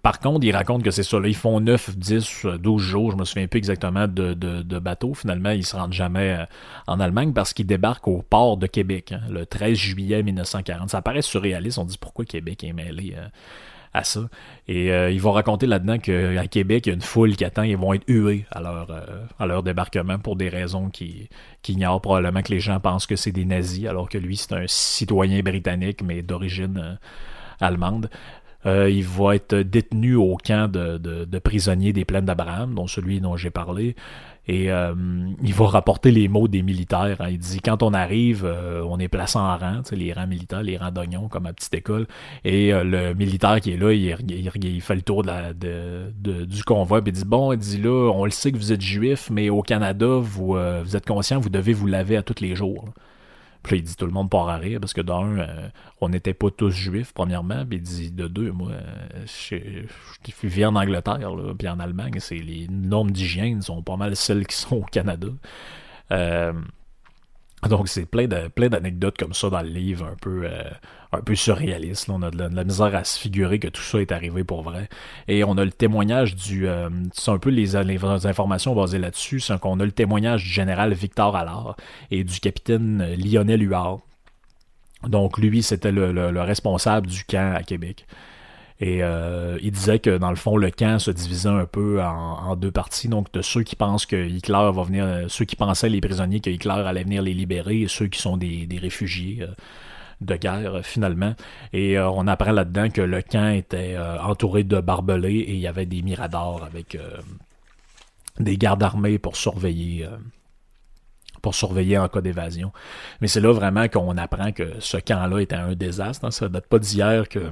Par 0.03 0.19
contre, 0.19 0.45
ils 0.45 0.51
racontent 0.51 0.83
que 0.83 0.91
c'est 0.91 1.03
ça. 1.03 1.17
Ils 1.23 1.35
font 1.35 1.59
9, 1.59 1.97
10, 1.97 2.45
12 2.59 2.81
jours, 2.81 3.11
je 3.11 3.17
me 3.17 3.25
souviens 3.25 3.47
plus 3.47 3.57
exactement, 3.57 4.07
de, 4.07 4.33
de, 4.33 4.79
bateaux. 4.79 5.15
Finalement, 5.15 5.49
ils 5.49 5.65
se 5.65 5.75
rendent 5.75 5.93
jamais 5.93 6.37
euh, 6.39 6.45
en 6.87 6.99
Allemagne 6.99 7.33
parce 7.33 7.53
qu'ils 7.53 7.65
débarquent 7.65 8.07
au 8.07 8.21
port 8.21 8.57
de 8.57 8.67
Québec 8.67 9.11
hein, 9.11 9.21
le 9.29 9.45
13 9.45 9.75
juillet 9.75 10.21
1940. 10.21 10.89
Ça 10.89 11.01
paraît 11.01 11.23
surréaliste. 11.23 11.79
On 11.79 11.85
dit 11.85 11.97
pourquoi 11.97 12.25
Québec 12.25 12.63
est 12.63 12.73
mêlé 12.73 13.15
euh, 13.17 13.27
à 13.93 14.03
ça. 14.03 14.21
Et 14.67 14.91
euh, 14.91 15.09
ils 15.09 15.19
vont 15.19 15.31
raconter 15.31 15.65
là-dedans 15.65 15.97
qu'à 15.97 16.47
Québec, 16.47 16.85
il 16.85 16.89
y 16.89 16.91
a 16.91 16.95
une 16.95 17.01
foule 17.01 17.35
qui 17.35 17.43
attend. 17.43 17.63
Ils 17.63 17.75
vont 17.75 17.93
être 17.93 18.07
hués 18.07 18.45
à 18.51 18.61
leur, 18.61 18.87
à 19.39 19.45
leur 19.47 19.63
débarquement 19.63 20.19
pour 20.19 20.35
des 20.35 20.49
raisons 20.49 20.89
qui, 20.91 21.27
qui 21.63 21.73
ignorent 21.73 22.01
probablement 22.01 22.43
que 22.43 22.51
les 22.51 22.59
gens 22.59 22.79
pensent 22.79 23.07
que 23.07 23.15
c'est 23.15 23.31
des 23.31 23.45
nazis, 23.45 23.87
alors 23.87 24.09
que 24.09 24.19
lui, 24.19 24.37
c'est 24.37 24.53
un 24.53 24.65
citoyen 24.67 25.41
britannique, 25.41 26.03
mais 26.03 26.21
d'origine 26.21 26.99
allemande. 27.59 28.09
Euh, 28.65 28.89
il 28.89 29.03
va 29.03 29.35
être 29.35 29.55
détenu 29.55 30.15
au 30.15 30.37
camp 30.37 30.71
de, 30.71 31.39
prisonniers 31.39 31.93
des 31.93 32.05
plaines 32.05 32.25
d'Abraham, 32.25 32.75
dont 32.75 32.87
celui 32.87 33.19
dont 33.19 33.35
j'ai 33.35 33.49
parlé. 33.49 33.95
Et 34.47 34.71
euh, 34.71 34.93
il 35.43 35.53
va 35.53 35.67
rapporter 35.67 36.11
les 36.11 36.27
mots 36.27 36.47
des 36.47 36.63
militaires. 36.63 37.17
Hein. 37.19 37.29
Il 37.29 37.37
dit 37.37 37.61
quand 37.61 37.83
on 37.83 37.93
arrive, 37.93 38.43
euh, 38.43 38.83
on 38.87 38.99
est 38.99 39.07
placé 39.07 39.37
en 39.37 39.55
rang, 39.55 39.81
les 39.91 40.13
rangs 40.13 40.27
militaires, 40.27 40.63
les 40.63 40.77
rangs 40.77 40.91
d'oignons 40.91 41.27
comme 41.27 41.45
à 41.45 41.53
petite 41.53 41.73
école. 41.75 42.07
Et 42.43 42.71
le 42.71 43.13
militaire 43.13 43.61
qui 43.61 43.71
est 43.71 43.77
là, 43.77 43.93
il, 43.93 44.81
fait 44.81 44.95
le 44.95 45.01
tour 45.01 45.23
du 45.23 46.63
convoi 46.63 46.99
et 46.99 47.01
il 47.05 47.11
dit 47.11 47.25
bon, 47.25 47.53
il 47.53 47.59
dit 47.59 47.81
là, 47.81 48.11
on 48.11 48.25
le 48.25 48.31
sait 48.31 48.51
que 48.51 48.57
vous 48.57 48.71
êtes 48.71 48.81
juif, 48.81 49.29
mais 49.31 49.49
au 49.49 49.61
Canada, 49.61 50.17
vous, 50.19 50.57
vous 50.83 50.95
êtes 50.95 51.05
conscient, 51.05 51.39
vous 51.39 51.49
devez 51.49 51.73
vous 51.73 51.87
laver 51.87 52.17
à 52.17 52.23
tous 52.23 52.41
les 52.41 52.55
jours. 52.55 52.85
Puis 53.63 53.77
il 53.77 53.83
dit 53.83 53.95
tout 53.95 54.05
le 54.05 54.11
monde 54.11 54.29
part 54.29 54.49
à 54.49 54.57
rire 54.57 54.79
parce 54.79 54.93
que 54.93 55.01
d'un, 55.01 55.37
euh, 55.37 55.69
on 55.99 56.09
n'était 56.09 56.33
pas 56.33 56.49
tous 56.49 56.71
juifs, 56.71 57.13
premièrement. 57.13 57.65
Puis 57.65 57.77
il 57.77 57.83
dit 57.83 58.11
de 58.11 58.27
deux, 58.27 58.51
moi, 58.51 58.71
euh, 58.71 59.25
je, 59.25 59.55
je, 59.55 60.47
vis 60.47 60.65
en 60.65 60.75
Angleterre, 60.75 61.35
là, 61.35 61.53
puis 61.57 61.67
en 61.67 61.79
Allemagne, 61.79 62.15
c'est 62.19 62.35
les 62.35 62.67
normes 62.69 63.11
d'hygiène 63.11 63.61
sont 63.61 63.83
pas 63.83 63.97
mal 63.97 64.15
celles 64.15 64.47
qui 64.47 64.55
sont 64.55 64.77
au 64.77 64.83
Canada. 64.83 65.27
Euh, 66.11 66.53
donc 67.69 67.87
c'est 67.87 68.05
plein 68.05 68.27
de 68.27 68.47
plein 68.47 68.69
d'anecdotes 68.69 69.17
comme 69.17 69.33
ça 69.33 69.49
dans 69.49 69.61
le 69.61 69.69
livre, 69.69 70.05
un 70.05 70.15
peu 70.19 70.43
euh, 70.45 70.63
un 71.11 71.21
peu 71.21 71.35
surréaliste. 71.35 72.09
On 72.09 72.21
a 72.21 72.31
de 72.31 72.37
la, 72.37 72.63
misère 72.63 72.95
à 72.95 73.03
se 73.03 73.19
figurer 73.19 73.59
que 73.59 73.67
tout 73.67 73.81
ça 73.81 73.99
est 73.99 74.11
arrivé 74.11 74.43
pour 74.43 74.63
vrai. 74.63 74.89
Et 75.27 75.43
on 75.43 75.57
a 75.57 75.65
le 75.65 75.71
témoignage 75.71 76.35
du, 76.35 76.67
euh, 76.67 76.89
c'est 77.13 77.31
un 77.31 77.37
peu 77.37 77.49
les, 77.49 77.75
informations 77.75 78.75
basées 78.75 78.99
là-dessus, 78.99 79.39
c'est 79.39 79.59
qu'on 79.59 79.79
a 79.79 79.85
le 79.85 79.91
témoignage 79.91 80.43
du 80.43 80.49
général 80.49 80.93
Victor 80.93 81.35
Allard 81.35 81.75
et 82.09 82.23
du 82.23 82.39
capitaine 82.39 83.15
Lionel 83.15 83.61
Huard. 83.61 83.99
Donc 85.07 85.37
lui, 85.37 85.63
c'était 85.63 85.91
le 85.91 86.41
responsable 86.41 87.07
du 87.07 87.23
camp 87.25 87.55
à 87.55 87.63
Québec. 87.63 88.05
Et 88.81 89.03
euh, 89.03 89.59
il 89.61 89.71
disait 89.71 89.99
que 89.99 90.17
dans 90.17 90.31
le 90.31 90.35
fond, 90.35 90.57
le 90.57 90.71
camp 90.71 90.97
se 90.97 91.11
divisait 91.11 91.49
un 91.49 91.67
peu 91.67 92.01
en, 92.01 92.55
deux 92.55 92.71
parties. 92.71 93.07
Donc, 93.07 93.31
de 93.31 93.43
ceux 93.43 93.61
qui 93.61 93.75
pensent 93.75 94.07
que 94.07 94.15
Hitler 94.27 94.71
va 94.73 94.83
venir, 94.83 95.05
euh, 95.05 95.25
ceux 95.27 95.45
qui 95.45 95.55
pensaient 95.55 95.87
les 95.87 96.01
prisonniers 96.01 96.39
que 96.39 96.49
Hitler 96.49 96.81
allait 96.85 97.03
venir 97.03 97.21
les 97.21 97.35
libérer, 97.35 97.81
et 97.81 97.87
ceux 97.87 98.07
qui 98.07 98.19
sont 98.19 98.37
des, 98.37 98.67
réfugiés 98.81 99.43
euh, 99.43 99.53
de 100.21 100.35
guerre 100.35 100.81
finalement. 100.83 101.35
Et 101.73 101.99
on 101.99 102.27
apprend 102.27 102.51
là-dedans 102.51 102.89
que 102.89 103.01
le 103.01 103.21
camp 103.21 103.49
était 103.49 103.97
entouré 104.23 104.63
de 104.63 104.79
barbelés 104.79 105.39
et 105.39 105.53
il 105.53 105.59
y 105.59 105.65
avait 105.65 105.87
des 105.87 106.03
miradors 106.03 106.63
avec 106.63 106.95
des 108.39 108.55
gardes 108.55 108.83
armés 108.83 109.17
pour 109.17 109.35
surveiller 109.35 110.07
pour 111.41 111.55
surveiller 111.55 111.97
en 111.97 112.07
cas 112.07 112.21
d'évasion. 112.21 112.71
Mais 113.19 113.27
c'est 113.27 113.41
là 113.41 113.51
vraiment 113.51 113.87
qu'on 113.87 114.15
apprend 114.17 114.51
que 114.51 114.73
ce 114.79 114.97
camp-là 114.97 115.39
était 115.39 115.55
un 115.55 115.73
désastre. 115.73 116.25
Hein. 116.25 116.31
Ça 116.31 116.49
date 116.49 116.67
pas 116.67 116.77
d'hier 116.77 117.27
que 117.27 117.51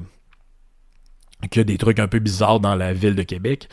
qu'il 1.48 1.62
a 1.62 1.64
des 1.64 1.78
trucs 1.78 2.00
un 2.00 2.08
peu 2.08 2.20
bizarres 2.20 2.60
dans 2.60 2.76
la 2.76 2.94
ville 2.94 3.16
de 3.16 3.24
Québec. 3.24 3.70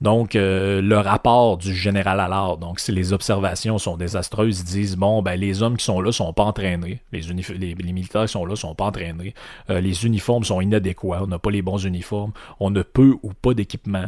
Donc, 0.00 0.34
euh, 0.34 0.82
le 0.82 0.98
rapport 0.98 1.56
du 1.56 1.74
général 1.74 2.18
Allard, 2.18 2.58
donc 2.58 2.80
si 2.80 2.90
les 2.92 3.12
observations 3.12 3.78
sont 3.78 3.96
désastreuses, 3.96 4.60
ils 4.60 4.64
disent, 4.64 4.96
bon, 4.96 5.22
ben 5.22 5.38
les 5.38 5.62
hommes 5.62 5.76
qui 5.76 5.84
sont 5.84 6.00
là 6.00 6.10
sont 6.10 6.32
pas 6.32 6.42
entraînés, 6.42 7.00
les, 7.12 7.20
les, 7.22 7.92
militaires 7.92 8.26
qui 8.26 8.32
sont 8.32 8.44
là 8.44 8.56
sont 8.56 8.74
pas 8.74 8.84
entraînés, 8.84 9.34
euh, 9.70 9.80
les 9.80 10.04
uniformes 10.04 10.44
sont 10.44 10.60
inadéquats, 10.60 11.22
on 11.22 11.28
n'a 11.28 11.38
pas 11.38 11.50
les 11.50 11.62
bons 11.62 11.82
uniformes, 11.84 12.32
on 12.58 12.70
ne 12.70 12.82
peut 12.82 13.14
ou 13.22 13.32
pas 13.32 13.54
d'équipement, 13.54 14.06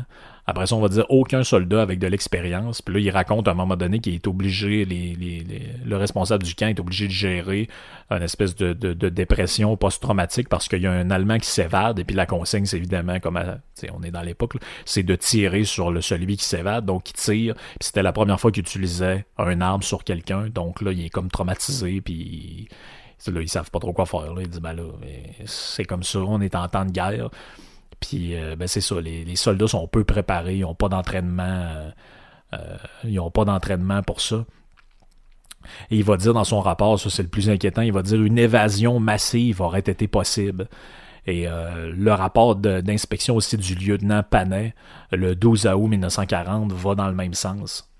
après 0.48 0.66
ça, 0.66 0.76
on 0.76 0.80
va 0.80 0.88
dire 0.88 1.06
aucun 1.08 1.42
soldat 1.42 1.82
avec 1.82 1.98
de 1.98 2.06
l'expérience. 2.06 2.80
Puis 2.80 2.94
là, 2.94 3.00
il 3.00 3.10
raconte 3.10 3.48
à 3.48 3.50
un 3.50 3.54
moment 3.54 3.76
donné 3.76 3.98
qu'il 3.98 4.14
est 4.14 4.28
obligé, 4.28 4.84
les, 4.84 5.42
le 5.84 5.96
responsable 5.96 6.44
du 6.44 6.54
camp 6.54 6.68
est 6.68 6.78
obligé 6.78 7.08
de 7.08 7.12
gérer 7.12 7.68
une 8.10 8.22
espèce 8.22 8.54
de, 8.54 8.72
dépression 9.08 9.76
post-traumatique 9.76 10.48
parce 10.48 10.68
qu'il 10.68 10.82
y 10.82 10.86
a 10.86 10.92
un 10.92 11.10
Allemand 11.10 11.38
qui 11.38 11.48
s'évade. 11.48 11.98
Et 11.98 12.04
puis 12.04 12.14
la 12.14 12.26
consigne, 12.26 12.64
c'est 12.64 12.76
évidemment, 12.76 13.18
comme 13.18 13.40
on 13.92 14.02
est 14.04 14.12
dans 14.12 14.22
l'époque, 14.22 14.54
c'est 14.84 15.02
de 15.02 15.16
tirer 15.16 15.64
sur 15.64 15.90
le 15.90 16.00
celui 16.00 16.36
qui 16.36 16.44
s'évade. 16.44 16.86
Donc, 16.86 17.10
il 17.10 17.14
tire. 17.14 17.54
Puis 17.54 17.88
c'était 17.88 18.02
la 18.02 18.12
première 18.12 18.38
fois 18.38 18.52
qu'il 18.52 18.62
utilisait 18.62 19.26
un 19.38 19.60
arme 19.60 19.82
sur 19.82 20.04
quelqu'un. 20.04 20.48
Donc 20.48 20.80
là, 20.80 20.92
il 20.92 21.04
est 21.04 21.10
comme 21.10 21.28
traumatisé. 21.28 22.00
Puis 22.00 22.68
là, 23.26 23.40
ils 23.40 23.48
savent 23.48 23.70
pas 23.72 23.80
trop 23.80 23.92
quoi 23.92 24.06
faire. 24.06 24.32
Là. 24.32 24.42
Il 24.42 24.48
dit, 24.48 24.60
ben 24.60 24.74
là, 24.74 24.84
c'est 25.44 25.84
comme 25.84 26.04
ça, 26.04 26.20
on 26.20 26.40
est 26.40 26.54
en 26.54 26.68
temps 26.68 26.84
de 26.84 26.92
guerre. 26.92 27.30
Puis 28.00 28.34
euh, 28.34 28.56
ben 28.56 28.68
c'est 28.68 28.80
ça, 28.80 29.00
les, 29.00 29.36
soldats 29.36 29.68
sont 29.68 29.86
peu 29.88 30.04
préparés, 30.04 30.56
ils 30.56 30.60
n'ont 30.60 30.74
pas 30.74 30.88
d'entraînement. 30.88 31.42
Euh, 31.42 31.90
euh, 32.54 32.76
ils 33.04 33.14
n'ont 33.14 33.30
pas 33.30 33.44
d'entraînement 33.44 34.02
pour 34.02 34.20
ça. 34.20 34.44
Et 35.90 35.96
il 35.96 36.04
va 36.04 36.16
dire 36.16 36.32
dans 36.32 36.44
son 36.44 36.60
rapport, 36.60 36.98
ça 37.00 37.10
c'est 37.10 37.22
le 37.22 37.28
plus 37.28 37.50
inquiétant, 37.50 37.82
il 37.82 37.92
va 37.92 38.02
dire 38.02 38.22
une 38.22 38.38
évasion 38.38 39.00
massive 39.00 39.60
aurait 39.60 39.80
été 39.80 40.06
possible. 40.06 40.68
Et 41.28 41.48
le 41.48 42.12
rapport 42.12 42.54
d'inspection 42.54 43.34
aussi 43.34 43.56
du 43.56 43.74
lieutenant 43.74 44.22
Panet, 44.22 44.76
le 45.10 45.34
12 45.34 45.66
août 45.66 45.88
1940, 45.88 46.72
va 46.72 46.94
dans 46.94 47.08
le 47.08 47.14
même 47.14 47.34
sens 47.34 47.90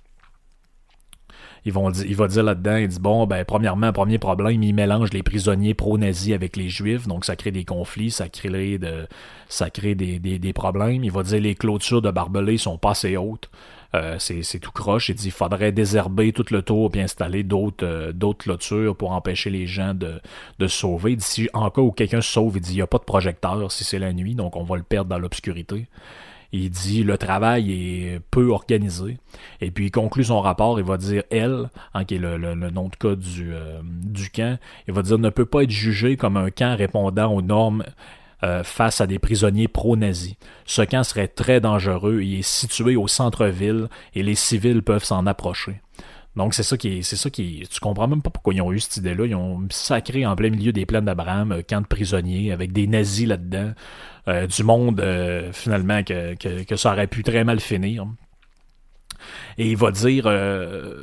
il 1.66 2.16
va 2.16 2.28
dire 2.28 2.44
là-dedans, 2.44 2.76
il 2.76 2.86
dit 2.86 3.00
bon, 3.00 3.26
ben 3.26 3.44
premièrement, 3.44 3.92
premier 3.92 4.18
problème, 4.18 4.62
il 4.62 4.72
mélange 4.72 5.12
les 5.12 5.24
prisonniers 5.24 5.74
pro-nazis 5.74 6.32
avec 6.32 6.56
les 6.56 6.68
juifs, 6.68 7.08
donc 7.08 7.24
ça 7.24 7.34
crée 7.34 7.50
des 7.50 7.64
conflits, 7.64 8.12
ça 8.12 8.28
crée, 8.28 8.78
de, 8.78 9.08
ça 9.48 9.68
crée 9.68 9.96
des, 9.96 10.20
des, 10.20 10.52
problèmes. 10.52 11.02
Il 11.02 11.10
va 11.10 11.24
dire 11.24 11.40
les 11.40 11.56
clôtures 11.56 12.02
de 12.02 12.10
barbelés 12.12 12.56
sont 12.56 12.78
pas 12.78 12.90
assez 12.90 13.16
hautes. 13.16 13.50
Euh, 13.94 14.16
c'est 14.18 14.60
tout 14.60 14.70
croche. 14.70 15.08
Il 15.08 15.16
dit 15.16 15.26
il 15.26 15.32
faudrait 15.32 15.72
désherber 15.72 16.32
tout 16.32 16.44
le 16.50 16.62
tour 16.62 16.90
et 16.94 17.00
installer 17.00 17.42
d'autres 17.42 17.84
euh, 17.84 18.12
d'autres 18.12 18.44
clôtures 18.44 18.94
pour 18.94 19.12
empêcher 19.12 19.50
les 19.50 19.66
gens 19.66 19.94
de, 19.94 20.20
se 20.60 20.68
sauver. 20.68 21.16
Il 21.36 21.48
en 21.52 21.70
cas 21.70 21.80
où 21.80 21.90
quelqu'un 21.90 22.20
se 22.20 22.30
sauve, 22.30 22.56
il 22.56 22.60
dit 22.60 22.72
il 22.72 22.76
n'y 22.76 22.82
a 22.82 22.86
pas 22.86 22.98
de 22.98 23.04
projecteur 23.04 23.72
si 23.72 23.82
c'est 23.84 23.98
la 23.98 24.12
nuit, 24.12 24.34
donc 24.34 24.54
on 24.54 24.62
va 24.62 24.76
le 24.76 24.82
perdre 24.82 25.10
dans 25.10 25.18
l'obscurité. 25.18 25.86
Il 26.52 26.70
dit 26.70 27.02
le 27.02 27.18
travail 27.18 27.72
est 27.72 28.20
peu 28.30 28.50
organisé. 28.50 29.18
Et 29.60 29.70
puis 29.70 29.86
il 29.86 29.90
conclut 29.90 30.24
son 30.24 30.40
rapport, 30.40 30.78
il 30.78 30.84
va 30.84 30.96
dire 30.96 31.22
elle, 31.30 31.70
hein, 31.94 32.04
qui 32.04 32.14
est 32.16 32.18
le, 32.18 32.54
nom 32.54 32.88
de 32.88 32.96
code 32.96 33.20
du, 33.20 33.52
euh, 33.52 33.80
du 33.82 34.30
camp, 34.30 34.58
il 34.88 34.94
va 34.94 35.02
dire 35.02 35.18
ne 35.18 35.30
peut 35.30 35.46
pas 35.46 35.62
être 35.62 35.70
jugé 35.70 36.16
comme 36.16 36.36
un 36.36 36.50
camp 36.50 36.76
répondant 36.76 37.32
aux 37.32 37.42
normes 37.42 37.84
euh, 38.42 38.62
face 38.62 39.00
à 39.00 39.06
des 39.06 39.18
prisonniers 39.18 39.68
pro-nazis. 39.68 40.36
Ce 40.66 40.82
camp 40.82 41.02
serait 41.04 41.28
très 41.28 41.60
dangereux, 41.60 42.20
il 42.22 42.38
est 42.38 42.46
situé 42.46 42.94
au 42.94 43.08
centre-ville 43.08 43.88
et 44.14 44.22
les 44.22 44.34
civils 44.34 44.82
peuvent 44.82 45.04
s'en 45.04 45.26
approcher. 45.26 45.80
Donc 46.36 46.52
c'est 46.52 46.62
ça 46.62 46.76
qui 46.76 46.98
est, 46.98 47.02
c'est 47.02 47.16
ça 47.16 47.30
qui 47.30 47.66
tu 47.70 47.80
comprends 47.80 48.06
même 48.06 48.20
pas 48.20 48.30
pourquoi 48.30 48.52
ils 48.52 48.60
ont 48.60 48.72
eu 48.72 48.78
cette 48.78 48.98
idée-là. 48.98 49.26
Ils 49.26 49.34
ont 49.34 49.66
sacré 49.70 50.26
en 50.26 50.36
plein 50.36 50.50
milieu 50.50 50.72
des 50.72 50.84
plaines 50.84 51.06
d'Abraham, 51.06 51.52
un 51.52 51.62
camp 51.62 51.80
de 51.80 51.86
prisonniers 51.86 52.52
avec 52.52 52.72
des 52.72 52.86
nazis 52.86 53.26
là-dedans, 53.26 53.72
euh, 54.28 54.46
du 54.46 54.62
monde 54.62 55.00
euh, 55.00 55.50
finalement 55.52 56.02
que, 56.02 56.76
ça 56.76 56.92
aurait 56.92 57.06
pu 57.06 57.22
très 57.22 57.44
mal 57.44 57.60
finir. 57.60 58.06
Et 59.56 59.70
il 59.70 59.76
va 59.78 59.90
dire 59.90 60.24
euh, 60.26 61.02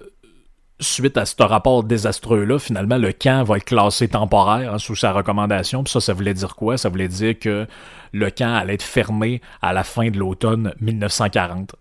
suite 0.80 1.18
à 1.18 1.26
ce 1.26 1.42
rapport 1.42 1.84
désastreux-là, 1.84 2.60
finalement, 2.60 2.98
le 2.98 3.12
camp 3.12 3.44
va 3.44 3.58
être 3.58 3.66
classé 3.66 4.08
temporaire 4.08 4.76
hein, 4.76 4.78
sous 4.78 4.96
sa 4.96 5.14
recommandation. 5.14 5.84
Puis 5.84 5.94
ça, 5.94 6.00
ça 6.00 6.14
voulait 6.14 6.36
dire 6.36 6.56
quoi? 6.56 6.78
Ça 6.78 6.90
voulait 6.90 7.08
dire 7.08 7.40
que 7.40 7.66
le 8.12 8.30
camp 8.30 8.54
allait 8.54 8.76
être 8.76 8.84
fermé 8.84 9.42
à 9.64 9.74
la 9.74 9.84
fin 9.84 10.12
de 10.12 10.20
l'automne 10.20 10.74
1940. 10.80 11.76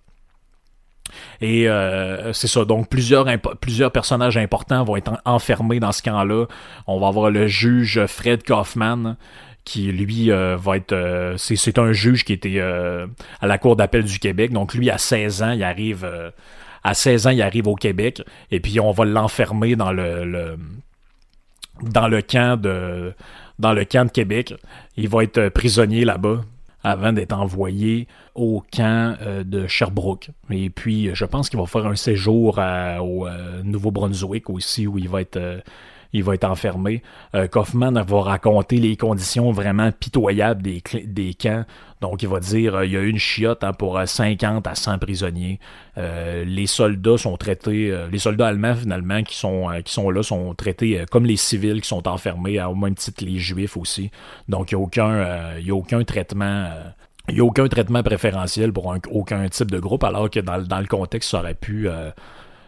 Et 1.40 1.68
euh, 1.68 2.32
c'est 2.32 2.48
ça. 2.48 2.64
Donc 2.64 2.88
plusieurs 2.88 3.92
personnages 3.92 4.36
importants 4.36 4.84
vont 4.84 4.96
être 4.96 5.20
enfermés 5.24 5.80
dans 5.80 5.92
ce 5.92 6.02
camp-là. 6.02 6.46
On 6.86 6.98
va 6.98 7.08
avoir 7.08 7.30
le 7.30 7.46
juge 7.46 8.04
Fred 8.06 8.44
Kaufman 8.44 9.16
qui 9.64 9.92
lui 9.92 10.32
euh, 10.32 10.56
va 10.56 10.76
être 10.76 10.92
euh, 10.92 11.36
c'est 11.36 11.78
un 11.78 11.92
juge 11.92 12.24
qui 12.24 12.32
était 12.32 12.60
à 12.60 13.46
la 13.46 13.58
cour 13.58 13.76
d'appel 13.76 14.04
du 14.04 14.18
Québec. 14.18 14.52
Donc 14.52 14.74
lui 14.74 14.90
à 14.90 14.98
16 14.98 15.42
ans, 15.42 15.52
il 15.52 15.62
arrive 15.62 16.08
à 16.84 16.94
16 16.94 17.26
ans, 17.26 17.30
il 17.30 17.42
arrive 17.42 17.68
au 17.68 17.76
Québec 17.76 18.22
et 18.50 18.60
puis 18.60 18.80
on 18.80 18.90
va 18.90 19.04
l'enfermer 19.04 19.76
dans 19.76 19.92
le, 19.92 20.56
dans 21.82 22.08
le 22.08 22.22
camp 22.22 22.60
de 22.60 23.14
dans 23.58 23.72
le 23.72 23.84
camp 23.84 24.06
de 24.06 24.10
Québec. 24.10 24.54
Il 24.96 25.08
va 25.08 25.22
être 25.22 25.48
prisonnier 25.50 26.04
là-bas 26.04 26.40
avant 26.84 27.12
d'être 27.12 27.32
envoyé 27.32 28.08
au 28.34 28.62
camp 28.72 29.16
euh, 29.22 29.44
de 29.44 29.66
Sherbrooke. 29.66 30.30
Et 30.50 30.70
puis, 30.70 31.10
je 31.14 31.24
pense 31.24 31.48
qu'il 31.48 31.58
va 31.58 31.66
faire 31.66 31.86
un 31.86 31.96
séjour 31.96 32.58
au 32.58 33.26
euh, 33.26 33.62
Nouveau-Brunswick 33.62 34.50
aussi, 34.50 34.86
où 34.86 34.98
il 34.98 35.08
va 35.08 35.20
être 35.20 35.36
euh, 35.36 35.60
il 36.12 36.22
va 36.22 36.34
être 36.34 36.44
enfermé. 36.44 37.02
Euh, 37.34 37.46
Kaufman 37.46 37.92
va 37.92 38.20
raconter 38.20 38.76
les 38.76 38.96
conditions 38.96 39.50
vraiment 39.50 39.90
pitoyables 39.92 40.62
des, 40.62 41.34
camps. 41.34 41.64
Donc, 42.00 42.22
il 42.22 42.28
va 42.28 42.40
dire 42.40 42.74
euh, 42.74 42.86
il 42.86 42.92
y 42.92 42.96
a 42.96 43.00
une 43.00 43.18
chiotte 43.18 43.64
hein, 43.64 43.72
pour 43.72 44.00
50 44.04 44.66
euh, 44.66 44.70
à 44.70 44.74
100 44.74 44.98
prisonniers. 44.98 45.58
les 45.96 46.66
soldats 46.66 47.18
sont 47.18 47.36
traités, 47.36 47.96
les 48.10 48.18
soldats 48.18 48.48
allemands 48.48 48.74
finalement 48.74 49.22
qui 49.22 49.36
sont, 49.36 49.68
qui 49.84 49.92
sont 49.92 50.10
là 50.10 50.22
sont 50.22 50.54
traités 50.54 51.04
comme 51.10 51.24
les 51.24 51.36
civils 51.36 51.80
qui 51.80 51.88
sont 51.88 52.06
enfermés, 52.08 52.62
au 52.62 52.74
même 52.74 52.94
titre 52.94 53.24
les 53.24 53.38
juifs 53.38 53.76
aussi. 53.76 54.10
Donc, 54.48 54.72
il 54.72 54.76
n'y 54.76 54.82
a, 54.82 54.84
aucun, 54.84 55.20
a 55.20 55.72
aucun 55.72 56.02
traitement. 56.04 56.68
il 57.28 57.34
n'y 57.34 57.40
a 57.40 57.44
aucun 57.44 57.68
traitement 57.68 58.02
préférentiel 58.02 58.72
pour 58.72 58.94
aucun 59.10 59.48
type 59.48 59.70
de 59.70 59.78
groupe, 59.78 60.04
alors 60.04 60.30
que 60.30 60.40
dans, 60.40 60.60
dans 60.62 60.80
le 60.80 60.86
contexte, 60.86 61.30
ça 61.30 61.40
aurait 61.40 61.54
pu, 61.54 61.88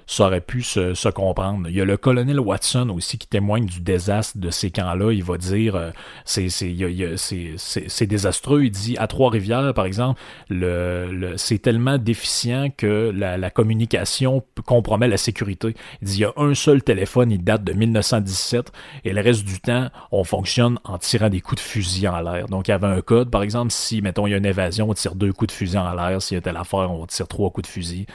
ça 0.07 0.27
aurait 0.27 0.41
pu 0.41 0.63
se, 0.63 1.09
comprendre. 1.11 1.69
Il 1.69 1.75
y 1.75 1.81
a 1.81 1.85
le 1.85 1.97
colonel 1.97 2.41
Watson 2.41 2.91
aussi 2.91 3.19
qui 3.19 3.27
témoigne 3.27 3.67
du 3.67 3.81
désastre 3.81 4.39
de 4.39 4.51
ces 4.51 4.71
camps-là. 4.71 5.13
Il 5.13 5.23
va 5.23 5.39
dire 5.39 5.77
euh, 5.77 5.91
c'est 6.25 6.49
c'est 6.49 8.07
désastreux. 8.07 8.65
Il 8.65 8.71
dit 8.71 8.97
à 8.99 9.07
Trois-Rivières, 9.07 9.73
par 9.75 9.87
exemple, 9.87 10.21
le, 10.49 11.35
c'est 11.37 11.59
tellement 11.59 11.99
déficient 11.99 12.71
que 12.77 13.13
la, 13.15 13.37
la, 13.37 13.51
communication 13.51 14.43
compromet 14.67 15.09
la 15.09 15.17
sécurité. 15.17 15.75
Il 16.03 16.09
dit 16.09 16.17
il 16.19 16.21
y 16.21 16.25
a 16.25 16.33
un 16.37 16.55
seul 16.55 16.83
téléphone, 16.83 17.31
il 17.31 17.43
date 17.43 17.65
de 17.65 17.73
1917 17.73 18.73
et 19.05 19.13
le 19.13 19.21
reste 19.21 19.45
du 19.45 19.61
temps, 19.61 19.89
on 20.11 20.25
fonctionne 20.25 20.79
en 20.85 20.99
tirant 20.99 21.29
des 21.29 21.41
coups 21.41 21.63
de 21.63 21.67
fusil 21.67 22.09
en 22.09 22.21
l'air. 22.21 22.47
Donc 22.47 22.69
il 22.69 22.73
y 22.73 22.75
avait 22.75 22.87
un 22.87 23.01
code, 23.01 23.31
par 23.31 23.43
exemple, 23.43 23.71
si 23.71 24.03
mettons 24.03 24.27
il 24.27 24.31
y 24.31 24.35
a 24.35 24.39
une 24.39 24.47
évasion, 24.47 24.91
on 24.91 24.95
tire 24.95 25.15
deux 25.15 25.33
coups 25.33 25.49
de 25.49 25.53
fusil 25.53 25.79
en 25.79 25.95
l'air. 25.95 26.21
S'il 26.21 26.37
y 26.37 26.39
a 26.39 26.41
telle 26.41 26.57
affaire, 26.57 26.91
on 26.91 27.07
tire 27.07 27.29
trois 27.29 27.51
coups 27.51 27.69
de 27.69 27.73
fusil. 27.73 28.07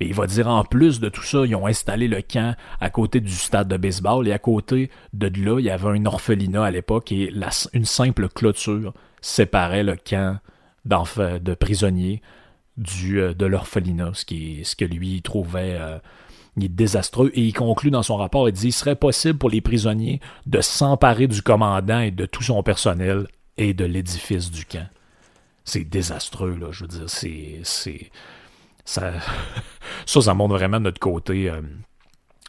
Et 0.00 0.06
il 0.06 0.14
va 0.14 0.26
dire 0.26 0.48
en 0.48 0.64
plus 0.64 0.98
de 0.98 1.10
tout 1.10 1.22
ça, 1.22 1.44
ils 1.44 1.54
ont 1.54 1.66
installé 1.66 2.08
le 2.08 2.22
camp 2.22 2.56
à 2.80 2.88
côté 2.88 3.20
du 3.20 3.32
stade 3.32 3.68
de 3.68 3.76
baseball 3.76 4.26
et 4.26 4.32
à 4.32 4.38
côté 4.38 4.90
de 5.12 5.26
là, 5.44 5.58
il 5.58 5.66
y 5.66 5.70
avait 5.70 5.88
un 5.88 6.06
orphelinat 6.06 6.64
à 6.64 6.70
l'époque 6.70 7.12
et 7.12 7.30
une 7.74 7.84
simple 7.84 8.28
clôture 8.28 8.94
séparait 9.20 9.82
le 9.82 9.96
camp 9.96 10.38
de 10.86 11.54
prisonniers 11.54 12.22
du, 12.78 13.20
euh, 13.20 13.34
de 13.34 13.44
l'orphelinat, 13.44 14.12
ce, 14.14 14.24
que 14.74 14.84
lui 14.84 15.20
trouvait 15.20 15.76
euh, 15.78 15.98
désastreux. 16.56 17.30
Et 17.34 17.42
il 17.42 17.52
conclut 17.52 17.90
dans 17.90 18.02
son 18.02 18.16
rapport, 18.16 18.48
il 18.48 18.52
dit 18.52 18.68
il 18.68 18.72
serait 18.72 18.96
possible 18.96 19.38
pour 19.38 19.50
les 19.50 19.60
prisonniers 19.60 20.20
de 20.46 20.62
s'emparer 20.62 21.26
du 21.26 21.42
commandant 21.42 22.00
et 22.00 22.10
de 22.10 22.24
tout 22.24 22.42
son 22.42 22.62
personnel 22.62 23.26
et 23.58 23.74
de 23.74 23.84
l'édifice 23.84 24.50
du 24.50 24.64
camp. 24.64 24.88
C'est 25.64 25.84
désastreux, 25.84 26.56
là, 26.58 26.68
je 26.70 26.84
veux 26.84 26.88
dire, 26.88 27.10
c'est... 27.10 28.10
Ça, 30.06 30.20
ça, 30.20 30.34
montre 30.34 30.54
vraiment 30.54 30.80
notre 30.80 31.00
côté 31.00 31.48
euh, 31.50 31.60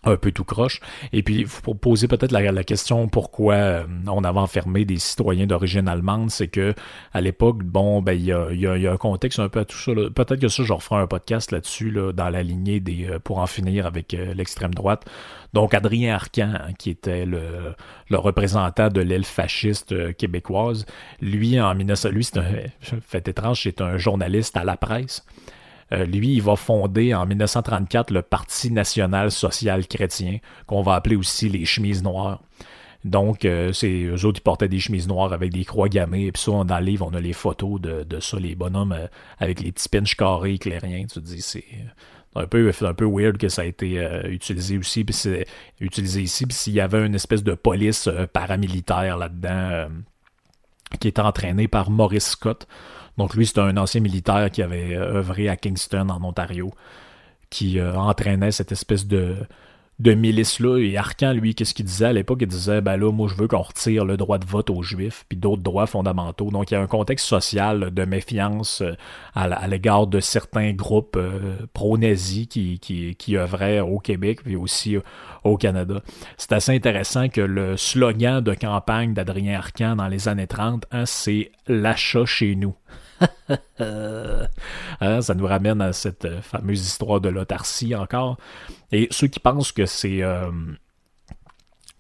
un 0.04 0.16
peu 0.16 0.32
tout 0.32 0.44
croche. 0.44 0.80
Et 1.14 1.22
puis, 1.22 1.46
pour 1.64 1.78
poser 1.78 2.08
peut-être 2.08 2.32
la, 2.32 2.64
question 2.64 3.08
pourquoi 3.08 3.54
euh, 3.54 3.84
on 4.08 4.24
avait 4.24 4.40
enfermé 4.40 4.86
des 4.86 4.98
citoyens 4.98 5.46
d'origine 5.46 5.88
allemande, 5.88 6.32
c'est 6.32 6.48
que 6.48 6.74
à 7.14 7.22
l'époque, 7.22 7.64
bon, 7.64 8.02
ben 8.02 8.14
il 8.14 8.26
y 8.26 8.32
a, 8.32 8.92
un 8.92 8.98
contexte 8.98 9.40
un 9.40 9.50
peu 9.50 9.60
à 9.60 9.66
tout 9.66 9.78
ça. 9.78 9.92
Peut-être 9.94 10.40
que 10.40 10.48
ça, 10.48 10.64
je 10.64 10.74
referai 10.74 11.02
un 11.02 11.08
podcast 11.08 11.52
là-dessus, 11.52 11.92
là, 11.92 12.12
dans 12.14 12.30
la 12.30 12.42
lignée 12.42 12.80
des 12.80 13.08
euh, 13.08 13.20
pour 13.20 13.40
en 13.40 13.48
finir 13.48 13.86
avec 13.86 14.14
l'extrême 14.14 14.74
droite. 14.74 15.06
Donc, 15.54 15.74
Adrien 15.74 16.16
Arcan, 16.16 16.54
qui 16.80 16.90
était 16.90 17.26
le, 17.26 17.76
représentant 18.12 18.90
de 18.90 19.02
l'aile 19.02 19.26
fasciste 19.26 20.16
québécoise, 20.16 20.86
lui, 21.22 21.60
en 21.60 21.76
1900, 21.76 22.10
lui, 22.10 22.24
c'est 22.24 22.38
un 22.38 22.46
fait 23.02 23.28
étrange, 23.28 23.62
c'est 23.64 23.82
un 23.82 23.98
journaliste 23.98 24.58
à 24.58 24.64
la 24.64 24.78
presse. 24.78 25.26
Euh, 25.94 26.06
lui, 26.06 26.34
il 26.34 26.42
va 26.42 26.56
fonder 26.56 27.14
en 27.14 27.26
1934 27.26 28.12
le 28.12 28.22
Parti 28.22 28.72
national 28.72 29.32
social 29.32 29.88
chrétien, 29.88 30.38
qu'on 30.66 30.82
va 30.82 30.96
appeler 30.96 31.16
aussi 31.16 31.50
les 31.50 31.66
chemises 31.66 32.04
noires. 32.04 32.42
Donc, 33.04 33.46
euh, 33.46 33.74
c'est 33.74 34.04
eux 34.04 34.26
autres 34.26 34.38
qui 34.38 34.44
portaient 34.44 34.68
des 34.68 34.80
chemises 34.80 35.08
noires 35.08 35.34
avec 35.34 35.52
des 35.52 35.66
croix 35.66 35.90
gammées. 35.90 36.28
Et 36.28 36.32
puis 36.32 36.42
ça, 36.42 36.52
dans 36.64 36.80
le 36.80 36.86
livre, 36.86 37.10
on 37.12 37.16
a 37.16 37.20
les 37.20 37.34
photos 37.34 37.82
de, 37.82 38.20
ça, 38.20 38.38
les 38.38 38.56
bonhommes 38.56 38.94
euh, 38.94 39.08
avec 39.40 39.60
les 39.62 39.72
petits 39.72 39.90
pinches 39.90 40.16
carrés 40.16 40.54
éclairiens. 40.54 41.06
Tu 41.08 41.16
te 41.16 41.20
dis, 41.20 41.42
c'est 41.42 41.66
un 42.36 42.46
peu, 42.46 42.72
weird 43.00 43.38
que 43.38 43.50
ça 43.50 43.64
a 43.64 43.66
été 43.66 44.08
utilisé 44.30 44.78
aussi. 44.78 45.06
Utilisé 45.82 46.22
ici. 46.22 46.46
Puis 46.46 46.56
s'il 46.56 46.74
y 46.74 46.80
avait 46.80 47.06
une 47.06 47.16
espèce 47.16 47.44
de 47.44 47.56
police 47.56 48.08
paramilitaire 48.32 49.18
là-dedans 49.18 49.90
qui 51.00 51.08
était 51.08 51.22
entraînée 51.22 51.68
par 51.68 51.90
Maurice 51.90 52.30
Scott. 52.30 52.68
Donc 53.18 53.36
lui, 53.36 53.46
c'est 53.46 53.60
un 53.60 53.78
ancien 53.78 54.02
militaire 54.02 54.50
qui 54.52 54.62
avait 54.62 54.96
euh, 54.96 55.18
œuvré 55.18 55.50
à 55.50 55.58
Kingston, 55.58 56.10
en 56.10 56.24
Ontario, 56.24 56.72
qui 57.50 57.80
euh, 57.80 57.96
entraînait 57.96 58.52
cette 58.52 58.72
espèce 58.72 59.08
de, 59.08 59.36
de 60.02 60.14
milice-là. 60.14 60.78
Et 60.80 60.98
Arcan, 60.98 61.34
lui, 61.34 61.54
qu'est-ce 61.54 61.74
qu'il 61.74 61.86
disait 61.86 62.06
à 62.06 62.14
l'époque? 62.14 62.40
Il 62.42 62.48
disait, 62.48 62.82
ben 62.82 62.98
là, 62.98 63.12
moi, 63.12 63.28
je 63.30 63.36
veux 63.36 63.48
qu'on 63.48 63.62
retire 63.62 64.04
le 64.04 64.18
droit 64.18 64.40
de 64.40 64.46
vote 64.46 64.70
aux 64.70 64.82
Juifs, 64.82 65.26
puis 65.30 65.38
d'autres 65.38 65.62
droits 65.62 65.86
fondamentaux. 65.86 66.50
Donc, 66.50 66.72
il 66.72 66.74
y 66.74 66.78
a 66.78 66.82
un 66.82 66.88
contexte 66.88 67.28
social 67.28 67.92
de 67.92 68.06
méfiance 68.06 68.82
euh, 68.82 68.94
à 69.36 69.68
l'égard 69.68 70.08
de 70.08 70.20
certains 70.20 70.74
groupes 70.74 71.18
euh, 71.18 71.56
pro-nazis 71.74 72.48
qui, 72.48 72.80
qui, 72.80 73.16
qui 73.16 73.38
œuvraient 73.38 73.80
au 73.80 74.00
Québec, 74.00 74.42
puis 74.44 74.56
aussi 74.56 74.98
euh, 74.98 75.02
au 75.44 75.58
Canada. 75.58 76.02
C'est 76.38 76.54
assez 76.54 76.74
intéressant 76.74 77.30
que 77.30 77.42
le 77.42 77.78
slogan 77.78 78.42
de 78.42 78.54
campagne 78.54 79.14
d'Adrien 79.14 79.58
Arcan 79.58 79.96
dans 79.96 80.08
les 80.08 80.28
années 80.28 80.48
30, 80.48 80.86
hein, 80.92 81.06
c'est 81.06 81.52
«l'achat 81.68 82.26
chez 82.26 82.56
nous». 82.56 82.76
Hein, 85.02 85.22
ça 85.22 85.34
nous 85.34 85.48
ramène 85.48 85.82
à 85.82 85.94
cette 85.94 86.26
euh, 86.26 86.42
fameuse 86.42 86.86
histoire 86.86 87.20
de 87.22 87.30
l'autarcie 87.30 87.96
encore. 87.96 88.38
Et 88.92 89.08
ceux 89.10 89.26
qui 89.28 89.40
pensent 89.40 89.72
que 89.72 89.88
c'est 89.88 90.22
euh, 90.22 90.52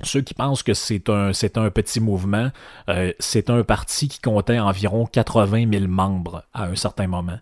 ceux 0.04 0.22
qui 0.22 0.36
pensent 0.36 0.62
que 0.62 0.76
c'est 0.76 1.10
un, 1.10 1.32
un 1.32 1.70
petit 1.72 2.00
mouvement, 2.00 2.52
euh, 2.90 3.12
c'est 3.18 3.50
un 3.50 3.64
parti 3.64 4.08
qui 4.08 4.20
comptait 4.20 4.60
environ 4.60 5.08
80 5.08 5.72
000 5.72 5.88
membres 5.88 6.44
à 6.54 6.66
un 6.66 6.76
certain 6.76 7.08
moment. 7.08 7.40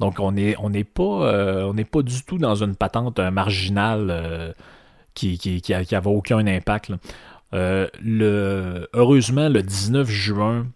Donc 0.00 0.18
on 0.18 0.32
n'est 0.32 0.56
on 0.58 0.70
pas, 0.70 1.64
on 1.64 1.74
pas 1.74 2.02
du 2.02 2.24
tout 2.24 2.38
dans 2.38 2.56
une 2.56 2.74
patente 2.74 3.18
marginale 3.18 4.54
qui, 5.14 5.38
qui, 5.38 5.62
qui, 5.62 5.74
aucun 6.04 6.46
impact. 6.46 6.92
heureusement, 7.52 9.48
le 9.48 9.62
19 9.62 10.08
juin 10.10 10.66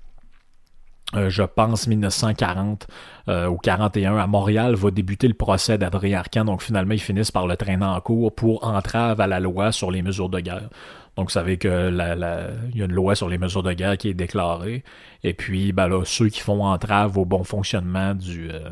euh, 1.16 1.28
je 1.28 1.42
pense 1.42 1.88
1940 1.88 2.86
euh, 3.28 3.48
ou 3.48 3.56
41 3.56 4.16
à 4.16 4.26
Montréal 4.26 4.74
va 4.76 4.90
débuter 4.90 5.26
le 5.26 5.34
procès 5.34 5.76
d'Adrien 5.76 6.18
Arcan. 6.18 6.44
Donc 6.44 6.62
finalement, 6.62 6.94
ils 6.94 7.00
finissent 7.00 7.32
par 7.32 7.46
le 7.46 7.56
traîner 7.56 7.84
en 7.84 8.00
cours 8.00 8.34
pour 8.34 8.64
entrave 8.64 9.20
à 9.20 9.26
la 9.26 9.40
loi 9.40 9.72
sur 9.72 9.90
les 9.90 10.02
mesures 10.02 10.28
de 10.28 10.40
guerre. 10.40 10.68
Donc 11.16 11.26
vous 11.26 11.32
savez 11.32 11.58
que 11.58 11.68
la, 11.68 12.14
il 12.72 12.78
y 12.78 12.82
a 12.82 12.84
une 12.84 12.92
loi 12.92 13.14
sur 13.16 13.28
les 13.28 13.38
mesures 13.38 13.64
de 13.64 13.72
guerre 13.72 13.98
qui 13.98 14.08
est 14.08 14.14
déclarée. 14.14 14.84
Et 15.24 15.34
puis 15.34 15.72
ben 15.72 16.02
ceux 16.04 16.28
qui 16.28 16.40
font 16.40 16.64
entrave 16.64 17.18
au 17.18 17.24
bon 17.24 17.42
fonctionnement 17.42 18.14
du, 18.14 18.48
euh, 18.50 18.70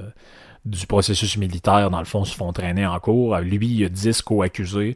du 0.65 0.87
processus 0.87 1.37
militaire, 1.37 1.91
dans 1.91 1.99
le 1.99 2.05
fond, 2.05 2.25
se 2.25 2.37
font 2.37 2.53
traîner 2.53 2.87
en 2.87 2.99
cours. 3.01 3.37
Lui, 3.39 3.67
il 3.67 3.81
y 3.81 3.85
a 3.85 3.89
10 3.89 4.23
co-accusés. 4.23 4.95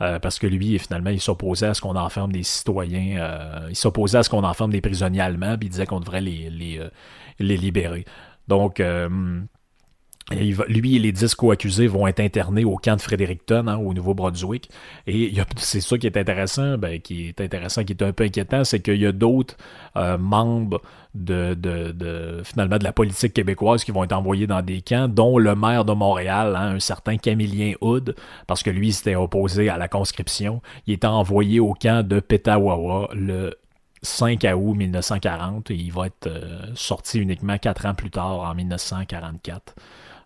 Euh, 0.00 0.18
parce 0.18 0.38
que 0.38 0.46
lui, 0.46 0.78
finalement, 0.78 1.10
il 1.10 1.20
s'opposait 1.20 1.66
à 1.66 1.74
ce 1.74 1.80
qu'on 1.80 1.96
enferme 1.96 2.30
des 2.30 2.44
citoyens, 2.44 3.20
euh, 3.20 3.66
il 3.68 3.76
s'opposait 3.76 4.18
à 4.18 4.22
ce 4.22 4.30
qu'on 4.30 4.44
enferme 4.44 4.70
des 4.70 4.80
prisonniers 4.80 5.20
allemands, 5.20 5.56
puis 5.58 5.66
il 5.66 5.70
disait 5.70 5.86
qu'on 5.86 6.00
devrait 6.00 6.20
les, 6.20 6.78
euh, 6.78 6.88
libérer. 7.40 8.04
Donc, 8.46 8.80
lui 10.30 10.96
et 10.96 10.98
les 10.98 11.12
dix 11.12 11.34
co-accusés 11.34 11.86
vont 11.86 12.06
être 12.06 12.20
internés 12.20 12.64
au 12.64 12.76
camp 12.76 12.96
de 12.96 13.00
Fredericton, 13.00 13.66
hein, 13.66 13.76
au 13.76 13.92
Nouveau-Brunswick. 13.92 14.70
Et 15.06 15.34
c'est 15.56 15.80
ça 15.80 15.98
qui 15.98 16.06
est 16.06 16.16
intéressant, 16.16 16.78
ben, 16.78 17.00
qui 17.00 17.28
est 17.28 17.40
intéressant, 17.40 17.82
qui 17.84 17.92
est 17.92 18.02
un 18.02 18.12
peu 18.12 18.24
inquiétant, 18.24 18.64
c'est 18.64 18.80
qu'il 18.80 19.00
y 19.00 19.06
a 19.06 19.12
d'autres 19.12 19.56
membres 20.18 20.80
de, 21.14 21.54
de, 21.54 21.92
de, 21.92 22.42
finalement 22.44 22.78
de 22.78 22.84
la 22.84 22.92
politique 22.92 23.32
québécoise 23.32 23.84
qui 23.84 23.90
vont 23.90 24.04
être 24.04 24.12
envoyés 24.12 24.46
dans 24.46 24.62
des 24.62 24.82
camps, 24.82 25.08
dont 25.08 25.38
le 25.38 25.54
maire 25.54 25.84
de 25.84 25.92
Montréal, 25.92 26.54
hein, 26.56 26.76
un 26.76 26.80
certain 26.80 27.16
Camillien 27.16 27.74
Hood, 27.80 28.14
parce 28.46 28.62
que 28.62 28.70
lui 28.70 28.92
s'était 28.92 29.14
opposé 29.14 29.68
à 29.68 29.78
la 29.78 29.88
conscription. 29.88 30.60
Il 30.86 30.94
était 30.94 31.06
envoyé 31.06 31.60
au 31.60 31.74
camp 31.74 32.06
de 32.06 32.20
Petawawa 32.20 33.08
le 33.14 33.54
5 34.02 34.46
août 34.54 34.74
1940 34.74 35.70
et 35.70 35.74
il 35.74 35.92
va 35.92 36.06
être 36.06 36.28
euh, 36.28 36.60
sorti 36.74 37.18
uniquement 37.18 37.58
quatre 37.58 37.86
ans 37.86 37.94
plus 37.94 38.10
tard, 38.10 38.40
en 38.40 38.54
1944 38.54 39.74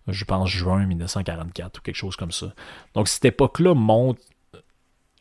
je 0.09 0.25
pense 0.25 0.49
juin 0.49 0.85
1944 0.87 1.79
ou 1.79 1.83
quelque 1.83 1.95
chose 1.95 2.17
comme 2.17 2.33
ça. 2.33 2.53
Donc 2.95 3.09
cette 3.09 3.25
époque-là 3.25 3.75
montre 3.75 4.21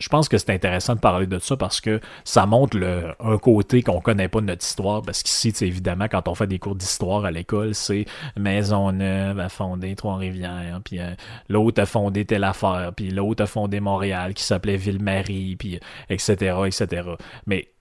je 0.01 0.09
pense 0.09 0.27
que 0.27 0.37
c'est 0.37 0.49
intéressant 0.49 0.95
de 0.95 0.99
parler 0.99 1.27
de 1.27 1.37
ça 1.39 1.55
parce 1.55 1.79
que 1.79 2.01
ça 2.23 2.45
montre 2.45 2.75
le, 2.77 3.13
un 3.19 3.37
côté 3.37 3.83
qu'on 3.83 4.01
connaît 4.01 4.27
pas 4.27 4.41
de 4.41 4.47
notre 4.47 4.65
histoire. 4.65 5.03
Parce 5.03 5.21
qu'ici, 5.21 5.53
évidemment, 5.61 6.07
quand 6.09 6.27
on 6.27 6.35
fait 6.35 6.47
des 6.47 6.57
cours 6.59 6.75
d'histoire 6.75 7.23
à 7.23 7.31
l'école, 7.31 7.75
c'est 7.75 8.05
Maisonneuve 8.35 9.39
a 9.39 9.49
fondé 9.49 9.95
Trois-Rivières, 9.95 10.81
puis 10.83 10.99
euh, 10.99 11.11
l'autre 11.49 11.81
a 11.81 11.85
fondé 11.85 12.25
telle 12.25 12.43
affaire, 12.43 12.91
puis 12.95 13.11
l'autre 13.11 13.43
a 13.43 13.47
fondé 13.47 13.79
Montréal 13.79 14.33
qui 14.33 14.43
s'appelait 14.43 14.77
Ville-Marie, 14.77 15.55
puis 15.55 15.79
etc., 16.09 16.55
etc. 16.65 17.09
Mais 17.45 17.71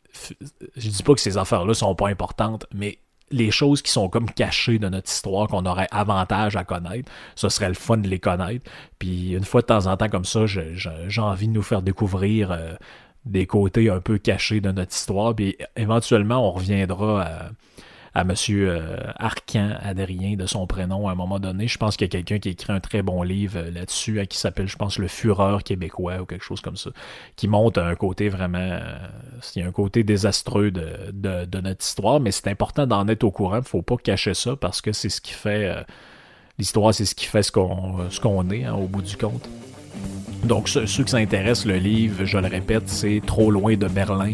je 0.76 0.88
dis 0.88 1.02
pas 1.02 1.14
que 1.14 1.20
ces 1.20 1.38
affaires-là 1.38 1.72
sont 1.72 1.94
pas 1.94 2.08
importantes, 2.08 2.66
mais 2.74 2.98
les 3.30 3.50
choses 3.50 3.82
qui 3.82 3.92
sont 3.92 4.08
comme 4.08 4.30
cachées 4.30 4.78
de 4.78 4.88
notre 4.88 5.08
histoire 5.08 5.48
qu'on 5.48 5.64
aurait 5.66 5.88
avantage 5.90 6.56
à 6.56 6.64
connaître, 6.64 7.10
ce 7.36 7.48
serait 7.48 7.68
le 7.68 7.74
fun 7.74 7.98
de 7.98 8.08
les 8.08 8.18
connaître. 8.18 8.68
Puis 8.98 9.32
une 9.32 9.44
fois 9.44 9.60
de 9.60 9.66
temps 9.66 9.86
en 9.86 9.96
temps 9.96 10.08
comme 10.08 10.24
ça, 10.24 10.46
j'ai 10.46 11.20
envie 11.20 11.48
de 11.48 11.52
nous 11.52 11.62
faire 11.62 11.82
découvrir 11.82 12.50
euh, 12.50 12.74
des 13.24 13.46
côtés 13.46 13.90
un 13.90 14.00
peu 14.00 14.18
cachés 14.18 14.60
de 14.60 14.72
notre 14.72 14.94
histoire. 14.94 15.34
Puis 15.34 15.56
éventuellement, 15.76 16.46
on 16.48 16.50
reviendra 16.50 17.22
à 17.22 17.50
à 18.14 18.24
Monsieur 18.24 18.70
euh, 18.70 18.96
Arcan 19.16 19.70
Adrien 19.80 20.36
de 20.36 20.46
son 20.46 20.66
prénom 20.66 21.08
à 21.08 21.12
un 21.12 21.14
moment 21.14 21.38
donné. 21.38 21.68
Je 21.68 21.78
pense 21.78 21.96
qu'il 21.96 22.06
y 22.06 22.10
a 22.10 22.10
quelqu'un 22.10 22.38
qui 22.38 22.48
écrit 22.48 22.72
un 22.72 22.80
très 22.80 23.02
bon 23.02 23.22
livre 23.22 23.58
euh, 23.58 23.70
là-dessus, 23.70 24.24
qui 24.28 24.38
s'appelle, 24.38 24.68
je 24.68 24.76
pense, 24.76 24.98
Le 24.98 25.06
Fureur 25.06 25.62
québécois 25.62 26.20
ou 26.20 26.26
quelque 26.26 26.44
chose 26.44 26.60
comme 26.60 26.76
ça, 26.76 26.90
qui 27.36 27.46
montre 27.46 27.80
un 27.80 27.94
côté 27.94 28.28
vraiment, 28.28 28.58
euh, 28.58 29.62
a 29.62 29.66
un 29.66 29.72
côté 29.72 30.02
désastreux 30.02 30.70
de, 30.70 31.60
notre 31.60 31.84
histoire, 31.84 32.20
mais 32.20 32.32
c'est 32.32 32.48
important 32.48 32.86
d'en 32.86 33.06
être 33.08 33.24
au 33.24 33.30
courant. 33.30 33.58
Il 33.58 33.64
faut 33.64 33.82
pas 33.82 33.96
cacher 33.96 34.34
ça 34.34 34.56
parce 34.56 34.80
que 34.80 34.92
c'est 34.92 35.08
ce 35.08 35.20
qui 35.20 35.32
fait 35.32 35.84
l'histoire, 36.58 36.92
c'est 36.92 37.04
ce 37.04 37.14
qui 37.14 37.26
fait 37.26 37.42
ce 37.42 37.52
qu'on 37.52 38.10
ce 38.10 38.18
qu'on 38.20 38.48
est 38.50 38.64
hein, 38.64 38.74
au 38.74 38.86
bout 38.86 39.02
du 39.02 39.16
compte. 39.16 39.48
Donc 40.44 40.68
ceux, 40.68 40.86
ceux 40.86 41.04
qui 41.04 41.10
s'intéressent, 41.10 41.66
le 41.66 41.76
livre, 41.76 42.24
je 42.24 42.38
le 42.38 42.48
répète, 42.48 42.88
c'est 42.88 43.20
Trop 43.26 43.50
loin 43.50 43.76
de 43.76 43.86
Berlin. 43.86 44.32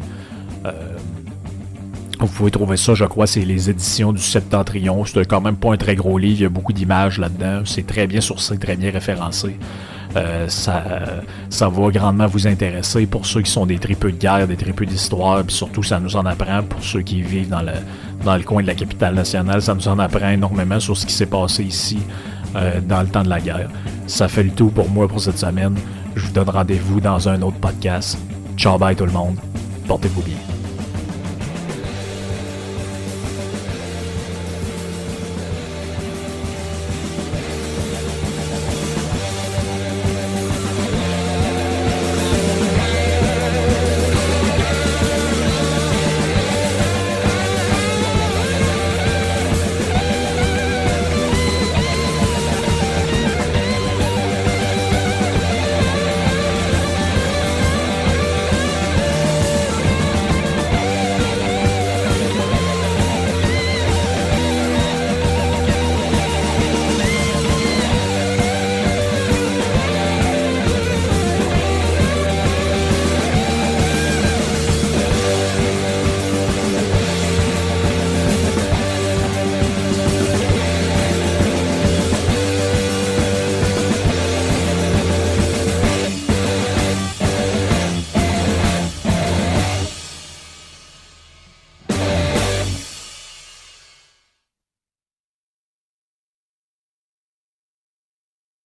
Vous 2.18 2.26
pouvez 2.28 2.50
trouver 2.50 2.76
ça, 2.76 2.94
je 2.94 3.04
crois, 3.04 3.26
c'est 3.26 3.44
les 3.44 3.68
éditions 3.68 4.12
du 4.12 4.22
Septentrion. 4.22 5.04
C'est 5.04 5.26
quand 5.26 5.42
même 5.42 5.56
pas 5.56 5.74
un 5.74 5.76
très 5.76 5.94
gros 5.94 6.16
livre, 6.16 6.40
il 6.40 6.42
y 6.42 6.46
a 6.46 6.48
beaucoup 6.48 6.72
d'images 6.72 7.18
là-dedans. 7.18 7.62
C'est 7.64 7.86
très 7.86 8.06
bien 8.06 8.20
sourcé, 8.20 8.58
très 8.58 8.76
bien 8.76 8.90
référencé. 8.90 9.58
Euh, 10.16 10.48
ça, 10.48 10.82
ça 11.50 11.68
va 11.68 11.90
grandement 11.90 12.26
vous 12.26 12.46
intéresser 12.46 13.06
pour 13.06 13.26
ceux 13.26 13.42
qui 13.42 13.50
sont 13.50 13.66
des 13.66 13.78
tripeux 13.78 14.12
de 14.12 14.16
guerre, 14.16 14.48
des 14.48 14.56
tripeux 14.56 14.86
d'histoire, 14.86 15.44
puis 15.44 15.54
surtout 15.54 15.82
ça 15.82 16.00
nous 16.00 16.16
en 16.16 16.24
apprend 16.24 16.62
pour 16.62 16.82
ceux 16.82 17.02
qui 17.02 17.20
vivent 17.20 17.50
dans 17.50 17.60
le, 17.60 17.72
dans 18.24 18.36
le 18.36 18.42
coin 18.42 18.62
de 18.62 18.66
la 18.66 18.74
capitale 18.74 19.14
nationale, 19.14 19.60
ça 19.60 19.74
nous 19.74 19.88
en 19.88 19.98
apprend 19.98 20.30
énormément 20.30 20.80
sur 20.80 20.96
ce 20.96 21.04
qui 21.04 21.12
s'est 21.12 21.26
passé 21.26 21.64
ici 21.64 21.98
euh, 22.54 22.80
dans 22.80 23.02
le 23.02 23.08
temps 23.08 23.24
de 23.24 23.28
la 23.28 23.40
guerre. 23.40 23.68
Ça 24.06 24.28
fait 24.28 24.44
le 24.44 24.50
tout 24.50 24.68
pour 24.68 24.88
moi 24.88 25.06
pour 25.06 25.20
cette 25.20 25.38
semaine. 25.38 25.74
Je 26.14 26.26
vous 26.26 26.32
donne 26.32 26.48
rendez-vous 26.48 27.00
dans 27.00 27.28
un 27.28 27.42
autre 27.42 27.58
podcast. 27.58 28.16
Ciao 28.56 28.78
bye 28.78 28.96
tout 28.96 29.04
le 29.04 29.12
monde. 29.12 29.36
Portez-vous 29.86 30.22
bien. 30.22 30.55